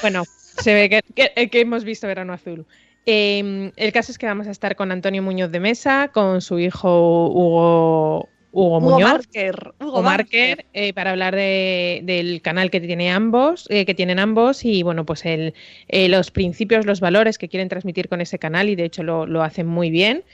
bueno, 0.00 0.24
se 0.60 0.74
ve 0.74 0.88
que, 0.90 1.02
que- 1.14 1.48
que 1.50 1.60
hemos 1.60 1.84
visto 1.84 2.06
Verano 2.06 2.32
Azul. 2.32 2.66
Eh, 3.06 3.70
el 3.76 3.92
caso 3.92 4.12
es 4.12 4.18
que 4.18 4.26
vamos 4.26 4.46
a 4.48 4.50
estar 4.50 4.76
con 4.76 4.92
Antonio 4.92 5.22
Muñoz 5.22 5.50
de 5.50 5.60
Mesa, 5.60 6.10
con 6.12 6.40
su 6.42 6.58
hijo 6.58 7.28
Hugo, 7.28 8.28
Hugo, 8.52 8.78
Hugo 8.78 8.80
Muñoz. 8.80 9.10
Marker. 9.12 9.72
Hugo 9.80 10.02
Marker, 10.02 10.66
eh, 10.74 10.92
para 10.92 11.10
hablar 11.12 11.34
de- 11.34 12.00
del 12.04 12.42
canal 12.42 12.70
que 12.70 12.80
tiene 12.80 13.10
ambos, 13.10 13.66
eh, 13.70 13.86
que 13.86 13.94
tienen 13.94 14.18
ambos 14.18 14.64
y 14.64 14.82
bueno, 14.82 15.06
pues 15.06 15.24
el, 15.24 15.54
eh, 15.88 16.08
los 16.08 16.30
principios, 16.30 16.84
los 16.84 17.00
valores 17.00 17.38
que 17.38 17.48
quieren 17.48 17.68
transmitir 17.68 18.08
con 18.08 18.20
ese 18.20 18.38
canal 18.38 18.68
y 18.68 18.76
de 18.76 18.84
hecho 18.84 19.02
lo, 19.02 19.26
lo 19.26 19.42
hacen 19.42 19.66
muy 19.66 19.90
bien. 19.90 20.24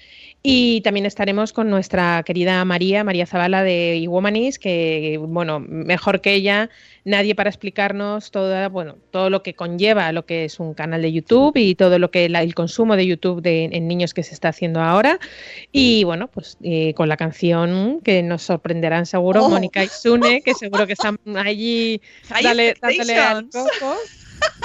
Y 0.47 0.83
también 0.83 1.07
estaremos 1.07 1.55
con 1.55 1.71
nuestra 1.71 2.23
querida 2.23 2.63
María, 2.67 3.03
María 3.03 3.25
Zavala 3.25 3.63
de 3.63 3.97
iWomanis, 3.97 4.59
que 4.59 5.19
bueno, 5.19 5.59
mejor 5.59 6.21
que 6.21 6.35
ella, 6.35 6.69
nadie 7.07 7.35
para 7.35 7.49
explicarnos 7.49 8.31
todo, 8.31 8.69
bueno, 8.69 8.99
todo 9.11 9.31
lo 9.31 9.43
que 9.43 9.55
conlleva 9.55 10.13
lo 10.13 10.27
que 10.27 10.45
es 10.45 10.61
un 10.61 10.75
canal 10.75 11.01
de 11.01 11.13
YouTube 11.13 11.57
y 11.57 11.75
todo 11.77 11.99
lo 11.99 12.11
que 12.11 12.29
la- 12.29 12.43
el 12.43 12.55
consumo 12.55 12.95
de 12.95 13.07
YouTube 13.07 13.41
de, 13.41 13.71
en 13.73 13.89
niños 13.89 14.13
que 14.13 14.23
se 14.23 14.35
está 14.35 14.49
haciendo 14.51 14.83
ahora. 14.83 15.19
Y 15.73 16.05
bueno, 16.05 16.29
pues 16.29 16.59
eh, 16.63 16.93
con 16.93 17.09
la 17.09 17.17
canción 17.17 18.03
que 18.03 18.23
nos 18.23 18.43
sorprenderán 18.43 19.07
seguro, 19.07 19.47
Oh. 19.47 19.49
Mónica 19.49 19.83
y 19.83 19.89
Sune, 19.89 20.43
que 20.43 20.53
seguro 20.53 20.87
que 20.87 20.93
están 20.93 21.19
allí 21.39 22.03
dale- 22.43 22.75
dándole 22.83 23.17
al 23.17 23.49
coco. 23.49 23.97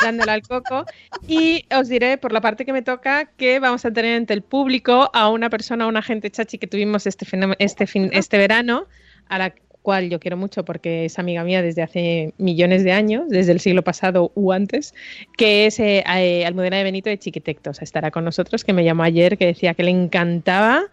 Dándole 0.01 0.31
al 0.31 0.41
coco. 0.41 0.85
Y 1.27 1.65
os 1.75 1.89
diré, 1.89 2.17
por 2.17 2.31
la 2.31 2.41
parte 2.41 2.65
que 2.65 2.73
me 2.73 2.81
toca, 2.81 3.25
que 3.25 3.59
vamos 3.59 3.85
a 3.85 3.91
tener 3.91 4.15
ante 4.15 4.33
el 4.33 4.41
público 4.41 5.09
a 5.13 5.29
una 5.29 5.49
persona, 5.49 5.85
a 5.85 5.87
una 5.87 6.01
gente 6.01 6.29
chachi 6.29 6.57
que 6.57 6.67
tuvimos 6.67 7.05
este, 7.05 7.25
este, 7.59 7.87
fin, 7.87 8.09
este 8.13 8.37
verano, 8.37 8.87
a 9.27 9.37
la 9.37 9.53
cual 9.81 10.09
yo 10.09 10.19
quiero 10.19 10.37
mucho 10.37 10.65
porque 10.65 11.05
es 11.05 11.19
amiga 11.19 11.43
mía 11.43 11.61
desde 11.61 11.81
hace 11.81 12.33
millones 12.37 12.83
de 12.83 12.91
años, 12.91 13.29
desde 13.29 13.51
el 13.53 13.59
siglo 13.59 13.83
pasado 13.83 14.31
u 14.35 14.51
antes, 14.51 14.93
que 15.37 15.65
es 15.65 15.79
eh, 15.79 16.03
eh, 16.15 16.45
Almudena 16.45 16.77
de 16.77 16.83
Benito 16.83 17.09
de 17.09 17.17
Chiquitectos. 17.17 17.81
Estará 17.81 18.11
con 18.11 18.25
nosotros, 18.25 18.63
que 18.63 18.73
me 18.73 18.83
llamó 18.83 19.03
ayer, 19.03 19.37
que 19.37 19.45
decía 19.45 19.73
que 19.73 19.83
le 19.83 19.91
encantaba 19.91 20.83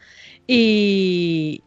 y, 0.47 1.63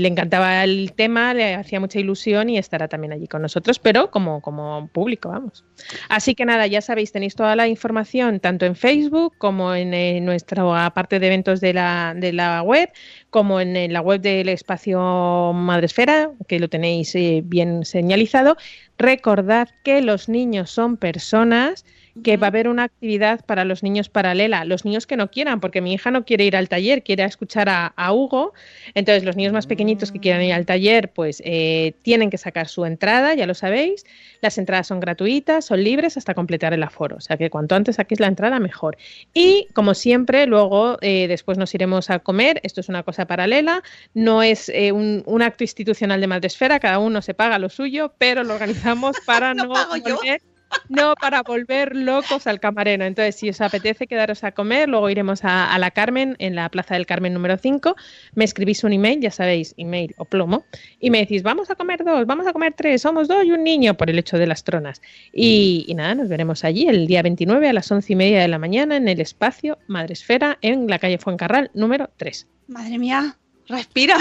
le 0.00 0.08
encantaba 0.08 0.64
el 0.64 0.92
tema, 0.92 1.34
le 1.34 1.54
hacía 1.54 1.80
mucha 1.80 1.98
ilusión 1.98 2.48
y 2.48 2.58
estará 2.58 2.88
también 2.88 3.12
allí 3.12 3.26
con 3.26 3.42
nosotros, 3.42 3.78
pero 3.78 4.10
como, 4.10 4.40
como 4.40 4.88
público, 4.92 5.28
vamos. 5.28 5.64
Así 6.08 6.34
que 6.34 6.44
nada, 6.44 6.66
ya 6.66 6.80
sabéis, 6.80 7.12
tenéis 7.12 7.34
toda 7.34 7.56
la 7.56 7.66
información 7.68 8.40
tanto 8.40 8.66
en 8.66 8.76
Facebook 8.76 9.34
como 9.38 9.74
en, 9.74 10.24
nuestra 10.24 10.90
parte 10.90 11.18
de 11.18 11.26
eventos 11.26 11.60
de 11.60 11.74
la, 11.74 12.14
de 12.16 12.32
la 12.32 12.62
web, 12.62 12.90
como 13.30 13.60
en, 13.60 13.76
eh, 13.76 13.88
la 13.88 14.00
web 14.00 14.20
del 14.20 14.48
espacio 14.48 15.52
Madresfera, 15.52 16.30
que 16.48 16.60
lo 16.60 16.68
tenéis 16.68 17.14
eh, 17.14 17.42
bien 17.44 17.84
señalizado. 17.84 18.56
Recordad 18.98 19.68
que 19.82 20.00
los 20.02 20.28
niños 20.28 20.70
son 20.70 20.96
personas 20.96 21.84
que 22.22 22.36
va 22.36 22.46
a 22.46 22.50
haber 22.50 22.68
una 22.68 22.84
actividad 22.84 23.44
para 23.44 23.64
los 23.64 23.82
niños 23.82 24.08
paralela, 24.08 24.64
los 24.64 24.84
niños 24.84 25.06
que 25.06 25.16
no 25.16 25.30
quieran, 25.30 25.60
porque 25.60 25.80
mi 25.80 25.92
hija 25.94 26.10
no 26.10 26.24
quiere 26.24 26.44
ir 26.44 26.56
al 26.56 26.68
taller, 26.68 27.02
quiere 27.02 27.24
escuchar 27.24 27.68
a, 27.68 27.86
a 27.96 28.12
Hugo, 28.12 28.52
entonces 28.94 29.24
los 29.24 29.36
niños 29.36 29.52
más 29.52 29.66
pequeñitos 29.66 30.10
que 30.12 30.18
quieran 30.20 30.42
ir 30.42 30.52
al 30.52 30.66
taller, 30.66 31.10
pues 31.12 31.42
eh, 31.44 31.94
tienen 32.02 32.30
que 32.30 32.38
sacar 32.38 32.68
su 32.68 32.84
entrada, 32.84 33.34
ya 33.34 33.46
lo 33.46 33.54
sabéis. 33.54 34.04
Las 34.40 34.58
entradas 34.58 34.86
son 34.86 35.00
gratuitas, 35.00 35.64
son 35.64 35.82
libres 35.84 36.16
hasta 36.16 36.34
completar 36.34 36.72
el 36.72 36.82
aforo. 36.82 37.16
O 37.16 37.20
sea 37.20 37.36
que 37.36 37.50
cuanto 37.50 37.74
antes 37.74 37.96
saquéis 37.96 38.20
la 38.20 38.26
entrada, 38.26 38.58
mejor. 38.58 38.96
Y 39.34 39.68
como 39.74 39.94
siempre, 39.94 40.46
luego 40.46 40.98
eh, 41.02 41.28
después 41.28 41.58
nos 41.58 41.74
iremos 41.74 42.10
a 42.10 42.18
comer. 42.20 42.60
Esto 42.62 42.80
es 42.80 42.88
una 42.88 43.02
cosa 43.02 43.26
paralela. 43.26 43.82
No 44.14 44.42
es 44.42 44.68
eh, 44.70 44.92
un, 44.92 45.22
un 45.26 45.42
acto 45.42 45.64
institucional 45.64 46.20
de 46.20 46.26
Madresfera, 46.26 46.80
cada 46.80 46.98
uno 46.98 47.22
se 47.22 47.34
paga 47.34 47.58
lo 47.58 47.68
suyo, 47.68 48.12
pero 48.18 48.42
lo 48.44 48.54
organizamos 48.54 49.16
para 49.26 49.54
no, 49.54 49.68
volver- 49.68 50.40
no 50.88 51.14
para 51.14 51.42
volver 51.42 51.94
locos 51.94 52.46
al 52.46 52.60
camarero. 52.60 53.04
Entonces, 53.04 53.36
si 53.36 53.48
os 53.48 53.60
apetece 53.60 54.06
quedaros 54.06 54.44
a 54.44 54.52
comer, 54.52 54.88
luego 54.88 55.08
iremos 55.10 55.44
a, 55.44 55.72
a 55.72 55.78
la 55.78 55.90
Carmen, 55.90 56.36
en 56.38 56.54
la 56.54 56.68
Plaza 56.68 56.94
del 56.94 57.06
Carmen 57.06 57.32
número 57.34 57.56
5. 57.56 57.96
Me 58.34 58.44
escribís 58.44 58.84
un 58.84 58.92
email, 58.92 59.20
ya 59.20 59.30
sabéis, 59.30 59.74
email 59.76 60.14
o 60.18 60.24
plomo, 60.24 60.64
y 60.98 61.10
me 61.10 61.18
decís, 61.18 61.42
vamos 61.42 61.70
a 61.70 61.74
comer 61.74 62.04
dos, 62.04 62.26
vamos 62.26 62.46
a 62.46 62.52
comer 62.52 62.74
tres, 62.76 63.02
somos 63.02 63.28
dos 63.28 63.44
y 63.44 63.52
un 63.52 63.64
niño, 63.64 63.94
por 63.94 64.10
el 64.10 64.18
hecho 64.18 64.38
de 64.38 64.46
las 64.46 64.64
tronas. 64.64 65.00
Y, 65.32 65.84
y 65.88 65.94
nada, 65.94 66.14
nos 66.14 66.28
veremos 66.28 66.64
allí 66.64 66.86
el 66.88 67.06
día 67.06 67.22
29 67.22 67.68
a 67.68 67.72
las 67.72 67.90
once 67.90 68.12
y 68.12 68.16
media 68.16 68.40
de 68.40 68.48
la 68.48 68.58
mañana 68.58 68.96
en 68.96 69.08
el 69.08 69.20
espacio 69.20 69.78
Madresfera 69.86 70.58
en 70.60 70.86
la 70.88 70.98
calle 70.98 71.18
Fuencarral 71.18 71.70
número 71.74 72.10
3. 72.16 72.46
Madre 72.68 72.98
mía, 72.98 73.36
respira. 73.68 74.16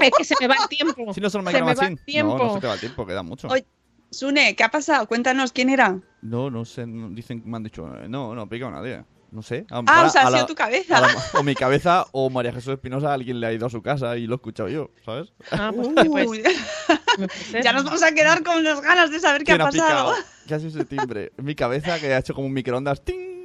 Es 0.00 0.10
que 0.16 0.24
se 0.24 0.34
me 0.40 0.46
va 0.46 0.54
el 0.62 0.68
tiempo. 0.68 1.12
Si 1.12 1.20
no 1.20 1.28
son 1.28 1.44
se 1.44 1.52
me 1.52 1.60
va 1.60 1.70
Micro 1.70 1.70
el 1.70 1.76
Machine. 1.76 2.00
tiempo. 2.06 2.38
No, 2.38 2.44
no 2.44 2.54
se 2.54 2.60
te 2.60 2.66
va 2.68 2.74
el 2.74 2.80
tiempo, 2.80 3.04
queda 3.06 3.22
mucho. 3.22 3.48
Oye, 3.48 3.64
Sune, 4.10 4.56
¿qué 4.56 4.64
ha 4.64 4.70
pasado? 4.70 5.06
Cuéntanos 5.06 5.52
quién 5.52 5.68
era. 5.70 5.98
No, 6.22 6.50
no 6.50 6.64
sé, 6.64 6.86
no- 6.86 7.10
dicen, 7.10 7.42
me 7.44 7.56
han 7.56 7.62
dicho, 7.64 7.86
no, 8.08 8.34
no 8.34 8.40
ha 8.42 8.48
picado 8.48 8.70
nadie. 8.70 9.04
No 9.30 9.42
sé. 9.42 9.66
A- 9.70 9.82
Ah, 9.86 10.04
a- 10.04 10.06
o 10.06 10.10
sea, 10.10 10.22
ha 10.22 10.30
la- 10.30 10.38
sido 10.38 10.46
tu 10.46 10.54
cabeza. 10.54 11.00
la- 11.02 11.14
o 11.38 11.42
mi 11.42 11.54
cabeza 11.54 12.06
o 12.12 12.30
María 12.30 12.50
Jesús 12.52 12.72
Espinosa, 12.72 13.12
alguien 13.12 13.38
le 13.40 13.46
ha 13.46 13.52
ido 13.52 13.66
a 13.66 13.70
su 13.70 13.82
casa 13.82 14.16
y 14.16 14.26
lo 14.26 14.34
he 14.34 14.36
escuchado 14.36 14.70
yo, 14.70 14.90
¿sabes? 15.04 15.32
Ah, 15.50 15.70
pues, 15.74 15.88
Uy, 15.88 16.08
pues, 16.08 16.26
puse- 16.26 16.42
ya 17.62 17.72
nos 17.74 17.84
vamos 17.84 18.02
a 18.02 18.12
quedar 18.12 18.42
con 18.42 18.64
las 18.64 18.80
ganas 18.80 19.10
de 19.10 19.20
saber 19.20 19.44
qué 19.44 19.52
ha 19.52 19.56
¿Quién 19.56 19.60
ha 19.60 19.70
pasado. 19.70 20.12
picado? 20.12 20.26
¿Qué 20.46 20.54
ha 20.54 20.58
sido 20.58 20.70
ese 20.70 20.84
timbre? 20.86 21.32
Mi 21.36 21.54
cabeza 21.54 21.98
que 22.00 22.14
ha 22.14 22.18
hecho 22.18 22.32
como 22.32 22.46
un 22.46 22.54
microondas. 22.54 23.04
¡ting! 23.04 23.37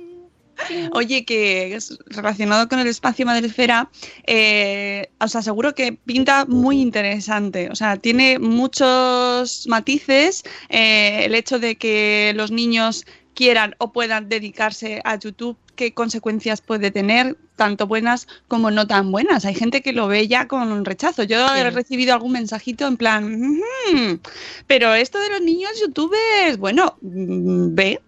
Oye, 0.93 1.25
que 1.25 1.75
es 1.75 1.97
relacionado 2.07 2.67
con 2.69 2.79
el 2.79 2.87
espacio 2.87 3.25
Madresfera, 3.25 3.89
eh, 4.25 5.09
os 5.19 5.35
aseguro 5.35 5.73
que 5.75 5.93
pinta 5.93 6.45
muy 6.45 6.79
interesante. 6.81 7.69
O 7.69 7.75
sea, 7.75 7.97
tiene 7.97 8.39
muchos 8.39 9.65
matices. 9.67 10.43
eh, 10.69 11.25
el 11.25 11.35
hecho 11.35 11.59
de 11.59 11.75
que 11.75 12.33
los 12.35 12.51
niños 12.51 13.05
quieran 13.33 13.75
o 13.79 13.91
puedan 13.91 14.29
dedicarse 14.29 15.01
a 15.05 15.17
YouTube, 15.17 15.57
qué 15.75 15.93
consecuencias 15.93 16.61
puede 16.61 16.91
tener, 16.91 17.35
tanto 17.55 17.87
buenas 17.87 18.27
como 18.47 18.69
no 18.69 18.85
tan 18.87 19.11
buenas. 19.11 19.45
Hay 19.45 19.55
gente 19.55 19.81
que 19.81 19.91
lo 19.93 20.07
ve 20.07 20.27
ya 20.27 20.47
con 20.47 20.85
rechazo. 20.85 21.23
Yo 21.23 21.53
he 21.55 21.69
recibido 21.71 22.13
algún 22.13 22.33
mensajito 22.33 22.85
en 22.87 22.97
plan, 22.97 23.23
"Ujú, 23.33 24.19
pero 24.67 24.93
esto 24.93 25.19
de 25.19 25.29
los 25.29 25.41
niños 25.41 25.71
youtubers, 25.81 26.57
bueno, 26.57 26.95
mm, 27.01 27.73
ve. 27.73 28.01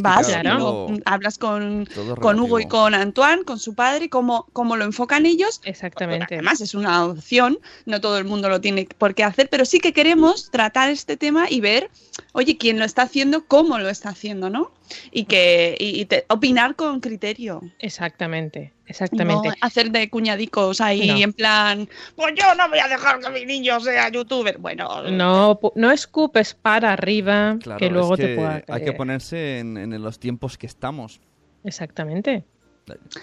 Vas, 0.00 0.26
claro, 0.26 0.88
hablas 1.04 1.38
con, 1.38 1.86
con 2.20 2.40
Hugo 2.40 2.58
y 2.60 2.66
con 2.66 2.94
Antoine, 2.94 3.44
con 3.44 3.58
su 3.58 3.74
padre, 3.74 4.08
cómo, 4.08 4.46
cómo 4.52 4.76
lo 4.76 4.84
enfocan 4.84 5.26
ellos. 5.26 5.60
Exactamente. 5.64 6.34
Además, 6.34 6.60
es 6.60 6.74
una 6.74 7.04
opción, 7.04 7.58
no 7.84 8.00
todo 8.00 8.16
el 8.18 8.24
mundo 8.24 8.48
lo 8.48 8.60
tiene 8.60 8.88
por 8.98 9.14
qué 9.14 9.24
hacer, 9.24 9.48
pero 9.50 9.64
sí 9.64 9.80
que 9.80 9.92
queremos 9.92 10.50
tratar 10.50 10.88
este 10.90 11.16
tema 11.16 11.46
y 11.50 11.60
ver, 11.60 11.90
oye, 12.32 12.56
quién 12.56 12.78
lo 12.78 12.84
está 12.84 13.02
haciendo, 13.02 13.44
cómo 13.46 13.78
lo 13.78 13.88
está 13.90 14.08
haciendo, 14.10 14.48
¿no? 14.50 14.70
Y 15.10 15.24
que 15.24 15.76
y, 15.78 16.00
y 16.00 16.04
te- 16.06 16.24
opinar 16.28 16.74
con 16.74 17.00
criterio. 17.00 17.60
Exactamente, 17.78 18.72
exactamente. 18.86 19.48
No 19.48 19.54
hacer 19.60 19.90
de 19.90 20.08
cuñadicos 20.10 20.80
ahí 20.80 21.08
No. 21.08 21.16
en 21.18 21.32
plan, 21.32 21.88
pues 22.16 22.34
yo 22.36 22.54
no 22.54 22.68
voy 22.68 22.78
a 22.78 22.88
dejar 22.88 23.20
que 23.20 23.30
mi 23.30 23.44
niño 23.44 23.80
sea 23.80 24.08
youtuber. 24.10 24.58
Bueno, 24.58 25.02
No, 25.10 25.58
no 25.74 25.90
escupes 25.90 26.54
para 26.54 26.92
arriba, 26.92 27.56
Claro, 27.60 27.78
que 27.78 27.90
luego 27.90 28.14
es 28.14 28.20
que 28.20 28.26
te 28.26 28.34
pueda 28.36 28.54
hay 28.54 28.62
que 28.80 28.84
caer. 28.86 28.96
ponerse 28.96 29.58
en, 29.60 29.76
en 29.76 30.02
los 30.02 30.18
tiempos 30.18 30.56
que 30.58 30.66
estamos. 30.66 31.20
Exactamente. 31.64 32.44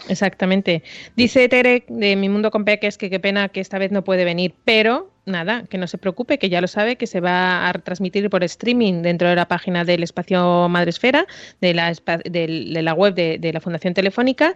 Exactamente. 0.08 0.84
Dice 1.16 1.48
Tere 1.50 1.84
de 1.88 2.16
Mi 2.16 2.30
Mundo 2.30 2.52
con 2.52 2.64
Peques 2.66 2.98
que 2.98 3.10
qué 3.10 3.20
pena 3.20 3.50
que 3.50 3.60
esta 3.60 3.78
vez 3.78 3.92
no 3.92 4.04
puede 4.04 4.24
venir, 4.26 4.54
pero 4.66 5.12
nada, 5.30 5.64
que 5.70 5.78
no 5.78 5.88
se 5.88 5.98
preocupe, 5.98 6.38
que 6.38 6.50
ya 6.50 6.62
lo 6.62 6.68
sabe, 6.68 6.96
que 6.96 7.08
se 7.08 7.22
va 7.22 7.70
a 7.70 7.74
transmitir 7.74 8.30
por 8.30 8.44
streaming 8.44 9.02
dentro 9.02 9.30
de 9.30 9.36
la 9.36 9.48
página 9.48 9.86
del 9.86 10.04
espacio 10.04 10.68
Madresfera, 10.70 11.26
de 11.62 11.74
la, 11.74 11.94
de 12.26 12.82
la 12.82 12.94
web 12.94 13.14
de, 13.14 13.38
de 13.38 13.54
la 13.54 13.62
Fundación 13.62 13.94
Telefónica, 13.94 14.54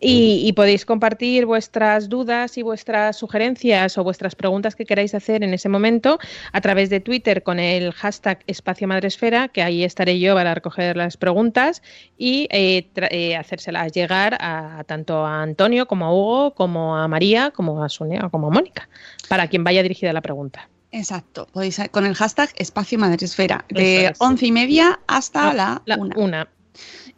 y, 0.00 0.42
y 0.44 0.52
podéis 0.52 0.84
compartir 0.84 1.46
vuestras 1.46 2.08
dudas 2.08 2.58
y 2.58 2.62
vuestras 2.62 3.16
sugerencias 3.16 3.96
o 3.98 4.04
vuestras 4.04 4.34
preguntas 4.34 4.74
que 4.74 4.84
queráis 4.84 5.14
hacer 5.14 5.42
en 5.42 5.54
ese 5.54 5.68
momento 5.68 6.18
a 6.52 6.60
través 6.60 6.90
de 6.90 7.00
Twitter 7.00 7.42
con 7.42 7.58
el 7.58 7.92
hashtag 7.92 8.40
Espacio 8.46 8.88
Madresfera, 8.88 9.48
que 9.48 9.62
ahí 9.62 9.84
estaré 9.84 10.18
yo 10.18 10.34
para 10.34 10.54
recoger 10.54 10.96
las 10.96 11.16
preguntas 11.16 11.82
y 12.18 12.48
eh, 12.50 12.88
eh, 13.10 13.36
hacérselas 13.36 13.92
llegar 13.92 14.36
a, 14.40 14.80
a 14.80 14.84
tanto 14.84 15.24
a 15.24 15.42
Antonio 15.42 15.86
como 15.86 16.06
a 16.06 16.12
Hugo, 16.12 16.54
como 16.54 16.96
a 16.96 17.08
María, 17.08 17.50
como 17.50 17.82
a 17.82 17.88
Sonia 17.88 18.26
o 18.26 18.30
como 18.30 18.48
a 18.48 18.50
Mónica, 18.50 18.88
para 19.28 19.48
quien 19.48 19.64
vaya 19.64 19.82
dirigida 19.82 20.12
la 20.16 20.22
pregunta. 20.22 20.68
exacto. 20.92 21.46
Podéis 21.52 21.80
con 21.90 22.06
el 22.06 22.14
hashtag 22.14 22.48
Espacio 22.56 22.98
Madresfera, 22.98 23.64
de 23.68 24.06
es. 24.06 24.12
once 24.18 24.46
y 24.46 24.52
media 24.52 24.98
hasta 25.06 25.50
Ah, 25.50 25.54
la, 25.54 25.82
La 25.86 25.96
una. 25.96 26.16
una. 26.16 26.48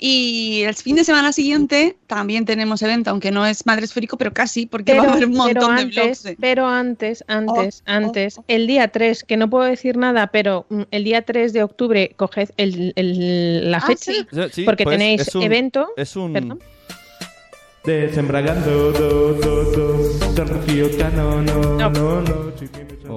Y 0.01 0.63
el 0.63 0.75
fin 0.75 0.95
de 0.95 1.03
semana 1.03 1.33
siguiente 1.33 1.97
también 2.07 2.45
tenemos 2.45 2.81
evento, 2.83 3.11
aunque 3.11 3.33
no 3.33 3.45
es 3.45 3.67
madresférico, 3.67 4.17
pero 4.17 4.33
casi, 4.33 4.67
porque 4.67 4.95
va 4.97 5.05
a 5.05 5.13
haber 5.13 5.27
un 5.27 5.35
montón 5.35 5.77
de 5.91 6.17
de- 6.23 6.37
pero 6.39 6.67
antes, 6.69 7.25
antes, 7.27 7.83
Oh, 7.87 7.91
oh, 7.91 7.93
antes, 7.93 8.39
oh. 8.39 8.45
el 8.47 8.69
día 8.69 8.89
3, 8.89 9.25
que 9.25 9.37
no 9.37 9.51
puedo 9.51 9.65
decir 9.65 9.97
nada, 9.97 10.29
pero 10.29 10.67
mm, 10.69 10.83
el 10.93 11.03
día 11.03 11.23
3 11.23 11.53
de 11.53 11.65
octubre 11.65 12.13
coged 12.17 12.51
el- 12.57 12.93
el- 12.95 13.71
la 13.73 13.79
Ah, 13.79 13.87
fecha, 13.89 14.13
sí. 14.13 14.27
Sí, 14.53 14.63
porque 14.65 14.85
pues 14.85 14.95
tenéis 14.99 15.23
es 15.23 15.35
un- 15.35 15.43
evento. 15.43 15.89
Es 15.97 16.15
un. 16.15 16.33
Perdón. 16.33 16.61
Desembragando, 17.85 18.93
do, 18.93 19.33
do, 19.35 19.65
do, 19.73 20.45
no, 21.15 21.43
No. 21.43 21.91
no, 21.91 22.21
no. 22.21 22.49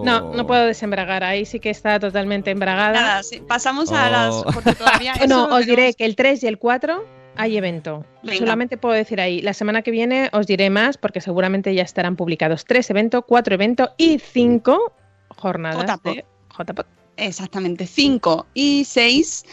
No, 0.03 0.34
no 0.34 0.47
puedo 0.47 0.66
desembragar, 0.66 1.24
ahí 1.24 1.45
sí 1.45 1.59
que 1.59 1.70
está 1.70 1.99
totalmente 1.99 2.51
embragada. 2.51 2.93
Nada, 2.93 3.24
sí, 3.24 3.41
pasamos 3.47 3.91
a 3.91 4.07
Oh. 4.07 4.12
las. 4.12 4.53
Porque 4.55 4.74
todavía 4.74 5.14
no, 5.28 5.47
os 5.47 5.66
diré 5.66 5.93
que 5.93 6.05
el 6.05 6.16
3 6.16 6.43
y 6.43 6.47
el 6.47 6.57
4 6.57 7.03
hay 7.36 7.57
evento. 7.57 8.05
Venga. 8.24 8.39
Solamente 8.39 8.78
puedo 8.78 8.95
decir 8.95 9.20
ahí. 9.22 9.41
La 9.41 9.53
semana 9.53 9.82
que 9.82 9.91
viene 9.91 10.30
os 10.34 10.47
diré 10.47 10.70
más 10.70 10.97
porque 10.97 11.22
seguramente 11.22 11.74
ya 11.76 11.84
estarán 11.84 12.16
publicados 12.16 12.66
tres 12.66 12.89
eventos, 12.89 13.24
cuatro 13.28 13.53
eventos 13.53 13.89
y 13.97 14.20
cinco 14.20 14.93
jornadas 15.38 15.86
JPod. 15.86 16.16
de 16.16 16.26
JPod. 16.57 16.86
Exactamente, 17.18 17.86
5 17.88 18.47
y 18.53 18.86
6 18.86 19.45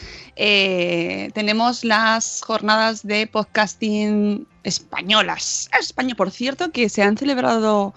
tenemos 1.35 1.85
las 1.85 2.41
jornadas 2.43 3.07
de 3.07 3.27
podcasting 3.27 4.47
españolas. 4.63 5.69
España, 5.79 6.15
por 6.15 6.31
cierto, 6.31 6.71
que 6.71 6.89
se 6.89 7.03
han 7.03 7.17
celebrado 7.17 7.95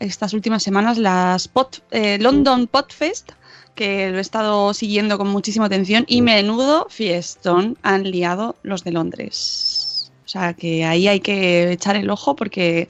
estas 0.00 0.32
últimas 0.32 0.62
semanas 0.62 0.98
las 0.98 1.48
Pod, 1.48 1.68
eh, 1.90 2.18
London 2.20 2.66
Podfest, 2.66 3.32
que 3.74 4.10
lo 4.10 4.18
he 4.18 4.20
estado 4.20 4.74
siguiendo 4.74 5.18
con 5.18 5.28
muchísima 5.28 5.66
atención 5.66 6.04
y 6.08 6.22
menudo 6.22 6.86
fiestón 6.90 7.78
han 7.82 8.10
liado 8.10 8.56
los 8.62 8.82
de 8.82 8.92
Londres. 8.92 10.10
O 10.24 10.28
sea 10.28 10.54
que 10.54 10.84
ahí 10.84 11.08
hay 11.08 11.20
que 11.20 11.72
echar 11.72 11.96
el 11.96 12.10
ojo 12.10 12.36
porque 12.36 12.88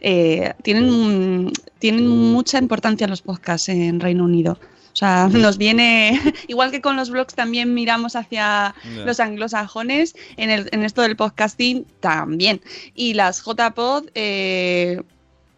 eh, 0.00 0.52
tienen, 0.62 1.52
tienen 1.78 2.06
mucha 2.06 2.58
importancia 2.58 3.06
los 3.06 3.22
podcasts 3.22 3.68
en 3.68 4.00
Reino 4.00 4.24
Unido. 4.24 4.58
O 4.94 4.96
sea, 4.96 5.28
nos 5.28 5.58
viene, 5.58 6.20
igual 6.48 6.70
que 6.70 6.80
con 6.80 6.94
los 6.96 7.10
blogs 7.10 7.34
también 7.34 7.74
miramos 7.74 8.14
hacia 8.14 8.74
los 9.04 9.18
anglosajones, 9.18 10.14
en, 10.36 10.50
el, 10.50 10.68
en 10.70 10.84
esto 10.84 11.02
del 11.02 11.16
podcasting 11.16 11.84
también. 11.98 12.60
Y 12.94 13.14
las 13.14 13.42
JPod 13.44 14.10
eh, 14.14 15.02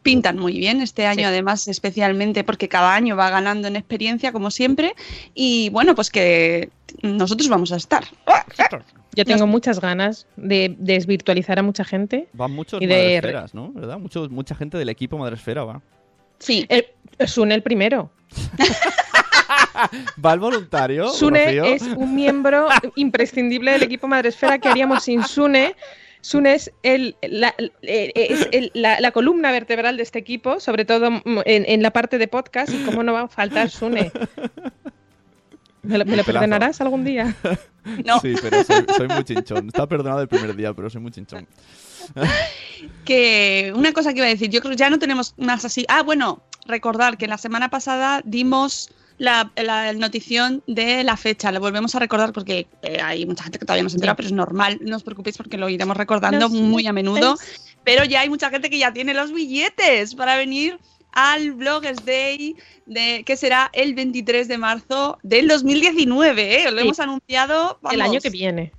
pintan 0.02 0.38
muy 0.38 0.58
bien 0.58 0.80
este 0.80 1.04
año, 1.06 1.18
Sí. 1.20 1.24
además, 1.24 1.68
especialmente 1.68 2.44
porque 2.44 2.68
cada 2.68 2.94
año 2.94 3.14
va 3.14 3.28
ganando 3.28 3.68
en 3.68 3.76
experiencia, 3.76 4.32
como 4.32 4.50
siempre. 4.50 4.94
Y 5.34 5.68
bueno, 5.68 5.94
pues 5.94 6.08
que 6.10 6.70
nosotros 7.02 7.48
vamos 7.50 7.72
a 7.72 7.76
estar. 7.76 8.04
Yo 9.14 9.24
tengo 9.26 9.46
muchas 9.46 9.80
ganas 9.80 10.26
de 10.36 10.74
desvirtualizar 10.78 11.58
a 11.58 11.62
mucha 11.62 11.84
gente. 11.84 12.28
Van 12.32 12.52
muchos 12.52 12.80
Y 12.80 12.86
de- 12.86 12.94
madresferas, 12.96 13.52
¿no? 13.54 13.70
¿Verdad? 13.72 13.98
Mucho, 13.98 14.28
mucha 14.30 14.54
gente 14.54 14.78
del 14.78 14.88
equipo 14.88 15.18
madresfera 15.18 15.64
va. 15.64 15.82
Sí, 16.38 16.66
El, 16.70 16.86
Sune 17.26 17.54
el 17.54 17.62
primero. 17.62 18.10
¿Va 20.24 20.32
el 20.32 20.40
voluntario? 20.40 21.08
Sune 21.10 21.44
Rocío? 21.46 21.64
es 21.64 21.82
un 21.82 22.14
miembro 22.14 22.68
imprescindible 22.96 23.72
del 23.72 23.82
equipo 23.82 24.06
Madresfera 24.08 24.58
que 24.58 24.68
haríamos 24.68 25.04
sin 25.04 25.22
Sune. 25.24 25.74
Sune 26.20 26.54
es, 26.54 26.72
el, 26.82 27.16
la, 27.22 27.54
eh, 27.82 28.12
es 28.14 28.48
el- 28.52 28.70
la- 28.74 29.00
la 29.00 29.12
columna 29.12 29.52
vertebral 29.52 29.96
de 29.96 30.02
este 30.02 30.18
equipo, 30.18 30.58
sobre 30.58 30.84
todo 30.84 31.06
en, 31.06 31.22
en 31.44 31.82
la 31.82 31.92
parte 31.92 32.18
de 32.18 32.26
podcast. 32.26 32.72
¿Y 32.72 32.82
cómo 32.84 33.02
no 33.04 33.12
va 33.12 33.22
a 33.22 33.28
faltar 33.28 33.70
Sune? 33.70 34.10
¿Me 35.82 35.98
lo, 35.98 36.04
me 36.04 36.16
lo 36.16 36.24
Pelazo. 36.24 36.32
perdonarás 36.40 36.80
algún 36.80 37.04
día? 37.04 37.36
no. 38.04 38.18
Sí, 38.18 38.34
pero 38.42 38.64
soy, 38.64 38.84
soy 38.96 39.06
muy 39.06 39.22
chinchón. 39.22 39.68
Está 39.68 39.86
perdonado 39.86 40.20
el 40.22 40.26
primer 40.28 40.56
día, 40.56 40.74
pero 40.74 40.90
soy 40.90 41.00
muy 41.00 41.12
chinchón. 41.12 41.46
que 43.04 43.72
una 43.74 43.92
cosa 43.92 44.12
que 44.12 44.18
iba 44.18 44.26
a 44.26 44.30
decir, 44.30 44.50
yo 44.50 44.60
creo 44.60 44.72
que 44.72 44.76
ya 44.76 44.90
no 44.90 44.98
tenemos 44.98 45.34
más 45.38 45.64
así. 45.64 45.84
Ah, 45.88 46.02
bueno, 46.02 46.42
recordar 46.66 47.16
que 47.16 47.28
la 47.28 47.38
semana 47.38 47.68
pasada 47.70 48.20
dimos 48.24 48.90
la, 49.18 49.50
la 49.56 49.92
notición 49.94 50.62
de 50.66 51.02
la 51.04 51.16
fecha. 51.16 51.50
Lo 51.52 51.60
volvemos 51.60 51.94
a 51.94 51.98
recordar 51.98 52.32
porque 52.32 52.66
eh, 52.82 52.98
hay 53.02 53.24
mucha 53.26 53.44
gente 53.44 53.58
que 53.58 53.64
todavía 53.64 53.82
no 53.82 53.88
se 53.90 53.96
entera, 53.96 54.14
pero 54.16 54.26
es 54.28 54.32
normal. 54.32 54.78
No 54.82 54.96
os 54.96 55.02
preocupéis 55.02 55.36
porque 55.36 55.56
lo 55.56 55.68
iremos 55.68 55.96
recordando 55.96 56.48
muy 56.48 56.86
a 56.86 56.92
menudo. 56.92 57.36
Pero 57.84 58.04
ya 58.04 58.20
hay 58.20 58.28
mucha 58.28 58.50
gente 58.50 58.68
que 58.68 58.78
ya 58.78 58.92
tiene 58.92 59.14
los 59.14 59.32
billetes 59.32 60.14
para 60.14 60.36
venir 60.36 60.78
al 61.12 61.52
Bloggers 61.52 62.04
Day, 62.04 62.56
de, 62.84 63.22
que 63.24 63.36
será 63.38 63.70
el 63.72 63.94
23 63.94 64.48
de 64.48 64.58
marzo 64.58 65.18
del 65.22 65.48
2019. 65.48 66.62
¿eh? 66.62 66.70
Lo 66.70 66.78
Sí. 66.78 66.84
hemos 66.84 67.00
anunciado. 67.00 67.78
El 67.90 68.02
año 68.02 68.20
que 68.20 68.28
viene. 68.30 68.72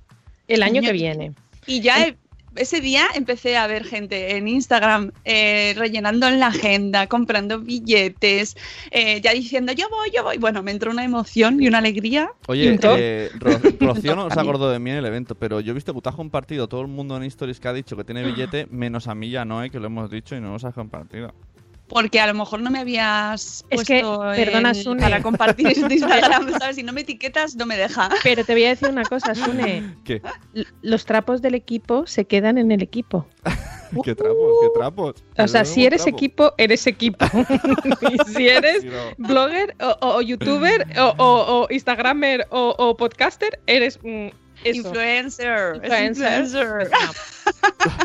El 0.46 0.62
año 0.62 0.80
que 0.82 0.92
viene. 0.92 1.32
Y 1.66 1.80
ya 1.80 2.06
he- 2.06 2.16
ese 2.56 2.80
día 2.80 3.06
empecé 3.14 3.56
a 3.56 3.66
ver 3.66 3.84
gente 3.84 4.36
en 4.36 4.48
Instagram 4.48 5.12
eh, 5.24 5.74
rellenando 5.76 6.26
en 6.28 6.40
la 6.40 6.48
agenda, 6.48 7.06
comprando 7.06 7.60
billetes, 7.60 8.56
eh, 8.90 9.20
ya 9.20 9.32
diciendo 9.32 9.72
yo 9.72 9.88
voy, 9.90 10.10
yo 10.14 10.22
voy. 10.22 10.38
Bueno, 10.38 10.62
me 10.62 10.70
entró 10.70 10.90
una 10.90 11.04
emoción 11.04 11.62
y 11.62 11.68
una 11.68 11.78
alegría. 11.78 12.30
Oye, 12.46 12.72
un 12.72 12.78
eh, 12.82 13.30
Ro- 13.38 13.60
Rocío 13.80 14.16
no 14.16 14.30
se 14.30 14.40
acordó 14.40 14.70
de 14.70 14.78
mí 14.78 14.90
en 14.90 14.96
el 14.96 15.06
evento, 15.06 15.34
pero 15.34 15.60
yo 15.60 15.72
he 15.72 15.74
visto 15.74 15.94
que 15.94 16.00
tú 16.00 16.08
has 16.08 16.16
compartido 16.16 16.68
todo 16.68 16.80
el 16.82 16.88
mundo 16.88 17.16
en 17.16 17.22
Stories 17.24 17.60
que 17.60 17.68
ha 17.68 17.72
dicho 17.72 17.96
que 17.96 18.04
tiene 18.04 18.22
billete, 18.24 18.66
menos 18.70 19.06
a 19.08 19.14
mí 19.14 19.30
ya 19.30 19.44
no, 19.44 19.62
eh, 19.62 19.70
que 19.70 19.78
lo 19.80 19.86
hemos 19.86 20.10
dicho 20.10 20.36
y 20.36 20.40
no 20.40 20.50
nos 20.52 20.64
has 20.64 20.74
compartido. 20.74 21.34
Porque 21.88 22.20
a 22.20 22.26
lo 22.26 22.34
mejor 22.34 22.60
no 22.60 22.70
me 22.70 22.80
habías 22.80 23.64
Es 23.70 23.84
que, 23.84 24.00
puesto 24.00 24.20
perdona, 24.36 24.68
en- 24.70 24.74
Sune. 24.74 25.00
para 25.02 25.22
compartir 25.22 25.66
en 25.68 25.90
Instagram, 25.92 26.58
¿sabes? 26.58 26.76
Si 26.76 26.82
no 26.82 26.92
me 26.92 27.00
etiquetas, 27.00 27.56
no 27.56 27.64
me 27.66 27.76
deja. 27.76 28.08
Pero 28.22 28.44
te 28.44 28.52
voy 28.52 28.64
a 28.64 28.68
decir 28.70 28.88
una 28.90 29.04
cosa, 29.04 29.34
Sune. 29.34 29.94
¿Qué? 30.04 30.20
Los 30.82 31.04
trapos 31.06 31.40
del 31.42 31.54
equipo 31.54 32.06
se 32.06 32.26
quedan 32.26 32.58
en 32.58 32.70
el 32.72 32.82
equipo. 32.82 33.26
¿Qué 34.04 34.14
trapos? 34.14 34.52
¿Qué 34.60 34.68
trapos? 34.78 35.14
O 35.38 35.48
sea, 35.48 35.64
si 35.64 35.86
eres 35.86 36.02
trapo. 36.02 36.16
equipo, 36.16 36.54
eres 36.58 36.86
equipo. 36.86 37.24
y 38.10 38.32
si 38.34 38.46
eres 38.48 38.82
Sí, 38.82 38.88
no. 38.88 39.26
blogger 39.26 39.74
o, 39.80 39.96
o- 40.06 40.16
o 40.16 40.20
youtuber 40.20 40.86
o, 40.98 41.14
o- 41.16 41.62
o 41.62 41.66
instagramer 41.70 42.46
o, 42.50 42.74
o 42.76 42.96
podcaster, 42.98 43.58
eres 43.66 43.98
mm, 44.02 44.26
eso. 44.64 44.88
Influencer. 44.88 45.76
Influencer. 45.76 46.42
influencer. 46.42 46.90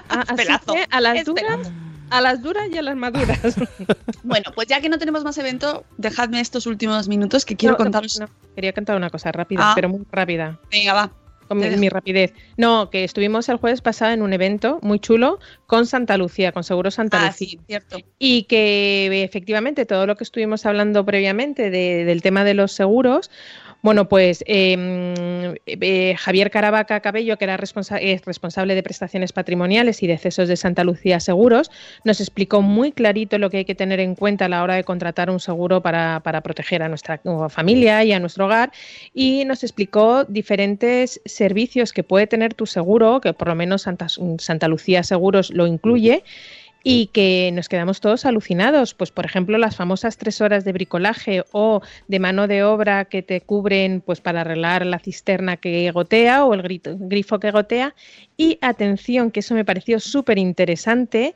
Ah, 0.10 0.24
así 0.30 0.36
Pelazo. 0.36 0.74
que 0.74 0.86
a 0.90 1.02
duras, 1.02 1.24
pelazo. 1.26 1.72
A 2.18 2.22
las 2.22 2.42
duras 2.42 2.64
y 2.72 2.78
a 2.78 2.82
las 2.82 2.96
maduras. 2.96 3.40
Bueno, 4.24 4.52
pues 4.56 4.68
ya 4.68 4.80
que 4.80 4.88
no 4.90 4.98
tenemos 4.98 5.24
más 5.26 5.38
evento, 5.38 5.84
dejadme 5.98 6.40
estos 6.40 6.66
últimos 6.66 7.08
minutos 7.10 7.44
que 7.44 7.56
quiero 7.58 7.74
No, 7.74 7.78
contaros. 7.78 8.20
no, 8.20 8.28
quería 8.56 8.72
contar 8.72 8.96
una 8.96 9.10
cosa 9.10 9.32
rápida, 9.34 9.72
Ah. 9.72 9.74
pero 9.76 9.90
muy 9.90 10.02
rápida. 10.12 10.60
Venga, 10.72 10.94
va. 10.94 11.12
Con 11.50 11.58
mi, 11.60 11.90
rapidez. 11.90 12.34
No, 12.56 12.90
que 12.90 13.04
estuvimos 13.04 13.50
el 13.50 13.58
jueves 13.58 13.82
pasado 13.82 14.14
en 14.14 14.22
un 14.22 14.32
evento 14.32 14.80
muy 14.82 14.98
chulo 15.00 15.40
con 15.68 15.86
Santa 15.86 16.16
Lucía, 16.18 16.54
con 16.54 16.64
Seguro 16.64 16.90
Santa 16.90 17.22
Ah, 17.22 17.28
Lucía. 17.28 17.48
sí, 17.50 17.60
cierto. 17.68 17.98
Y 18.18 18.44
que 18.44 19.24
efectivamente 19.24 19.86
todo 19.86 20.08
lo 20.08 20.16
que 20.16 20.24
estuvimos 20.24 20.66
hablando 20.66 21.06
previamente 21.06 21.70
de- 21.70 22.06
del 22.06 22.22
tema 22.22 22.46
de 22.46 22.54
los 22.54 22.72
seguros, 22.72 23.30
bueno, 23.84 24.08
pues 24.08 24.46
eh, 24.48 25.54
eh, 25.66 26.16
Javier 26.18 26.50
Caravaca 26.50 27.02
Cabello, 27.02 27.38
que 27.38 27.44
era 27.44 27.56
es 27.56 28.26
responsable 28.26 28.76
de 28.76 28.82
prestaciones 28.82 29.34
patrimoniales 29.34 30.02
y 30.02 30.08
de 30.08 30.18
cesos 30.18 30.48
de 30.48 30.56
Santa 30.56 30.86
Lucía 30.86 31.20
Seguros, 31.20 31.70
nos 32.06 32.22
explicó 32.22 32.62
muy 32.62 32.94
clarito 32.94 33.38
lo 33.38 33.50
que 33.50 33.58
hay 33.58 33.66
que 33.66 33.76
tener 33.76 34.00
en 34.00 34.16
cuenta 34.16 34.46
a 34.46 34.50
la 34.50 34.64
hora 34.64 34.76
de 34.76 34.86
contratar 34.86 35.30
un 35.30 35.42
seguro 35.42 35.82
para, 35.82 36.22
para 36.22 36.40
proteger 36.40 36.82
a 36.82 36.88
nuestra 36.88 37.20
familia 37.50 38.06
y 38.06 38.14
a 38.14 38.22
nuestro 38.22 38.46
hogar. 38.46 38.72
Y 39.14 39.44
nos 39.44 39.64
explicó 39.64 40.24
diferentes 40.24 41.22
servicios 41.26 41.92
que 41.92 42.04
puede 42.04 42.26
tener 42.26 42.54
tu 42.54 42.66
seguro, 42.66 43.20
que 43.20 43.34
por 43.34 43.50
lo 43.50 43.56
menos 43.56 43.82
Santa, 43.82 44.08
Santa 44.38 44.70
Lucía 44.70 45.04
Seguros 45.04 45.52
lo 45.52 45.68
incluye 45.68 46.24
y 46.84 47.08
que 47.08 47.50
nos 47.54 47.70
quedamos 47.70 48.02
todos 48.02 48.26
alucinados. 48.26 48.94
Pues, 48.94 49.12
por 49.12 49.26
ejemplo, 49.26 49.58
las 49.58 49.78
famosas 49.78 50.18
tres 50.18 50.42
horas 50.42 50.66
de 50.66 50.74
bricolaje 50.74 51.44
o 51.54 51.82
de 52.10 52.20
mano 52.20 52.48
de 52.48 52.64
obra 52.64 53.06
que 53.06 53.24
te 53.24 53.40
cubren 53.42 54.02
pues, 54.02 54.20
para 54.20 54.42
arreglar 54.42 54.86
la 54.86 55.00
cisterna 55.00 55.58
que 55.58 55.90
gotea 55.92 56.44
o 56.46 56.54
el 56.54 56.62
grifo 56.62 57.40
que 57.40 57.52
gotea. 57.52 57.96
Y 58.36 58.58
atención, 58.62 59.32
que 59.32 59.40
eso 59.40 59.56
me 59.56 59.64
pareció 59.64 60.00
súper 60.00 60.38
interesante. 60.38 61.36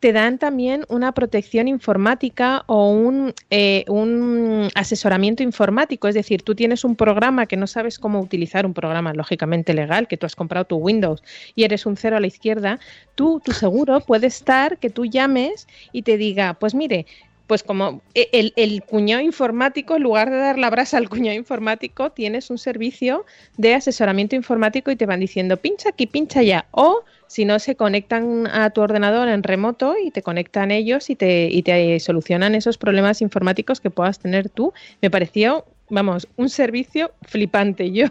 Te 0.00 0.12
dan 0.12 0.38
también 0.38 0.84
una 0.88 1.10
protección 1.12 1.66
informática 1.66 2.62
o 2.66 2.90
un, 2.90 3.34
eh, 3.50 3.84
un 3.88 4.68
asesoramiento 4.76 5.42
informático. 5.42 6.06
Es 6.06 6.14
decir, 6.14 6.42
tú 6.42 6.54
tienes 6.54 6.84
un 6.84 6.94
programa 6.94 7.46
que 7.46 7.56
no 7.56 7.66
sabes 7.66 7.98
cómo 7.98 8.20
utilizar, 8.20 8.64
un 8.64 8.74
programa 8.74 9.12
lógicamente 9.12 9.74
legal, 9.74 10.06
que 10.06 10.16
tú 10.16 10.26
has 10.26 10.36
comprado 10.36 10.66
tu 10.66 10.76
Windows 10.76 11.22
y 11.56 11.64
eres 11.64 11.84
un 11.84 11.96
cero 11.96 12.16
a 12.16 12.20
la 12.20 12.28
izquierda, 12.28 12.78
tú, 13.16 13.40
tu 13.44 13.52
seguro 13.52 14.00
puede 14.00 14.28
estar 14.28 14.78
que 14.78 14.88
tú 14.90 15.04
llames 15.04 15.66
y 15.92 16.02
te 16.02 16.16
diga, 16.16 16.54
pues 16.54 16.76
mire, 16.76 17.06
pues 17.48 17.62
como 17.62 18.02
e- 18.14 18.52
el, 18.56 18.82
cuñado 18.84 19.22
informático, 19.22 19.96
en 19.96 20.02
lugar 20.02 20.30
de 20.30 20.36
dar 20.36 20.58
la 20.58 20.70
brasa 20.70 20.98
al 20.98 21.08
cuñado 21.08 21.36
informático, 21.36 22.10
tienes 22.10 22.50
un 22.50 22.58
servicio 22.58 23.24
de 23.56 23.74
asesoramiento 23.74 24.36
informático 24.36 24.90
y 24.90 24.96
te 24.96 25.06
van 25.06 25.18
diciendo 25.18 25.56
pincha 25.56 25.88
aquí, 25.88 26.06
pincha 26.06 26.40
allá. 26.40 26.66
O 26.70 27.04
si 27.28 27.44
no, 27.44 27.58
se 27.58 27.76
conectan 27.76 28.46
a 28.48 28.70
tu 28.70 28.80
ordenador 28.80 29.28
en 29.28 29.42
remoto 29.42 29.94
y 30.02 30.10
te 30.10 30.22
conectan 30.22 30.70
ellos 30.70 31.10
y 31.10 31.16
te, 31.16 31.48
y 31.50 31.62
te 31.62 32.00
solucionan 32.00 32.54
esos 32.54 32.78
problemas 32.78 33.22
informáticos 33.22 33.80
que 33.80 33.90
puedas 33.90 34.18
tener 34.18 34.48
tú. 34.48 34.72
Me 35.00 35.10
pareció, 35.10 35.64
vamos, 35.90 36.28
un 36.36 36.48
servicio 36.48 37.12
flipante. 37.22 37.90
Yo 37.98 38.06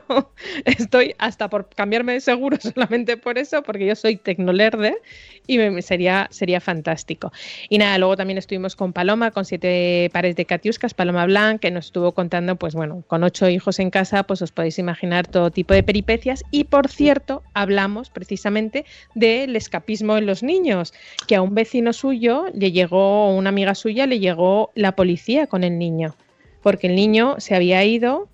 estoy 0.66 1.16
hasta 1.18 1.50
por 1.50 1.70
cambiarme 1.70 2.14
de 2.14 2.22
seguro 2.22 2.58
solamente 2.62 3.18
por 3.18 3.38
eso, 3.38 3.64
porque 3.64 3.86
yo 3.86 3.96
soy 3.96 4.18
tecnolerder 4.18 4.96
y 5.46 5.58
me 5.58 5.82
sería, 5.82 6.28
sería 6.32 6.60
fantástico. 6.60 7.32
Y 7.70 7.78
nada, 7.78 7.98
luego 7.98 8.18
también 8.18 8.38
estuvimos 8.38 8.76
con 8.76 8.94
Paloma, 8.94 9.32
con 9.32 9.46
siete 9.46 10.10
pares 10.12 10.36
de 10.36 10.46
catiuscas, 10.46 10.94
Paloma 10.94 11.26
Blanc, 11.26 11.62
que 11.62 11.72
nos 11.72 11.86
estuvo 11.86 12.12
contando, 12.12 12.56
pues 12.58 12.76
bueno, 12.76 13.04
con 13.08 13.24
ocho 13.24 13.48
hijos 13.50 13.80
en 13.80 13.90
casa, 13.90 14.24
pues 14.24 14.42
os 14.42 14.52
podéis 14.52 14.78
imaginar 14.80 15.28
todo 15.28 15.52
tipo 15.52 15.74
de 15.74 15.84
peripecias. 15.84 16.44
Y 16.52 16.66
por 16.66 16.90
cierto, 16.90 17.44
hablamos 17.54 18.10
precisamente 18.10 18.86
del 19.16 19.56
escapismo 19.56 20.18
en 20.18 20.26
los 20.26 20.44
niños, 20.44 20.94
que 21.28 21.36
a 21.36 21.42
un 21.42 21.56
vecino 21.56 21.94
suyo 21.94 22.46
le 22.54 22.72
llegó, 22.72 23.36
una 23.36 23.50
amiga 23.50 23.76
suya, 23.76 24.06
le 24.06 24.20
llegó 24.20 24.72
la 24.76 24.96
policía 24.96 25.48
con 25.48 25.64
el 25.64 25.78
niño, 25.78 26.16
porque 26.68 26.88
el 26.88 26.96
niño 26.96 27.36
se 27.38 27.56
había 27.56 27.86
ido, 27.86 28.28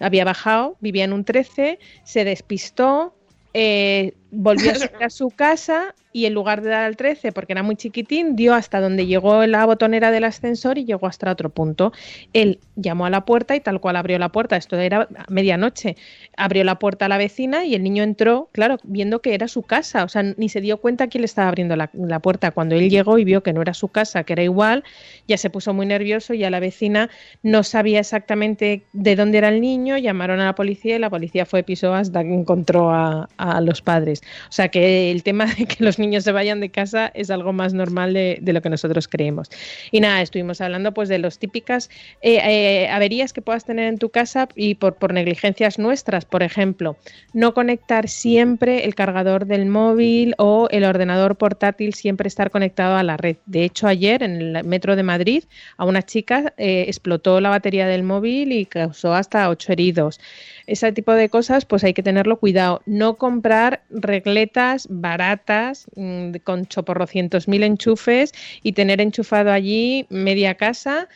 había 0.00 0.24
bajado, 0.24 0.76
vivía 0.80 1.04
en 1.04 1.12
un 1.12 1.24
13, 1.24 1.78
se 2.02 2.24
despistó, 2.24 3.14
eh, 3.54 4.14
volvió 4.36 4.70
a 4.70 4.74
subir 4.76 5.04
a 5.04 5.10
su 5.10 5.30
casa 5.30 5.94
y 6.16 6.24
en 6.24 6.32
lugar 6.32 6.62
de 6.62 6.70
dar 6.70 6.84
al 6.84 6.96
13, 6.96 7.32
porque 7.32 7.52
era 7.52 7.62
muy 7.62 7.76
chiquitín, 7.76 8.36
dio 8.36 8.54
hasta 8.54 8.80
donde 8.80 9.04
llegó 9.04 9.44
la 9.44 9.66
botonera 9.66 10.10
del 10.10 10.24
ascensor 10.24 10.78
y 10.78 10.86
llegó 10.86 11.06
hasta 11.06 11.30
otro 11.30 11.50
punto. 11.50 11.92
Él 12.32 12.58
llamó 12.74 13.04
a 13.04 13.10
la 13.10 13.26
puerta 13.26 13.54
y 13.54 13.60
tal 13.60 13.82
cual 13.82 13.96
abrió 13.96 14.18
la 14.18 14.30
puerta, 14.30 14.56
esto 14.56 14.78
era 14.78 15.08
medianoche, 15.28 15.94
abrió 16.38 16.64
la 16.64 16.78
puerta 16.78 17.04
a 17.04 17.08
la 17.10 17.18
vecina 17.18 17.66
y 17.66 17.74
el 17.74 17.82
niño 17.82 18.02
entró, 18.02 18.48
claro, 18.52 18.78
viendo 18.84 19.20
que 19.20 19.34
era 19.34 19.46
su 19.46 19.60
casa, 19.60 20.04
o 20.04 20.08
sea, 20.08 20.22
ni 20.22 20.48
se 20.48 20.62
dio 20.62 20.78
cuenta 20.78 21.08
quién 21.08 21.20
le 21.20 21.26
estaba 21.26 21.48
abriendo 21.48 21.76
la, 21.76 21.90
la 21.92 22.20
puerta. 22.20 22.50
Cuando 22.50 22.76
él 22.76 22.88
llegó 22.88 23.18
y 23.18 23.24
vio 23.24 23.42
que 23.42 23.52
no 23.52 23.60
era 23.60 23.74
su 23.74 23.88
casa, 23.88 24.24
que 24.24 24.32
era 24.32 24.42
igual, 24.42 24.84
ya 25.28 25.36
se 25.36 25.50
puso 25.50 25.74
muy 25.74 25.84
nervioso 25.84 26.32
y 26.32 26.44
a 26.44 26.50
la 26.50 26.60
vecina 26.60 27.10
no 27.42 27.62
sabía 27.62 28.00
exactamente 28.00 28.86
de 28.94 29.16
dónde 29.16 29.36
era 29.36 29.50
el 29.50 29.60
niño, 29.60 29.98
llamaron 29.98 30.40
a 30.40 30.46
la 30.46 30.54
policía 30.54 30.96
y 30.96 30.98
la 30.98 31.10
policía 31.10 31.44
fue 31.44 31.62
piso 31.62 31.92
hasta 31.92 32.22
que 32.22 32.32
encontró 32.32 32.90
a, 32.90 33.28
a 33.36 33.60
los 33.60 33.82
padres. 33.82 34.22
O 34.48 34.52
sea 34.52 34.68
que 34.68 35.10
el 35.10 35.22
tema 35.22 35.46
de 35.46 35.66
que 35.66 35.84
los 35.84 35.98
niños 35.98 36.24
se 36.24 36.32
vayan 36.32 36.60
de 36.60 36.70
casa 36.70 37.10
es 37.14 37.30
algo 37.30 37.52
más 37.52 37.74
normal 37.74 38.12
de, 38.12 38.40
lo 38.42 38.62
que 38.62 38.70
nosotros 38.70 39.08
creemos. 39.08 39.50
Y 39.90 40.00
nada, 40.00 40.22
estuvimos 40.22 40.60
hablando 40.60 40.92
pues 40.92 41.08
de 41.08 41.18
las 41.18 41.38
típicas 41.38 41.90
eh, 42.22 42.40
eh, 42.42 42.88
averías 42.88 43.32
que 43.32 43.42
puedas 43.42 43.64
tener 43.64 43.88
en 43.88 43.98
tu 43.98 44.10
casa 44.10 44.48
y 44.54 44.76
por, 44.76 44.94
por 44.94 45.12
negligencias 45.12 45.78
nuestras, 45.78 46.24
por 46.24 46.42
ejemplo, 46.42 46.96
no 47.32 47.54
conectar 47.54 48.08
siempre 48.08 48.84
el 48.84 48.94
cargador 48.94 49.46
del 49.46 49.66
móvil 49.66 50.34
o 50.38 50.68
el 50.70 50.84
ordenador 50.84 51.36
portátil, 51.36 51.94
siempre 51.94 52.28
estar 52.28 52.50
conectado 52.50 52.96
a 52.96 53.02
la 53.02 53.16
red. 53.16 53.36
De 53.46 53.64
hecho, 53.64 53.86
ayer 53.86 54.22
en 54.22 54.40
el 54.40 54.64
metro 54.64 54.96
de 54.96 55.02
Madrid 55.02 55.44
a 55.76 55.84
una 55.84 56.02
chica 56.02 56.54
eh, 56.56 56.84
explotó 56.88 57.40
la 57.40 57.50
batería 57.50 57.86
del 57.86 58.02
móvil 58.02 58.52
y 58.52 58.66
causó 58.66 59.14
hasta 59.14 59.48
ocho 59.48 59.72
heridos. 59.72 60.20
Ese 60.66 60.90
tipo 60.92 61.12
de 61.12 61.28
cosas, 61.28 61.64
pues 61.64 61.84
hay 61.84 61.94
que 61.94 62.02
tenerlo 62.02 62.38
cuidado. 62.38 62.82
No 62.86 63.16
comprar 63.16 63.84
regletas 63.90 64.88
baratas 64.90 65.86
mmm, 65.94 66.32
con 66.42 66.66
choporrocientos 66.66 67.48
mil 67.48 67.62
enchufes 67.62 68.32
y 68.62 68.72
tener 68.72 69.00
enchufado 69.00 69.52
allí 69.52 70.06
media 70.10 70.54
casa. 70.56 71.08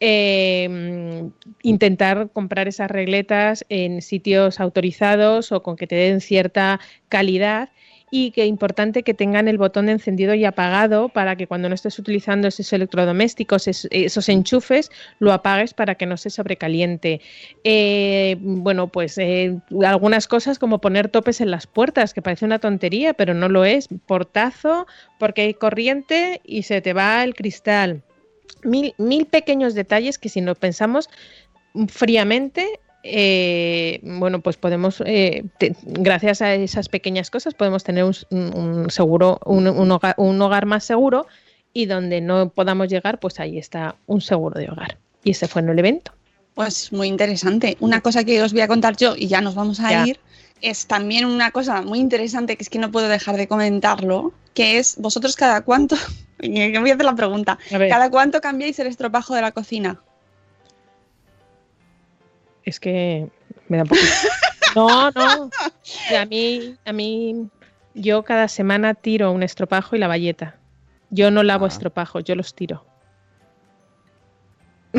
Eh, 0.00 1.28
intentar 1.62 2.30
comprar 2.32 2.68
esas 2.68 2.88
regletas 2.88 3.64
en 3.68 4.00
sitios 4.00 4.60
autorizados 4.60 5.50
o 5.50 5.64
con 5.64 5.74
que 5.74 5.88
te 5.88 5.96
den 5.96 6.20
cierta 6.20 6.78
calidad 7.08 7.70
y 8.10 8.30
que 8.30 8.46
importante 8.46 9.02
que 9.02 9.14
tengan 9.14 9.48
el 9.48 9.58
botón 9.58 9.86
de 9.86 9.92
encendido 9.92 10.34
y 10.34 10.44
apagado 10.44 11.08
para 11.08 11.36
que 11.36 11.46
cuando 11.46 11.68
no 11.68 11.74
estés 11.74 11.98
utilizando 11.98 12.48
esos 12.48 12.72
electrodomésticos, 12.72 13.68
esos, 13.68 14.28
enchufes, 14.28 14.90
lo 15.18 15.32
apagues 15.32 15.74
para 15.74 15.94
que 15.94 16.06
no 16.06 16.16
se 16.16 16.30
sobrecaliente. 16.30 17.20
Eh, 17.64 18.36
bueno, 18.40 18.88
pues 18.88 19.18
eh, 19.18 19.58
algunas 19.84 20.26
cosas 20.28 20.58
como 20.58 20.80
poner 20.80 21.08
topes 21.08 21.40
en 21.40 21.50
las 21.50 21.66
puertas, 21.66 22.14
que 22.14 22.22
parece 22.22 22.44
una 22.44 22.58
tontería, 22.58 23.14
pero 23.14 23.34
no 23.34 23.48
lo 23.48 23.64
es. 23.64 23.88
Portazo, 24.06 24.86
porque 25.18 25.42
hay 25.42 25.54
corriente 25.54 26.40
y 26.44 26.62
se 26.62 26.80
te 26.80 26.92
va 26.92 27.22
el 27.24 27.34
cristal. 27.34 28.02
mil, 28.64 28.94
mil 28.98 29.26
pequeños 29.26 29.74
detalles 29.74 30.18
que 30.18 30.28
si 30.28 30.40
lo 30.40 30.54
pensamos 30.54 31.08
fríamente, 31.88 32.80
eh, 33.10 34.00
bueno, 34.02 34.40
pues 34.40 34.56
podemos, 34.56 35.02
eh, 35.06 35.44
te- 35.58 35.74
gracias 35.82 36.42
a 36.42 36.54
esas 36.54 36.88
pequeñas 36.88 37.30
cosas, 37.30 37.54
podemos 37.54 37.84
tener 37.84 38.04
un, 38.04 38.14
un 38.30 38.90
seguro, 38.90 39.40
un, 39.44 39.66
un 39.68 39.90
hogar, 39.90 40.14
un 40.18 40.40
hogar 40.42 40.66
más 40.66 40.84
seguro 40.84 41.26
y 41.72 41.86
donde 41.86 42.20
no 42.20 42.50
podamos 42.50 42.88
llegar, 42.88 43.18
pues 43.20 43.40
ahí 43.40 43.58
está 43.58 43.96
un 44.06 44.20
seguro 44.20 44.58
de 44.58 44.70
hogar. 44.70 44.98
Y 45.24 45.30
ese 45.32 45.48
fue 45.48 45.62
en 45.62 45.68
el 45.70 45.78
evento. 45.78 46.12
Pues 46.54 46.92
muy 46.92 47.08
interesante. 47.08 47.76
Una 47.80 48.00
cosa 48.00 48.24
que 48.24 48.42
os 48.42 48.52
voy 48.52 48.62
a 48.62 48.68
contar 48.68 48.96
yo 48.96 49.14
y 49.16 49.26
ya 49.28 49.40
nos 49.40 49.54
vamos 49.54 49.80
a 49.80 49.90
Ya. 49.90 50.06
ir 50.06 50.20
es 50.60 50.86
también 50.86 51.24
una 51.24 51.52
cosa 51.52 51.82
muy 51.82 52.00
interesante 52.00 52.56
que 52.56 52.64
es 52.64 52.68
que 52.68 52.80
no 52.80 52.90
puedo 52.90 53.06
dejar 53.08 53.36
de 53.36 53.46
comentarlo, 53.46 54.32
que 54.54 54.78
es 54.78 54.96
vosotros 54.98 55.36
cada 55.36 55.60
cuánto, 55.60 55.94
voy 56.40 56.74
a 56.90 56.94
hacer 56.94 57.04
la 57.04 57.14
pregunta, 57.14 57.58
cada 57.70 58.10
cuánto 58.10 58.40
cambiáis 58.40 58.76
el 58.80 58.88
estropajo 58.88 59.34
de 59.36 59.42
la 59.42 59.52
cocina. 59.52 60.00
Es 62.64 62.78
que 62.80 63.28
me 63.68 63.76
da 63.78 63.82
un 63.84 63.88
poquito. 63.88 64.06
No, 64.76 65.10
no. 65.12 65.50
A 66.20 66.26
mí, 66.26 66.76
a 66.84 66.92
mí, 66.92 67.48
yo 67.94 68.22
cada 68.22 68.46
semana 68.48 68.92
tiro 68.94 69.32
un 69.32 69.42
estropajo 69.42 69.96
y 69.96 69.98
la 69.98 70.08
valleta. 70.08 70.56
Yo 71.10 71.30
no 71.30 71.42
lavo 71.42 71.64
Ah. 71.64 71.68
estropajos, 71.68 72.22
yo 72.24 72.34
los 72.34 72.54
tiro. 72.54 72.84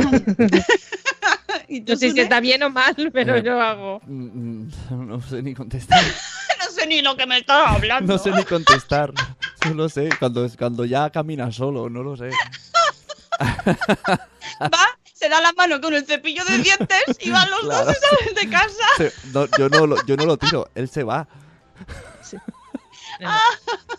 ¿Y 1.67 1.81
tú, 1.81 1.93
No 1.93 1.99
sé 1.99 2.11
si 2.11 2.19
está 2.19 2.39
bien 2.39 2.63
o 2.63 2.69
mal, 2.71 2.95
pero 3.13 3.35
Eh, 3.35 3.43
yo 3.43 3.61
hago. 3.61 4.01
Mm, 4.07 4.63
mm, 4.65 4.71
No 5.07 5.21
sé 5.21 5.43
ni 5.43 5.53
contestar. 5.53 6.03
No 6.03 6.71
sé 6.71 6.87
ni 6.87 7.01
lo 7.01 7.15
que 7.15 7.27
me 7.27 7.37
estaba 7.37 7.69
hablando. 7.75 8.11
No 8.13 8.19
sé 8.19 8.31
ni 8.31 8.43
contestar. 8.43 9.13
Solo 9.63 9.87
sé 9.87 10.09
cuando, 10.19 10.47
cuando 10.57 10.83
ya 10.83 11.09
camina 11.11 11.51
solo, 11.51 11.89
no 11.89 12.01
lo 12.01 12.17
sé. 12.17 12.31
Va, 14.61 14.98
se 15.19 15.29
da 15.29 15.41
la 15.41 15.51
mano 15.53 15.81
con 15.81 15.93
el 15.93 16.05
cepillo 16.05 16.43
de 16.45 16.57
dientes 16.59 17.03
y 17.19 17.29
van 17.29 17.49
los 17.51 17.61
Claro. 17.61 17.85
dos 17.85 17.95
y 17.95 17.99
salen 17.99 18.35
de 18.35 18.49
casa. 18.49 18.85
Se- 18.97 19.13
no, 19.33 19.45
yo, 19.57 19.69
no 19.69 19.87
lo, 19.87 20.05
yo 20.05 20.15
no 20.15 20.25
lo 20.25 20.37
tiro, 20.37 20.69
él 20.75 20.87
se 20.89 21.03
va. 21.03 21.27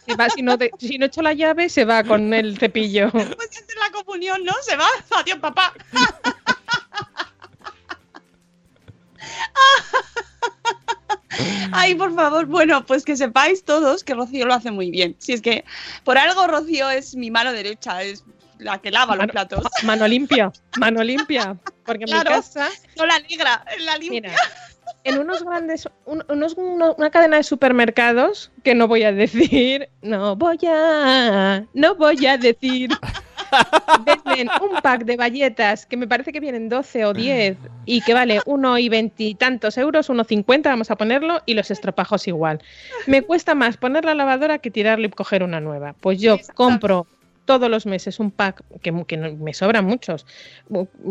Se 0.06 0.14
va, 0.16 0.30
si, 0.30 0.40
no 0.40 0.56
te- 0.56 0.70
si 0.78 0.96
no 0.96 1.04
echo 1.06 1.20
la 1.20 1.34
llave, 1.34 1.68
se 1.68 1.84
va 1.84 2.02
con 2.04 2.32
el 2.32 2.58
cepillo. 2.58 3.10
Pues 3.12 3.26
hacer 3.50 3.76
la 3.78 3.90
comunión, 3.92 4.42
¿no? 4.44 4.52
Se 4.62 4.76
va. 4.76 4.86
Adiós, 5.10 5.38
papá. 5.40 5.74
Ay, 11.72 11.94
por 11.94 12.14
favor, 12.14 12.46
bueno, 12.46 12.84
pues 12.84 13.04
que 13.04 13.16
sepáis 13.16 13.64
todos 13.64 14.04
que 14.04 14.14
Rocío 14.14 14.46
lo 14.46 14.54
hace 14.54 14.70
muy 14.70 14.90
bien. 14.90 15.16
Si 15.18 15.32
es 15.32 15.40
que 15.40 15.64
por 16.04 16.18
algo 16.18 16.46
Rocío 16.46 16.90
es 16.90 17.14
mi 17.14 17.30
mano 17.30 17.52
derecha, 17.52 18.02
es 18.02 18.24
la 18.60 18.78
que 18.78 18.90
lava 18.90 19.16
los 19.16 19.26
platos. 19.28 19.62
Mano 19.84 20.06
limpia, 20.06 20.52
mano 20.78 21.02
limpia. 21.02 21.56
Porque 21.84 22.04
en 22.04 22.10
Claro. 22.10 22.30
mi 22.30 22.36
casa, 22.36 22.68
No 22.96 23.06
la 23.06 23.18
negra, 23.20 23.64
la 23.84 23.96
limpia. 23.96 24.20
mira, 24.20 24.34
en 25.04 25.18
unos 25.18 25.42
grandes, 25.42 25.88
un- 26.04 26.24
unos- 26.28 26.54
uno- 26.56 26.94
una 26.98 27.10
cadena 27.10 27.36
de 27.38 27.42
supermercados 27.42 28.50
que 28.62 28.74
no 28.74 28.86
voy 28.88 29.02
a 29.02 29.12
decir, 29.12 29.88
no 30.02 30.36
voy 30.36 30.58
a, 30.68 31.64
no 31.74 31.94
voy 31.94 32.26
a 32.26 32.36
decir. 32.38 32.90
Venden 34.04 34.48
un 34.62 34.80
pack 34.80 35.04
de 35.04 35.16
galletas 35.16 35.84
que 35.84 35.96
me 35.96 36.06
parece 36.06 36.32
que 36.32 36.38
vienen 36.38 36.68
12 36.68 37.04
o 37.04 37.12
10 37.12 37.56
y 37.84 38.00
que 38.02 38.14
vale 38.14 38.40
uno 38.46 38.78
y 38.78 38.88
veintitantos 38.88 39.76
euros, 39.76 40.08
uno 40.08 40.22
cincuenta, 40.22 40.70
vamos 40.70 40.90
a 40.92 40.96
ponerlo, 40.96 41.40
y 41.46 41.54
los 41.54 41.70
estropajos 41.72 42.28
igual. 42.28 42.62
Me 43.06 43.22
cuesta 43.22 43.56
más 43.56 43.76
poner 43.76 44.04
la 44.04 44.14
lavadora 44.14 44.58
que 44.58 44.70
tirarle 44.70 45.08
y 45.08 45.10
coger 45.10 45.42
una 45.42 45.60
nueva. 45.60 45.94
Pues 46.00 46.20
yo 46.20 46.38
compro 46.54 47.08
todos 47.50 47.68
los 47.68 47.84
meses 47.84 48.20
un 48.20 48.30
pack, 48.30 48.62
que, 48.80 48.94
que 49.08 49.16
me 49.16 49.52
sobran 49.54 49.84
muchos, 49.84 50.24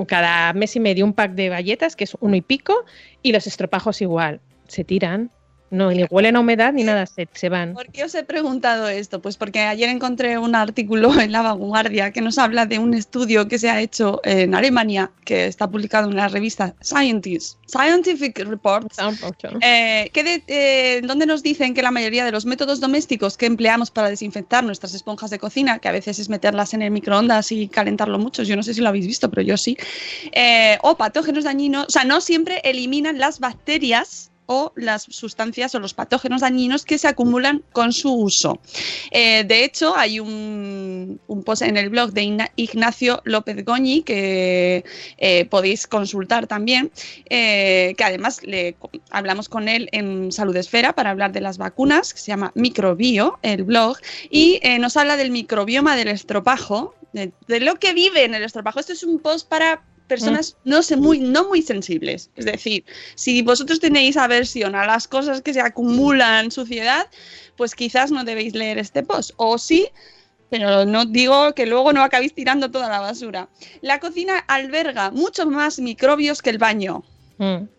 cada 0.07 0.53
mes 0.53 0.73
y 0.73 0.79
medio 0.79 1.03
un 1.03 1.11
pack 1.11 1.33
de 1.33 1.49
galletas, 1.49 1.97
que 1.97 2.05
es 2.05 2.15
uno 2.21 2.33
y 2.33 2.39
pico, 2.39 2.85
y 3.21 3.33
los 3.33 3.45
estropajos 3.45 4.01
igual. 4.01 4.39
Se 4.65 4.85
tiran, 4.85 5.31
no, 5.71 5.91
ni 5.91 6.05
huelen 6.09 6.35
a 6.35 6.39
humedad 6.39 6.73
ni 6.73 6.83
nada, 6.83 7.05
se, 7.05 7.27
se 7.33 7.49
van. 7.49 7.73
¿Por 7.73 7.87
qué 7.91 8.03
os 8.03 8.15
he 8.15 8.23
preguntado 8.23 8.87
esto? 8.87 9.21
Pues 9.21 9.37
porque 9.37 9.59
ayer 9.61 9.89
encontré 9.89 10.37
un 10.37 10.55
artículo 10.55 11.11
en 11.19 11.31
La 11.31 11.41
Vanguardia 11.41 12.11
que 12.11 12.21
nos 12.21 12.37
habla 12.37 12.65
de 12.65 12.79
un 12.79 12.93
estudio 12.93 13.47
que 13.47 13.59
se 13.59 13.69
ha 13.69 13.79
hecho 13.81 14.19
en 14.23 14.55
Alemania, 14.55 15.11
que 15.25 15.45
está 15.47 15.69
publicado 15.69 16.09
en 16.09 16.15
la 16.15 16.27
revista 16.27 16.75
Scientist, 16.81 17.57
Scientific 17.67 18.37
Reports, 18.39 18.97
eh, 19.61 20.09
que 20.13 20.23
de- 20.23 20.43
eh, 20.47 21.01
donde 21.03 21.25
nos 21.25 21.43
dicen 21.43 21.73
que 21.73 21.81
la 21.81 21.91
mayoría 21.91 22.25
de 22.25 22.31
los 22.31 22.45
métodos 22.45 22.79
domésticos 22.79 23.37
que 23.37 23.45
empleamos 23.45 23.91
para 23.91 24.09
desinfectar 24.09 24.63
nuestras 24.63 24.93
esponjas 24.93 25.29
de 25.29 25.39
cocina, 25.39 25.79
que 25.79 25.87
a 25.87 25.91
veces 25.91 26.19
es 26.19 26.29
meterlas 26.29 26.73
en 26.73 26.81
el 26.81 26.91
microondas 26.91 27.51
y 27.51 27.67
calentarlo 27.67 28.17
mucho, 28.19 28.43
yo 28.43 28.55
no 28.55 28.63
sé 28.63 28.73
si 28.73 28.81
lo 28.81 28.89
habéis 28.89 29.05
visto, 29.07 29.29
pero 29.29 29.41
yo 29.43 29.57
sí, 29.57 29.77
eh, 30.31 30.77
o 30.81 30.97
patógenos 30.97 31.43
dañinos, 31.43 31.85
o 31.87 31.89
sea, 31.91 32.03
no 32.03 32.21
siempre 32.21 32.61
eliminan 32.63 33.17
las 33.19 33.39
bacterias 33.39 34.28
o 34.51 34.73
las 34.75 35.03
sustancias 35.03 35.75
o 35.75 35.79
los 35.79 35.93
patógenos 35.93 36.41
dañinos 36.41 36.83
que 36.83 36.97
se 36.97 37.07
acumulan 37.07 37.61
con 37.71 37.93
su 37.93 38.11
uso. 38.11 38.59
Eh, 39.11 39.43
de 39.43 39.63
hecho, 39.63 39.95
hay 39.95 40.19
un, 40.19 41.21
post 41.45 41.61
en 41.61 41.77
el 41.77 41.89
blog 41.89 42.13
de 42.13 42.23
Igna- 42.23 42.51
Ignacio 42.55 43.21
López 43.25 43.63
Goñi 43.63 44.01
que 44.01 44.83
eh, 45.19 45.45
podéis 45.45 45.85
consultar 45.85 46.47
también, 46.47 46.91
eh, 47.29 47.93
que 47.95 48.03
además 48.03 48.41
le, 48.41 48.75
hablamos 49.11 49.49
con 49.49 49.69
él 49.69 49.87
en 49.91 50.31
Salud 50.31 50.55
Esfera 50.55 50.93
para 50.93 51.11
hablar 51.11 51.31
de 51.31 51.41
las 51.41 51.59
vacunas, 51.59 52.11
que 52.15 52.19
se 52.19 52.27
llama 52.31 52.51
Microbio, 52.55 53.37
el 53.43 53.63
blog, 53.63 53.97
y 54.31 54.59
nos 54.79 54.97
habla 54.97 55.15
del 55.15 55.29
microbioma 55.29 55.95
del 55.95 56.07
estropajo, 56.07 56.95
de, 57.13 57.31
de 57.47 57.59
lo 57.59 57.75
que 57.75 57.93
vive 57.93 58.23
en 58.23 58.33
el 58.33 58.43
estropajo. 58.43 58.79
Esto 58.79 58.93
es 58.93 59.03
un 59.03 59.19
post 59.19 59.47
para 59.47 59.83
personas 60.09 60.57
no 60.65 60.83
sé 60.83 60.97
muy 60.97 61.19
no 61.19 61.47
muy 61.47 61.61
sensibles. 61.61 62.29
Es 62.35 62.45
decir 62.45 62.83
si 63.15 63.41
vosotros 63.41 63.79
tenéis 63.79 64.17
aversión 64.17 64.75
a 64.75 64.85
las 64.85 65.07
cosas 65.07 65.41
que 65.41 65.53
se 65.53 65.61
acumulan 65.61 66.51
suciedad 66.51 67.07
pues 67.55 67.75
quizás 67.75 68.11
no 68.11 68.25
debéis 68.25 68.53
leer 68.55 68.77
este 68.77 69.03
post. 69.03 69.31
O 69.37 69.57
sí 69.57 69.87
pero 70.49 70.83
no 70.85 71.05
digo 71.05 71.53
que 71.53 71.67
luego 71.67 71.93
no 71.93 72.03
acabéis 72.03 72.33
tirando 72.33 72.71
toda 72.71 72.89
la 72.89 72.99
basura. 72.99 73.49
La 73.81 73.99
cocina 73.99 74.39
alberga 74.47 75.11
muchos 75.11 75.45
más 75.45 75.79
microbios 75.79 76.41
que 76.41 76.49
el 76.49 76.57
baño. 76.57 77.03
Mm. 77.37 77.69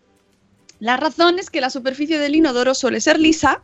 la 0.78 0.97
razón 0.97 1.39
es 1.39 1.51
que 1.51 1.61
la 1.61 1.68
superficie 1.68 2.18
del 2.18 2.35
inodoro 2.35 2.74
suele 2.74 3.03
ser 3.03 3.20
lisa, 3.20 3.62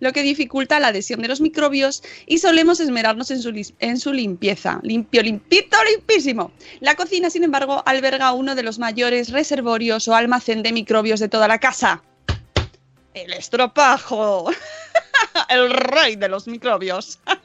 lo 0.00 0.12
que 0.12 0.22
dificulta 0.22 0.80
la 0.80 0.88
adhesión 0.88 1.22
de 1.22 1.28
los 1.28 1.40
microbios 1.40 2.02
y 2.26 2.38
solemos 2.38 2.80
esmerarnos 2.80 3.30
en 3.30 3.42
su, 3.98 4.12
limpieza. 4.12 4.80
Limpio, 4.82 5.22
limpito, 5.22 5.76
limpísimo. 5.90 6.52
La 6.80 6.94
cocina, 6.94 7.30
sin 7.30 7.44
embargo, 7.44 7.82
alberga 7.86 8.32
uno 8.32 8.54
de 8.54 8.62
los 8.62 8.78
mayores 8.78 9.30
reservorios 9.30 10.08
o 10.08 10.14
almacén 10.14 10.62
de 10.62 10.72
microbios 10.72 11.20
de 11.20 11.28
toda 11.28 11.48
la 11.48 11.58
casa. 11.58 12.02
El 13.14 13.32
estropajo. 13.32 14.50
El 15.48 15.70
rey 15.70 16.16
de 16.16 16.28
los 16.28 16.46
microbios. 16.46 17.18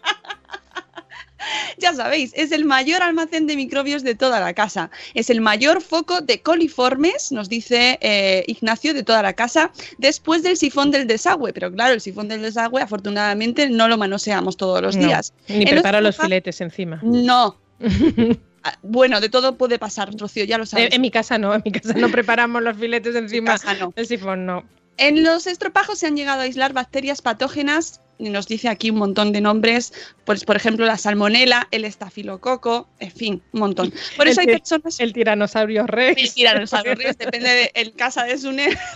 Ya 1.77 1.93
sabéis, 1.93 2.31
es 2.35 2.51
el 2.51 2.65
mayor 2.65 3.01
almacén 3.01 3.47
de 3.47 3.55
microbios 3.55 4.03
de 4.03 4.15
toda 4.15 4.39
la 4.39 4.53
casa. 4.53 4.89
Es 5.13 5.29
el 5.29 5.41
mayor 5.41 5.81
foco 5.81 6.21
de 6.21 6.41
coliformes, 6.41 7.31
nos 7.31 7.49
dice 7.49 7.97
eh, 8.01 8.43
Ignacio, 8.47 8.93
de 8.93 9.03
toda 9.03 9.21
la 9.21 9.33
casa, 9.33 9.71
después 9.97 10.43
del 10.43 10.57
sifón 10.57 10.91
del 10.91 11.07
desagüe. 11.07 11.53
Pero 11.53 11.71
claro, 11.71 11.93
el 11.93 12.01
sifón 12.01 12.27
del 12.27 12.41
desagüe, 12.41 12.81
afortunadamente, 12.81 13.69
no 13.69 13.87
lo 13.87 13.97
manoseamos 13.97 14.57
todos 14.57 14.81
los 14.81 14.95
No, 14.95 15.07
días. 15.07 15.33
Ni 15.47 15.63
En 15.63 15.69
preparo 15.69 16.01
los 16.01 16.17
filetes 16.17 16.59
encima. 16.61 16.99
No. 17.03 17.57
Ah, 18.61 18.77
Bueno, 18.81 19.21
de 19.21 19.29
todo 19.29 19.55
puede 19.57 19.79
pasar, 19.79 20.11
Rocío, 20.17 20.43
ya 20.43 20.57
lo 20.57 20.65
sabes. 20.65 20.87
En, 20.87 20.95
en 20.95 21.01
mi 21.01 21.11
casa 21.11 21.37
no, 21.37 21.55
en 21.55 21.61
mi 21.63 21.71
casa 21.71 21.93
no 21.93 22.09
preparamos 22.09 22.61
los 22.61 22.75
filetes 22.77 23.15
encima. 23.15 23.51
casa 23.53 23.73
no. 23.75 23.93
El 23.95 24.05
sifón 24.05 24.45
no. 24.45 24.65
En 24.97 25.23
los 25.23 25.47
estropajos 25.47 25.97
se 25.97 26.07
han 26.07 26.17
llegado 26.17 26.41
a 26.41 26.43
aislar 26.43 26.73
bacterias 26.73 27.21
patógenas, 27.21 28.01
y 28.19 28.29
nos 28.29 28.47
dice 28.47 28.67
aquí 28.67 28.89
un 28.89 28.97
montón 28.97 29.31
de 29.31 29.39
nombres, 29.41 29.93
pues 30.25 30.43
por 30.43 30.57
ejemplo 30.57 30.85
la 30.85 30.97
salmonela, 30.97 31.67
el 31.71 31.85
estafilococo, 31.85 32.87
en 32.99 33.11
fin, 33.11 33.41
un 33.53 33.59
montón. 33.61 33.93
Por 34.17 34.27
eso 34.27 34.41
hay 34.41 34.47
el, 34.47 34.59
personas... 34.59 34.99
El 34.99 35.13
tiranosaurio 35.13 35.87
rex. 35.87 36.21
El 36.21 36.33
tiranosaurio 36.33 36.95
rex, 36.95 37.17
depende 37.17 37.49
de 37.49 37.71
en 37.73 37.91
casa 37.91 38.25
de 38.25 38.37
Sune. 38.37 38.77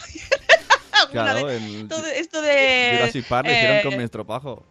Claro, 1.12 1.48
de- 1.48 1.58
el 1.58 1.88
todo 1.88 2.06
esto 2.06 2.42
de... 2.42 2.94
Jurassic 2.98 3.26
Park 3.28 3.48
hicieron 3.48 3.78
eh, 3.78 3.82
con 3.84 3.98
mi 3.98 4.04
estropajo. 4.04 4.64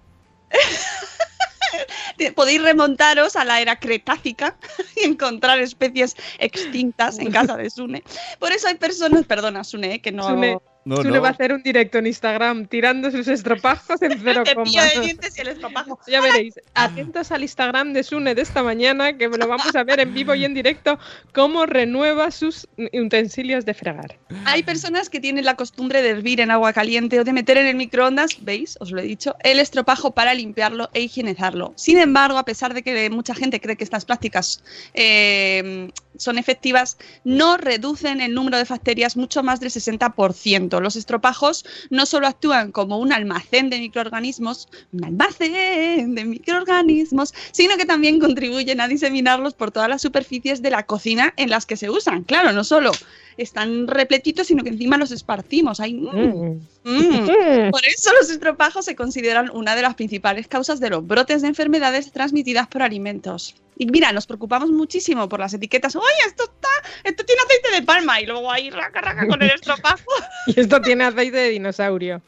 de- 2.16 2.32
podéis 2.36 2.62
remontaros 2.62 3.36
a 3.36 3.44
la 3.44 3.60
era 3.60 3.78
cretácica 3.78 4.56
y 4.96 5.04
encontrar 5.04 5.60
especies 5.60 6.16
extintas 6.38 7.18
en 7.18 7.32
casa 7.32 7.56
de 7.56 7.70
Sune. 7.70 8.02
Por 8.38 8.52
eso 8.52 8.68
hay 8.68 8.74
personas, 8.74 9.24
perdona 9.26 9.64
Sune, 9.64 9.94
eh, 9.94 10.00
que 10.00 10.12
no... 10.12 10.28
Sune. 10.28 10.58
No, 10.84 10.96
Sune 10.96 11.10
no. 11.10 11.22
va 11.22 11.28
a 11.28 11.30
hacer 11.30 11.52
un 11.52 11.62
directo 11.62 11.98
en 11.98 12.06
Instagram 12.06 12.66
tirando 12.66 13.10
sus 13.10 13.28
estropajos 13.28 14.02
en 14.02 14.18
cero 14.24 14.42
coma. 14.54 14.64
de 14.64 15.00
dientes 15.00 15.38
y 15.38 15.40
el 15.40 15.48
estropajo. 15.48 15.98
Ya 16.08 16.20
veréis, 16.20 16.54
atentos 16.74 17.30
al 17.30 17.42
Instagram 17.42 17.92
de 17.92 18.02
Sune 18.02 18.34
de 18.34 18.42
esta 18.42 18.62
mañana, 18.62 19.16
que 19.16 19.28
lo 19.28 19.46
vamos 19.46 19.74
a 19.74 19.84
ver 19.84 20.00
en 20.00 20.12
vivo 20.12 20.34
y 20.34 20.44
en 20.44 20.54
directo, 20.54 20.98
cómo 21.32 21.66
renueva 21.66 22.30
sus 22.30 22.68
utensilios 22.92 23.64
de 23.64 23.74
fregar. 23.74 24.18
Hay 24.44 24.62
personas 24.62 25.08
que 25.08 25.20
tienen 25.20 25.44
la 25.44 25.54
costumbre 25.54 26.02
de 26.02 26.10
hervir 26.10 26.40
en 26.40 26.50
agua 26.50 26.72
caliente 26.72 27.20
o 27.20 27.24
de 27.24 27.32
meter 27.32 27.58
en 27.58 27.66
el 27.66 27.76
microondas, 27.76 28.38
¿veis? 28.40 28.76
Os 28.80 28.90
lo 28.90 29.00
he 29.00 29.04
dicho, 29.04 29.36
el 29.40 29.60
estropajo 29.60 30.10
para 30.12 30.34
limpiarlo 30.34 30.90
e 30.94 31.02
higienizarlo. 31.02 31.72
Sin 31.76 31.98
embargo, 31.98 32.38
a 32.38 32.44
pesar 32.44 32.74
de 32.74 32.82
que 32.82 33.08
mucha 33.10 33.34
gente 33.34 33.60
cree 33.60 33.76
que 33.76 33.84
estas 33.84 34.04
prácticas 34.04 34.62
eh, 34.94 35.90
son 36.16 36.38
efectivas, 36.38 36.98
no 37.24 37.56
reducen 37.56 38.20
el 38.20 38.34
número 38.34 38.58
de 38.58 38.64
bacterias 38.64 39.16
mucho 39.16 39.42
más 39.42 39.60
del 39.60 39.70
60%. 39.70 40.71
Los 40.80 40.96
estropajos 40.96 41.64
no 41.90 42.06
solo 42.06 42.26
actúan 42.26 42.72
como 42.72 42.98
un 42.98 43.12
almacén 43.12 43.70
de 43.70 43.78
microorganismos, 43.78 44.68
un 44.92 45.04
almacén 45.04 46.14
de 46.14 46.24
microorganismos, 46.24 47.34
sino 47.52 47.76
que 47.76 47.86
también 47.86 48.20
contribuyen 48.20 48.80
a 48.80 48.88
diseminarlos 48.88 49.54
por 49.54 49.70
todas 49.70 49.88
las 49.88 50.02
superficies 50.02 50.62
de 50.62 50.70
la 50.70 50.84
cocina 50.84 51.34
en 51.36 51.50
las 51.50 51.66
que 51.66 51.76
se 51.76 51.90
usan. 51.90 52.24
Claro, 52.24 52.52
no 52.52 52.64
solo 52.64 52.92
están 53.36 53.86
repletitos, 53.86 54.46
sino 54.46 54.62
que 54.62 54.70
encima 54.70 54.96
los 54.96 55.10
esparcimos. 55.10 55.80
Ahí, 55.80 55.94
mm, 55.94 56.60
mm. 56.84 57.70
Por 57.70 57.84
eso 57.86 58.10
los 58.18 58.30
estropajos 58.30 58.84
se 58.84 58.96
consideran 58.96 59.50
una 59.52 59.76
de 59.76 59.82
las 59.82 59.94
principales 59.94 60.48
causas 60.48 60.80
de 60.80 60.90
los 60.90 61.06
brotes 61.06 61.42
de 61.42 61.48
enfermedades 61.48 62.12
transmitidas 62.12 62.68
por 62.68 62.82
alimentos. 62.82 63.54
Y 63.82 63.86
mira, 63.86 64.12
nos 64.12 64.26
preocupamos 64.26 64.70
muchísimo 64.70 65.28
por 65.28 65.40
las 65.40 65.52
etiquetas. 65.54 65.96
Oye, 65.96 66.06
esto 66.26 66.44
está, 66.44 66.68
esto 67.02 67.24
tiene 67.24 67.42
aceite 67.42 67.70
de 67.72 67.82
palma 67.82 68.20
y 68.20 68.26
luego 68.26 68.50
ahí 68.50 68.70
raca 68.70 69.00
raca 69.00 69.26
con 69.26 69.42
el 69.42 69.50
estropajo. 69.54 70.04
Y 70.46 70.60
esto 70.60 70.80
tiene 70.80 71.02
aceite 71.04 71.36
de 71.36 71.48
dinosaurio. 71.48 72.22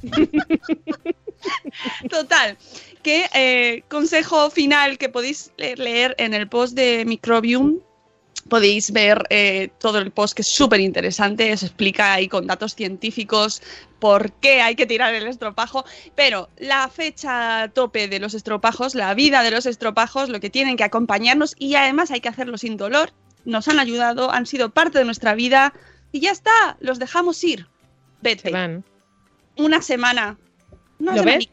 Total. 2.10 2.56
Que 3.02 3.26
eh, 3.34 3.82
consejo 3.88 4.50
final 4.50 4.98
que 4.98 5.08
podéis 5.08 5.52
le- 5.58 5.76
leer 5.76 6.14
en 6.18 6.34
el 6.34 6.48
post 6.48 6.74
de 6.74 7.04
Microbium. 7.04 7.80
Podéis 8.48 8.92
ver 8.92 9.24
eh, 9.30 9.70
todo 9.80 9.98
el 9.98 10.12
post 10.12 10.34
que 10.36 10.42
es 10.42 10.48
súper 10.48 10.80
interesante, 10.80 11.52
os 11.52 11.62
explica 11.62 12.12
ahí 12.12 12.28
con 12.28 12.46
datos 12.46 12.74
científicos 12.74 13.60
por 13.98 14.32
qué 14.34 14.60
hay 14.60 14.76
que 14.76 14.86
tirar 14.86 15.14
el 15.14 15.26
estropajo, 15.26 15.84
pero 16.14 16.48
la 16.58 16.88
fecha 16.88 17.70
tope 17.74 18.06
de 18.08 18.20
los 18.20 18.34
estropajos, 18.34 18.94
la 18.94 19.14
vida 19.14 19.42
de 19.42 19.50
los 19.50 19.66
estropajos, 19.66 20.28
lo 20.28 20.38
que 20.38 20.50
tienen 20.50 20.76
que 20.76 20.84
acompañarnos 20.84 21.56
y 21.58 21.74
además 21.74 22.10
hay 22.10 22.20
que 22.20 22.28
hacerlo 22.28 22.56
sin 22.56 22.76
dolor, 22.76 23.12
nos 23.44 23.68
han 23.68 23.80
ayudado, 23.80 24.30
han 24.30 24.46
sido 24.46 24.70
parte 24.70 24.98
de 24.98 25.04
nuestra 25.04 25.34
vida 25.34 25.72
y 26.12 26.20
ya 26.20 26.30
está, 26.30 26.76
los 26.80 26.98
dejamos 26.98 27.42
ir. 27.42 27.66
Vete. 28.22 28.52
Una 29.56 29.82
semana. 29.82 30.38
Una 30.98 31.16
¿Lo 31.16 31.24
ves? 31.24 31.48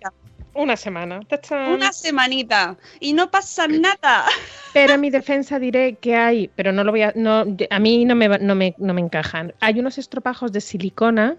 Una 0.55 0.77
semana. 0.77 1.21
¡Tachán! 1.27 1.71
Una 1.71 1.91
semanita. 1.91 2.77
Y 2.99 3.13
no 3.13 3.31
pasa 3.31 3.67
nada. 3.67 4.25
Pero 4.73 4.93
en 4.93 5.01
mi 5.01 5.09
defensa 5.11 5.59
diré 5.59 5.95
que 5.95 6.15
hay, 6.15 6.49
pero 6.55 6.71
no 6.71 6.83
lo 6.83 6.91
voy 6.91 7.01
a, 7.01 7.13
no, 7.15 7.45
a 7.69 7.79
mí 7.79 8.05
no 8.05 8.15
me, 8.15 8.27
no 8.39 8.55
me, 8.55 8.75
no 8.77 8.93
me 8.93 9.01
encajan. 9.01 9.53
Hay 9.61 9.79
unos 9.79 9.97
estropajos 9.97 10.51
de 10.51 10.61
silicona 10.61 11.37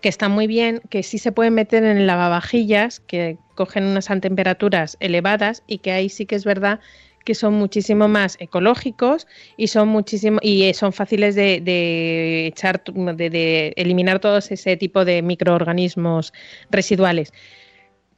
que 0.00 0.08
están 0.08 0.32
muy 0.32 0.46
bien, 0.46 0.80
que 0.90 1.02
sí 1.02 1.18
se 1.18 1.32
pueden 1.32 1.54
meter 1.54 1.84
en 1.84 2.06
lavavajillas, 2.06 3.00
que 3.00 3.38
cogen 3.54 3.84
unas 3.84 4.06
temperaturas 4.20 4.96
elevadas 5.00 5.62
y 5.66 5.78
que 5.78 5.92
ahí 5.92 6.08
sí 6.08 6.26
que 6.26 6.34
es 6.34 6.44
verdad 6.44 6.80
que 7.24 7.34
son 7.34 7.54
muchísimo 7.54 8.06
más 8.06 8.36
ecológicos 8.38 9.26
y 9.56 9.66
son 9.66 9.88
muchísimo 9.88 10.38
y 10.42 10.62
eh, 10.62 10.74
son 10.74 10.92
fáciles 10.92 11.34
de, 11.34 11.60
de 11.60 12.46
echar 12.46 12.82
de, 12.84 13.30
de 13.30 13.72
eliminar 13.76 14.20
todos 14.20 14.52
ese 14.52 14.76
tipo 14.76 15.04
de 15.04 15.22
microorganismos 15.22 16.32
residuales. 16.70 17.32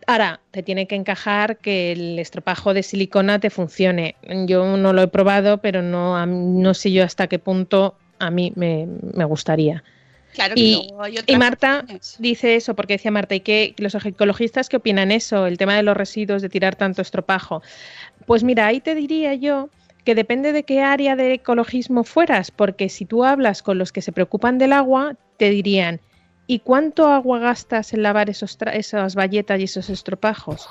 Ahora, 0.09 0.41
te 0.53 0.63
tiene 0.63 0.87
que 0.87 0.95
encajar 0.95 1.59
que 1.59 1.93
el 1.93 2.19
estropajo 2.19 2.73
de 2.73 2.83
silicona 2.83 3.39
te 3.41 3.51
funcione. 3.51 4.15
Yo 4.47 4.79
no 4.79 4.95
lo 4.95 5.03
he 5.03 5.09
probado, 5.09 5.59
pero 5.59 5.83
no, 5.83 6.25
no 6.25 6.73
sé 6.73 6.91
yo 6.93 7.05
hasta 7.05 7.27
qué 7.27 7.39
punto 7.39 7.95
a 8.19 8.31
mí 8.31 8.51
me, 8.57 8.87
me 9.13 9.27
gustaría. 9.27 9.85
Claro 10.33 10.55
que 10.55 10.61
Y, 10.63 10.95
hay 10.99 11.19
y 11.27 11.37
Marta 11.37 11.81
opciones. 11.81 12.17
dice 12.19 12.57
eso, 12.57 12.75
porque 12.75 12.95
decía 12.95 13.11
Marta, 13.11 13.35
¿y 13.35 13.41
qué 13.41 13.75
los 13.77 13.95
ecologistas 13.95 14.71
qué 14.71 14.79
opinan 14.79 15.13
eso? 15.13 15.47
El 15.47 15.59
tema 15.59 15.77
de 15.77 15.83
los 15.83 15.95
residuos, 15.95 16.41
de 16.41 16.49
tirar 16.49 16.75
tanto 16.75 17.03
estropajo. 17.03 17.63
Pues 18.27 18.45
mira, 18.45 18.67
ahí 18.67 18.81
te 18.81 18.95
diría 18.95 19.35
yo 19.35 19.69
que 20.05 20.15
depende 20.15 20.53
de 20.53 20.65
qué 20.65 20.81
área 20.81 21.17
de 21.17 21.35
ecologismo 21.35 22.03
fueras, 22.05 22.51
porque 22.51 22.89
si 22.89 23.05
tú 23.05 23.25
hablas 23.25 23.63
con 23.63 23.77
los 23.77 23.93
que 23.93 24.01
se 24.01 24.13
preocupan 24.13 24.57
del 24.57 24.73
agua, 24.73 25.17
te 25.37 25.51
dirían, 25.51 26.01
¿y 26.49 26.59
cuánto 26.59 27.07
agua 27.07 27.39
gastas 27.39 27.93
en 27.93 28.03
lavar 28.03 28.29
esos 28.29 28.59
tra- 28.59 28.75
esas 28.75 29.15
bayetas 29.15 29.61
y 29.61 29.65
esos 29.65 29.89
estropajos? 29.89 30.69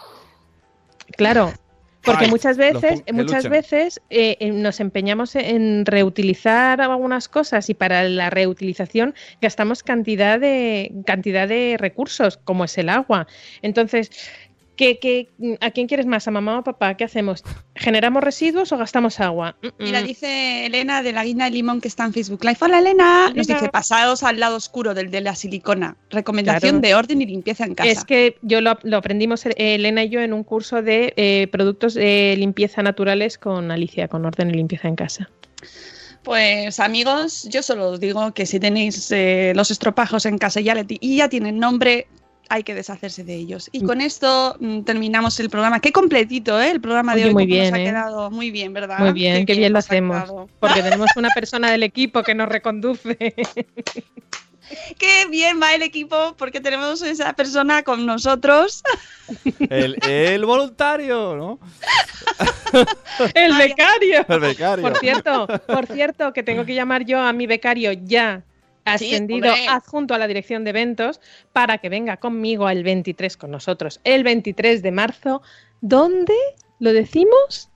Claro, 1.16 1.54
porque 2.04 2.28
muchas 2.28 2.58
veces, 2.58 3.04
muchas 3.12 3.50
veces 3.50 4.02
eh, 4.10 4.38
eh, 4.40 4.52
nos 4.52 4.80
empeñamos 4.80 5.36
en 5.36 5.86
reutilizar 5.86 6.80
algunas 6.82 7.28
cosas 7.28 7.70
y 7.70 7.74
para 7.74 8.04
la 8.04 8.30
reutilización 8.30 9.14
gastamos 9.42 9.84
cantidad 9.84 10.40
de 10.40 10.92
cantidad 11.06 11.48
de 11.48 11.76
recursos, 11.78 12.38
como 12.38 12.64
es 12.66 12.78
el 12.78 12.90
agua. 12.90 13.28
Entonces, 13.62 14.10
¿qué, 14.78 15.00
qué, 15.00 15.28
a 15.60 15.72
quién 15.72 15.88
quieres 15.88 16.06
más? 16.06 16.28
¿A 16.28 16.32
mamá 16.32 16.56
o 16.56 16.60
a 16.60 16.64
papá? 16.64 16.96
¿Qué 16.96 17.04
hacemos? 17.04 17.44
¿Generamos 17.76 18.24
residuos 18.24 18.72
o 18.72 18.78
gastamos 18.78 19.20
agua? 19.20 19.58
Mm, 19.62 19.68
Mira, 19.84 20.02
mm. 20.02 20.06
dice 20.06 20.66
Elena 20.68 21.04
de 21.04 21.12
la 21.12 21.26
guinda 21.26 21.46
de 21.46 21.52
limón 21.52 21.82
que 21.82 21.90
está 21.90 22.06
en 22.06 22.14
Facebook 22.14 22.44
Live. 22.46 22.58
Hola 22.62 22.80
Elena. 22.80 23.28
Nos 23.36 23.48
Elena. 23.48 23.60
dice 23.60 23.70
pasados 23.70 24.24
al 24.24 24.40
lado 24.40 24.56
oscuro 24.56 24.94
del 24.94 25.12
de 25.12 25.20
la 25.20 25.36
silicona. 25.36 25.98
Recomendación 26.10 26.80
Claro. 26.80 26.88
de 26.88 26.96
orden 26.96 27.22
y 27.22 27.26
limpieza 27.26 27.66
en 27.66 27.76
casa. 27.76 27.90
Es 27.90 28.06
que 28.06 28.38
yo 28.42 28.62
lo, 28.62 28.78
lo 28.84 28.98
aprendimos 28.98 29.46
eh, 29.46 29.54
Elena 29.58 30.06
y 30.06 30.10
yo 30.10 30.22
en 30.22 30.32
un 30.32 30.44
curso 30.46 30.82
de 30.82 31.14
eh, 31.18 31.48
productos 31.52 31.96
de 31.96 32.36
limpieza 32.38 32.82
naturales 32.84 33.38
con 33.38 33.72
Alicia, 33.72 34.08
con 34.08 34.26
orden 34.26 34.50
y 34.52 34.54
limpieza 34.54 34.88
en 34.88 34.96
casa. 34.96 35.30
Pues 36.24 36.80
amigos, 36.82 37.48
yo 37.50 37.64
solo 37.64 37.90
os 37.92 38.00
digo 38.00 38.34
que 38.34 38.46
si 38.46 38.60
tenéis 38.60 39.10
eh, 39.12 39.54
los 39.56 39.72
estropajos 39.72 40.26
en 40.26 40.38
casa 40.38 40.60
y 40.60 40.66
ya, 40.66 40.76
le 40.76 40.86
y 40.90 41.18
ya 41.18 41.30
tienen 41.30 41.58
nombre, 41.58 42.08
hay 42.50 42.64
que 42.64 42.74
deshacerse 42.74 43.24
de 43.24 43.36
ellos. 43.36 43.70
Y 43.72 43.84
con 43.84 44.02
esto 44.02 44.56
mm, 44.60 44.82
terminamos 44.82 45.40
el 45.40 45.50
programa. 45.50 45.80
Qué 45.80 45.92
completito, 45.92 46.60
¿eh? 46.62 46.72
El 46.72 46.82
programa 46.82 47.16
de 47.16 47.22
Oye, 47.22 47.30
hoy 47.30 47.34
muy 47.34 47.44
cómo 47.46 47.56
nos 47.56 47.64
bien, 47.64 47.76
ha 47.76 47.80
¿eh? 47.80 47.86
quedado 47.86 48.32
muy 48.32 48.52
bien, 48.52 48.74
¿verdad? 48.74 49.00
Muy 49.00 49.14
bien, 49.14 49.46
qué 49.46 49.56
bien 49.56 49.74
lo 49.74 49.80
hacemos. 49.80 50.24
quedado. 50.24 50.50
Porque 50.60 50.82
tenemos 50.84 51.10
una 51.16 51.30
persona 51.30 51.72
del 51.72 51.84
equipo 51.84 52.24
que 52.24 52.36
nos 52.36 52.50
reconduce. 52.50 53.18
Qué 54.98 55.26
bien 55.30 55.62
va 55.62 55.74
el 55.76 55.82
equipo 55.82 56.36
porque 56.38 56.60
tenemos 56.60 57.02
esa 57.02 57.34
persona 57.34 57.84
con 57.84 58.06
nosotros. 58.06 58.84
El, 59.70 59.98
el 60.08 60.46
voluntario, 60.46 61.36
¿no? 61.36 61.60
¡El 63.34 63.58
becario! 63.58 64.26
El 64.28 64.40
becario. 64.40 64.84
Por 64.84 64.98
cierto, 64.98 65.48
por 65.68 65.86
cierto, 65.88 66.34
que 66.34 66.44
tengo 66.44 66.66
que 66.66 66.74
llamar 66.74 67.06
yo 67.06 67.20
a 67.20 67.34
mi 67.34 67.46
becario 67.46 67.92
ya 67.92 68.44
ascendido 68.94 69.54
sí, 69.56 69.66
adjunto 69.68 70.14
a 70.14 70.18
la 70.18 70.28
dirección 70.28 70.64
de 70.64 70.72
eventos 70.72 71.20
para 71.54 71.78
que 71.78 71.90
venga 71.90 72.18
conmigo 72.18 72.70
el 72.70 72.84
23 72.84 73.38
con 73.38 73.52
nosotros, 73.52 74.00
el 74.04 74.24
23 74.24 74.82
de 74.82 74.92
marzo, 74.92 75.42
¿dónde 75.82 76.34
lo 76.80 76.94
decimos? 76.94 77.70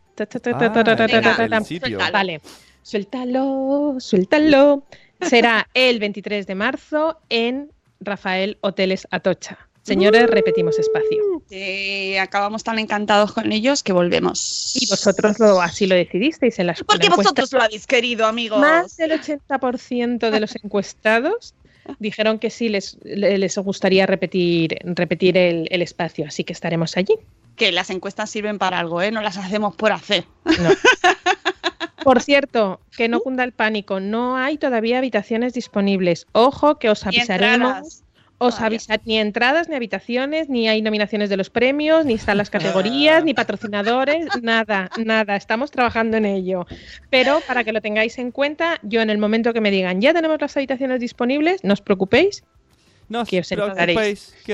Vale, 2.12 2.42
suéltalo, 2.84 3.96
suéltalo. 4.00 4.84
Será 5.22 5.68
el 5.74 6.00
23 6.00 6.48
de 6.48 6.56
marzo 6.56 7.20
en 7.30 7.72
Rafael 8.00 8.58
Hoteles 8.62 9.08
Atocha. 9.12 9.71
Señores, 9.84 10.30
repetimos 10.30 10.78
espacio. 10.78 11.42
Eh, 11.50 12.20
acabamos 12.20 12.64
tan 12.64 12.78
encantados 12.80 13.34
con 13.34 13.52
ellos 13.52 13.82
que 13.84 13.94
volvemos. 13.94 14.74
Y 14.80 14.88
vosotros 14.90 15.40
lo, 15.40 15.60
así 15.62 15.88
lo 15.88 15.96
decidisteis 15.96 16.60
en 16.60 16.68
las 16.68 16.84
Porque 16.84 17.10
vosotros 17.10 17.52
lo 17.52 17.62
habéis 17.64 17.88
querido, 17.88 18.26
amigos. 18.28 18.60
Más 18.60 18.96
del 18.98 19.12
80% 19.12 20.30
de 20.30 20.40
los 20.40 20.56
encuestados 20.64 21.56
dijeron 22.00 22.38
que 22.38 22.52
sí 22.52 22.70
les, 22.70 22.98
le- 23.04 23.38
les 23.40 23.58
gustaría 23.58 24.06
repetir, 24.06 24.78
repetir 24.84 25.36
el, 25.36 25.68
el 25.72 25.82
espacio, 25.82 26.26
así 26.28 26.44
que 26.44 26.54
estaremos 26.54 26.96
allí. 26.96 27.16
Que 27.56 27.72
las 27.72 27.90
encuestas 27.90 28.30
sirven 28.30 28.60
para 28.60 28.78
algo, 28.80 29.02
¿eh? 29.02 29.12
No 29.12 29.22
las 29.22 29.38
hacemos 29.38 29.76
por 29.76 29.92
hacer. 29.92 30.26
No. 30.46 30.70
Por 32.04 32.20
cierto, 32.24 32.80
que 32.98 33.08
no 33.08 33.20
cunda 33.20 33.44
el 33.44 33.52
pánico, 33.52 34.00
no 34.00 34.36
hay 34.36 34.58
todavía 34.58 34.98
habitaciones 34.98 35.54
disponibles. 35.54 36.26
Ojo 36.32 36.80
que 36.80 36.90
os 36.90 37.06
avisaremos. 37.06 38.02
Os 38.44 38.56
Todavía. 38.56 38.78
avisa 38.78 39.00
ni 39.06 39.20
entradas, 39.20 39.70
ni 39.70 39.76
habitaciones, 39.76 40.50
ni 40.50 40.68
hay 40.68 40.82
nominaciones 40.82 41.30
de 41.30 41.38
los 41.38 41.52
premios, 41.52 42.08
ni 42.08 42.16
están 42.16 42.38
las 42.38 42.50
categorías, 42.50 43.24
ni 43.24 43.36
patrocinadores, 43.36 44.26
nada, 44.42 44.90
nada. 44.98 45.36
Estamos 45.36 45.70
trabajando 45.70 46.18
en 46.18 46.26
ello. 46.26 46.66
Pero 47.12 47.42
para 47.46 47.64
que 47.64 47.72
lo 47.72 47.82
tengáis 47.82 48.18
en 48.18 48.32
cuenta, 48.32 48.80
yo 48.82 49.02
en 49.02 49.12
el 49.12 49.20
momento 49.20 49.54
que 49.54 49.62
me 49.62 49.70
digan 49.70 50.02
ya 50.02 50.12
tenemos 50.12 50.42
las 50.42 50.58
habitaciones 50.58 51.00
disponibles, 51.00 51.64
no 51.64 51.74
os 51.74 51.82
preocupéis, 51.82 52.44
No 53.12 53.22
os 53.24 53.28
que 53.28 53.42
os 53.42 53.52
enteraréis. 53.52 53.76
preocupéis, 53.76 54.34
que 54.46 54.54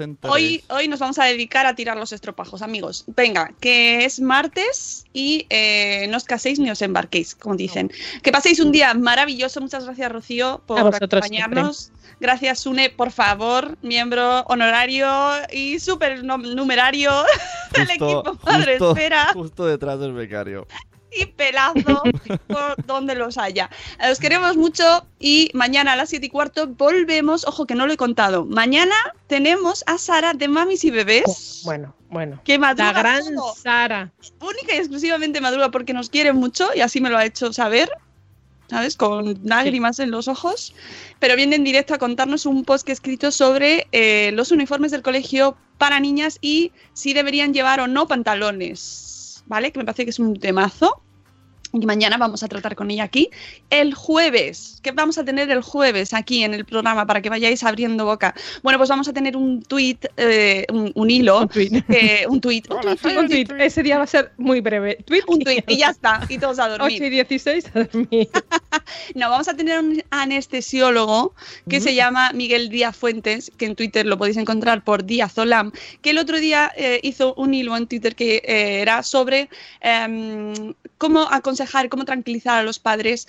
enteraréis. 0.00 0.22
Hoy, 0.22 0.64
hoy 0.68 0.86
nos 0.86 1.00
vamos 1.00 1.18
a 1.18 1.24
dedicar 1.24 1.66
a 1.66 1.74
tirar 1.74 1.96
los 1.96 2.12
estropajos, 2.12 2.62
amigos. 2.62 3.04
Venga, 3.08 3.52
que 3.60 4.04
es 4.04 4.20
martes 4.20 5.04
y 5.12 5.46
eh, 5.50 6.06
no 6.08 6.16
os 6.16 6.22
caséis 6.22 6.60
ni 6.60 6.70
os 6.70 6.80
embarquéis, 6.80 7.34
como 7.34 7.56
dicen. 7.56 7.90
Que 8.22 8.30
paséis 8.30 8.60
un 8.60 8.70
día 8.70 8.94
maravilloso. 8.94 9.60
Muchas 9.60 9.84
gracias, 9.84 10.12
Rocío, 10.12 10.62
por 10.64 10.78
acompañarnos. 10.78 11.90
Gracias, 12.20 12.60
Sune, 12.60 12.90
por 12.90 13.10
favor, 13.10 13.76
miembro 13.82 14.42
honorario 14.42 15.08
y 15.52 15.80
super 15.80 16.22
numerario 16.24 17.12
del 17.72 17.90
equipo 17.90 18.38
Madre 18.44 18.78
justo- 18.78 18.92
Esfera 18.92 19.30
Justo 19.32 19.66
detrás 19.66 19.98
del 19.98 20.12
becario. 20.12 20.66
Y 21.12 21.26
pelazo 21.26 22.02
por 22.46 22.86
donde 22.86 23.14
los 23.14 23.38
haya. 23.38 23.70
Eh, 24.00 24.10
Os 24.10 24.18
queremos 24.18 24.56
mucho 24.56 25.06
y 25.18 25.50
mañana 25.54 25.92
a 25.92 25.96
las 25.96 26.10
7 26.10 26.26
y 26.26 26.28
cuarto 26.28 26.66
volvemos. 26.66 27.46
Ojo 27.46 27.66
que 27.66 27.74
no 27.74 27.86
lo 27.86 27.92
he 27.92 27.96
contado. 27.96 28.44
Mañana 28.44 28.94
tenemos 29.26 29.84
a 29.86 29.98
Sara 29.98 30.34
de 30.34 30.48
Mamis 30.48 30.84
y 30.84 30.90
Bebés. 30.90 31.62
Bueno, 31.64 31.94
bueno. 32.10 32.40
Que 32.44 32.58
madruga 32.58 32.92
La 32.92 32.98
gran 32.98 33.34
todo. 33.34 33.54
Sara. 33.54 34.12
Única 34.40 34.74
y 34.74 34.78
exclusivamente 34.78 35.40
madruga 35.40 35.70
porque 35.70 35.92
nos 35.92 36.10
quiere 36.10 36.32
mucho 36.32 36.70
y 36.74 36.80
así 36.80 37.00
me 37.00 37.10
lo 37.10 37.18
ha 37.18 37.24
hecho 37.24 37.52
saber. 37.52 37.90
¿Sabes? 38.68 38.96
Con 38.96 39.40
lágrimas 39.44 39.98
en 39.98 40.10
los 40.10 40.28
ojos. 40.28 40.74
Pero 41.18 41.36
viene 41.36 41.56
en 41.56 41.64
directo 41.64 41.94
a 41.94 41.98
contarnos 41.98 42.44
un 42.44 42.64
post 42.64 42.84
que 42.84 42.92
he 42.92 42.94
escrito 42.94 43.30
sobre 43.30 43.86
eh, 43.92 44.30
los 44.34 44.50
uniformes 44.50 44.90
del 44.90 45.00
colegio 45.00 45.56
para 45.78 46.00
niñas 46.00 46.38
y 46.42 46.72
si 46.92 47.14
deberían 47.14 47.54
llevar 47.54 47.80
o 47.80 47.86
no 47.86 48.06
pantalones. 48.08 49.07
¿Vale? 49.48 49.72
Que 49.72 49.78
me 49.80 49.84
parece 49.84 50.04
que 50.04 50.10
es 50.10 50.18
un 50.18 50.38
temazo. 50.38 51.02
Y 51.72 51.84
mañana 51.84 52.16
vamos 52.16 52.42
a 52.42 52.48
tratar 52.48 52.74
con 52.74 52.90
ella 52.90 53.04
aquí. 53.04 53.28
El 53.68 53.92
jueves, 53.94 54.80
¿qué 54.82 54.90
vamos 54.92 55.18
a 55.18 55.24
tener 55.24 55.50
el 55.50 55.60
jueves 55.62 56.14
aquí 56.14 56.42
en 56.42 56.54
el 56.54 56.64
programa 56.64 57.06
para 57.06 57.20
que 57.20 57.28
vayáis 57.28 57.62
abriendo 57.62 58.06
boca? 58.06 58.34
Bueno, 58.62 58.78
pues 58.78 58.88
vamos 58.88 59.06
a 59.08 59.12
tener 59.12 59.36
un 59.36 59.62
tweet, 59.62 59.98
eh, 60.16 60.64
un, 60.72 60.90
un 60.94 61.10
hilo, 61.10 61.40
Un 61.40 61.48
tweet. 61.48 61.82
que- 61.88 62.26
un 62.28 62.40
tweet, 62.40 62.62
un 62.70 63.28
tweet, 63.28 63.46
Un. 63.50 63.60
Ese 63.60 63.82
día 63.82 63.98
va 63.98 64.04
a 64.04 64.06
ser 64.06 64.32
muy 64.38 64.60
breve. 64.62 64.96
Tweet. 65.04 65.22
un 65.26 65.40
tweet, 65.40 65.64
y 65.68 65.76
ya 65.76 65.90
está, 65.90 66.20
y 66.28 66.38
todos 66.38 66.58
a 66.58 66.68
dormir. 66.68 66.94
8 66.96 67.04
y 67.04 67.10
16 67.10 67.64
a 67.74 67.84
dormir. 67.84 68.28
No, 69.14 69.28
vamos 69.28 69.48
a 69.48 69.54
tener 69.54 69.78
un 69.80 70.02
anestesiólogo 70.10 71.34
que 71.68 71.80
se 71.80 71.94
llama 71.94 72.32
Miguel 72.32 72.68
Díaz 72.70 72.96
Fuentes, 72.96 73.52
que 73.58 73.66
en 73.66 73.76
Twitter 73.76 74.06
lo 74.06 74.16
podéis 74.16 74.36
encontrar 74.38 74.82
por 74.82 75.04
Díaz-Olam, 75.04 75.72
que 76.00 76.10
el 76.10 76.18
otro 76.18 76.38
día 76.38 76.72
eh, 76.76 77.00
hizo 77.02 77.34
un 77.34 77.52
hilo 77.52 77.76
en 77.76 77.86
Twitter 77.86 78.14
que 78.14 78.36
eh, 78.36 78.80
era 78.80 79.02
sobre 79.02 79.50
em, 79.82 80.72
cómo 80.96 81.20
aconsejar, 81.30 81.57
cómo 81.88 82.04
tranquilizar 82.04 82.58
a 82.58 82.62
los 82.62 82.78
padres 82.78 83.26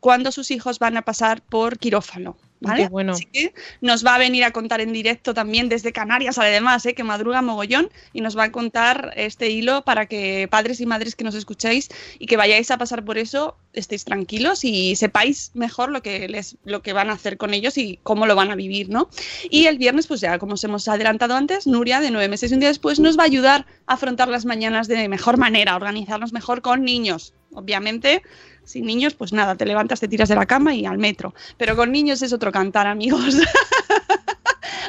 cuando 0.00 0.32
sus 0.32 0.50
hijos 0.50 0.78
van 0.78 0.96
a 0.98 1.02
pasar 1.02 1.40
por 1.40 1.78
quirófano. 1.78 2.36
¿Vale? 2.60 2.84
Qué 2.84 2.88
bueno. 2.88 3.12
Así 3.12 3.26
que 3.26 3.52
nos 3.80 4.04
va 4.04 4.14
a 4.14 4.18
venir 4.18 4.44
a 4.44 4.50
contar 4.50 4.80
en 4.80 4.92
directo 4.92 5.34
también 5.34 5.68
desde 5.68 5.92
Canarias, 5.92 6.38
además, 6.38 6.84
¿eh? 6.86 6.94
que 6.94 7.04
madruga 7.04 7.42
mogollón, 7.42 7.90
y 8.12 8.20
nos 8.20 8.36
va 8.36 8.44
a 8.44 8.52
contar 8.52 9.12
este 9.16 9.50
hilo 9.50 9.82
para 9.82 10.06
que 10.06 10.48
padres 10.50 10.80
y 10.80 10.86
madres 10.86 11.14
que 11.14 11.24
nos 11.24 11.34
escuchéis 11.34 11.88
y 12.18 12.26
que 12.26 12.36
vayáis 12.36 12.70
a 12.70 12.78
pasar 12.78 13.04
por 13.04 13.18
eso 13.18 13.56
estéis 13.72 14.04
tranquilos 14.04 14.64
y 14.64 14.94
sepáis 14.96 15.50
mejor 15.54 15.90
lo 15.90 16.02
que, 16.02 16.28
les, 16.28 16.56
lo 16.64 16.82
que 16.82 16.92
van 16.92 17.10
a 17.10 17.14
hacer 17.14 17.36
con 17.36 17.54
ellos 17.54 17.76
y 17.76 17.98
cómo 18.02 18.26
lo 18.26 18.36
van 18.36 18.50
a 18.50 18.54
vivir, 18.54 18.88
¿no? 18.88 19.08
Y 19.50 19.66
el 19.66 19.78
viernes, 19.78 20.06
pues 20.06 20.20
ya 20.20 20.38
como 20.38 20.54
os 20.54 20.64
hemos 20.64 20.86
adelantado 20.88 21.34
antes, 21.34 21.66
Nuria, 21.66 22.00
de 22.00 22.10
nueve 22.10 22.28
meses 22.28 22.50
y 22.50 22.54
un 22.54 22.60
día 22.60 22.68
después, 22.68 23.00
nos 23.00 23.18
va 23.18 23.22
a 23.22 23.26
ayudar 23.26 23.66
a 23.86 23.94
afrontar 23.94 24.28
las 24.28 24.44
mañanas 24.44 24.86
de 24.86 25.08
mejor 25.08 25.38
manera, 25.38 25.72
a 25.72 25.76
organizarnos 25.76 26.32
mejor 26.32 26.62
con 26.62 26.84
niños. 26.84 27.34
Obviamente, 27.54 28.22
sin 28.64 28.84
niños, 28.86 29.14
pues 29.14 29.32
nada, 29.32 29.54
te 29.54 29.64
levantas, 29.66 30.00
te 30.00 30.08
tiras 30.08 30.28
de 30.28 30.34
la 30.34 30.46
cama 30.46 30.74
y 30.74 30.86
al 30.86 30.98
metro. 30.98 31.34
Pero 31.56 31.76
con 31.76 31.92
niños 31.92 32.20
es 32.22 32.32
otro 32.32 32.50
cantar, 32.52 32.86
amigos. 32.86 33.36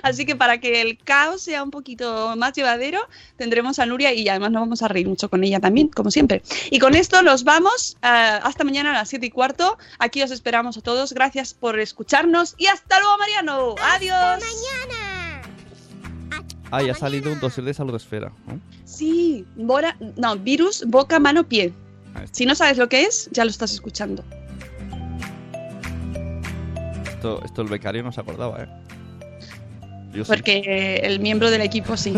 Así 0.04 0.24
que 0.26 0.36
para 0.36 0.60
que 0.60 0.82
el 0.82 1.00
caos 1.00 1.42
sea 1.42 1.64
un 1.64 1.72
poquito 1.72 2.36
más 2.38 2.54
llevadero, 2.54 3.00
tendremos 3.38 3.80
a 3.80 3.88
Nuria 3.88 4.14
y 4.14 4.30
además 4.30 4.52
nos 4.52 4.62
vamos 4.62 4.82
a 4.84 4.88
reír 4.88 5.08
mucho 5.08 5.30
con 5.30 5.44
ella 5.44 5.60
también, 5.60 5.88
como 5.88 6.12
siempre. 6.12 6.44
Y 6.70 6.78
con 6.78 6.94
esto 6.96 7.24
nos 7.24 7.44
vamos. 7.44 7.98
eh, 8.04 8.08
hasta 8.44 8.64
mañana 8.64 8.92
a 8.92 8.94
las 8.94 9.10
7 9.10 9.26
y 9.26 9.30
cuarto. 9.32 9.78
Aquí 9.98 10.22
os 10.22 10.30
esperamos 10.30 10.78
a 10.78 10.82
todos. 10.82 11.12
Gracias 11.14 11.56
por 11.56 11.80
escucharnos 11.80 12.54
y 12.60 12.68
hasta 12.68 13.00
luego, 13.00 13.18
Mariano. 13.18 13.76
Adiós. 13.82 14.44
Ah, 16.72 16.84
ya 16.84 16.92
ha 16.92 16.96
salido 16.96 17.32
un 17.32 17.40
dossier 17.40 17.66
de 17.66 17.74
salud 17.74 17.96
esfera. 17.96 18.32
Sí, 18.84 19.46
bora- 19.56 19.98
no, 20.18 20.36
virus, 20.36 20.84
boca, 20.86 21.20
mano, 21.20 21.48
pie. 21.48 21.74
Si 22.32 22.46
no 22.46 22.56
sabes 22.56 22.78
lo 22.78 22.90
que 22.90 23.04
es, 23.04 23.30
ya 23.32 23.44
lo 23.44 23.52
estás 23.52 23.74
escuchando. 23.74 24.24
Esto, 27.08 27.44
esto 27.44 27.62
el 27.62 27.68
becario 27.68 28.04
no 28.04 28.12
se 28.12 28.22
acordaba, 28.22 28.64
¿eh? 28.64 28.68
Yo. 30.14 30.24
Porque 30.26 31.02
el 31.04 31.20
miembro 31.20 31.50
del 31.52 31.62
equipo 31.62 31.98
sí. 31.98 32.14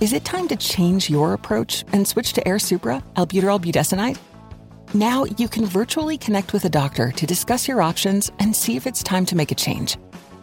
Is 0.00 0.12
it 0.12 0.24
time 0.24 0.48
to 0.48 0.56
change 0.56 1.08
your 1.08 1.32
approach 1.32 1.84
and 1.92 2.06
switch 2.06 2.32
to 2.34 2.46
Air 2.46 2.58
Supra, 2.58 3.02
albuterol 3.16 3.60
budesonide? 3.60 4.18
Now 4.92 5.24
you 5.38 5.48
can 5.48 5.64
virtually 5.64 6.18
connect 6.18 6.52
with 6.52 6.64
a 6.64 6.68
doctor 6.68 7.10
to 7.12 7.26
discuss 7.26 7.66
your 7.66 7.80
options 7.80 8.30
and 8.38 8.54
see 8.54 8.76
if 8.76 8.86
it's 8.86 9.02
time 9.02 9.24
to 9.26 9.34
make 9.34 9.50
a 9.50 9.54
change. 9.54 9.96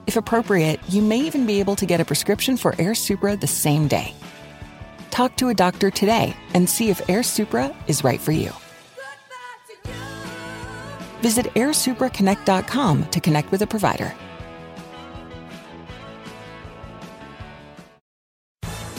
If 0.08 0.18
appropriate, 0.18 0.80
you 0.90 1.02
may 1.02 1.20
even 1.20 1.46
be 1.46 1.60
able 1.60 1.76
to 1.76 1.86
get 1.86 2.02
a 2.02 2.06
prescription 2.06 2.58
for 2.58 2.74
Air 2.80 2.96
Supra 2.96 3.38
the 3.38 3.48
same 3.48 3.88
day. 3.88 4.14
Talk 5.12 5.36
to 5.38 5.50
a 5.50 5.54
doctor 5.54 5.92
today 5.92 6.36
and 6.54 6.68
see 6.68 6.90
if 6.90 7.08
Air 7.10 7.22
Supra 7.22 7.76
is 7.88 8.04
right 8.04 8.20
for 8.20 8.32
you. 8.32 8.52
Visit 11.22 11.54
airsupraconnect.com 11.54 13.06
to 13.06 13.20
connect 13.20 13.52
with 13.52 13.62
a 13.62 13.68
provider. 13.68 14.14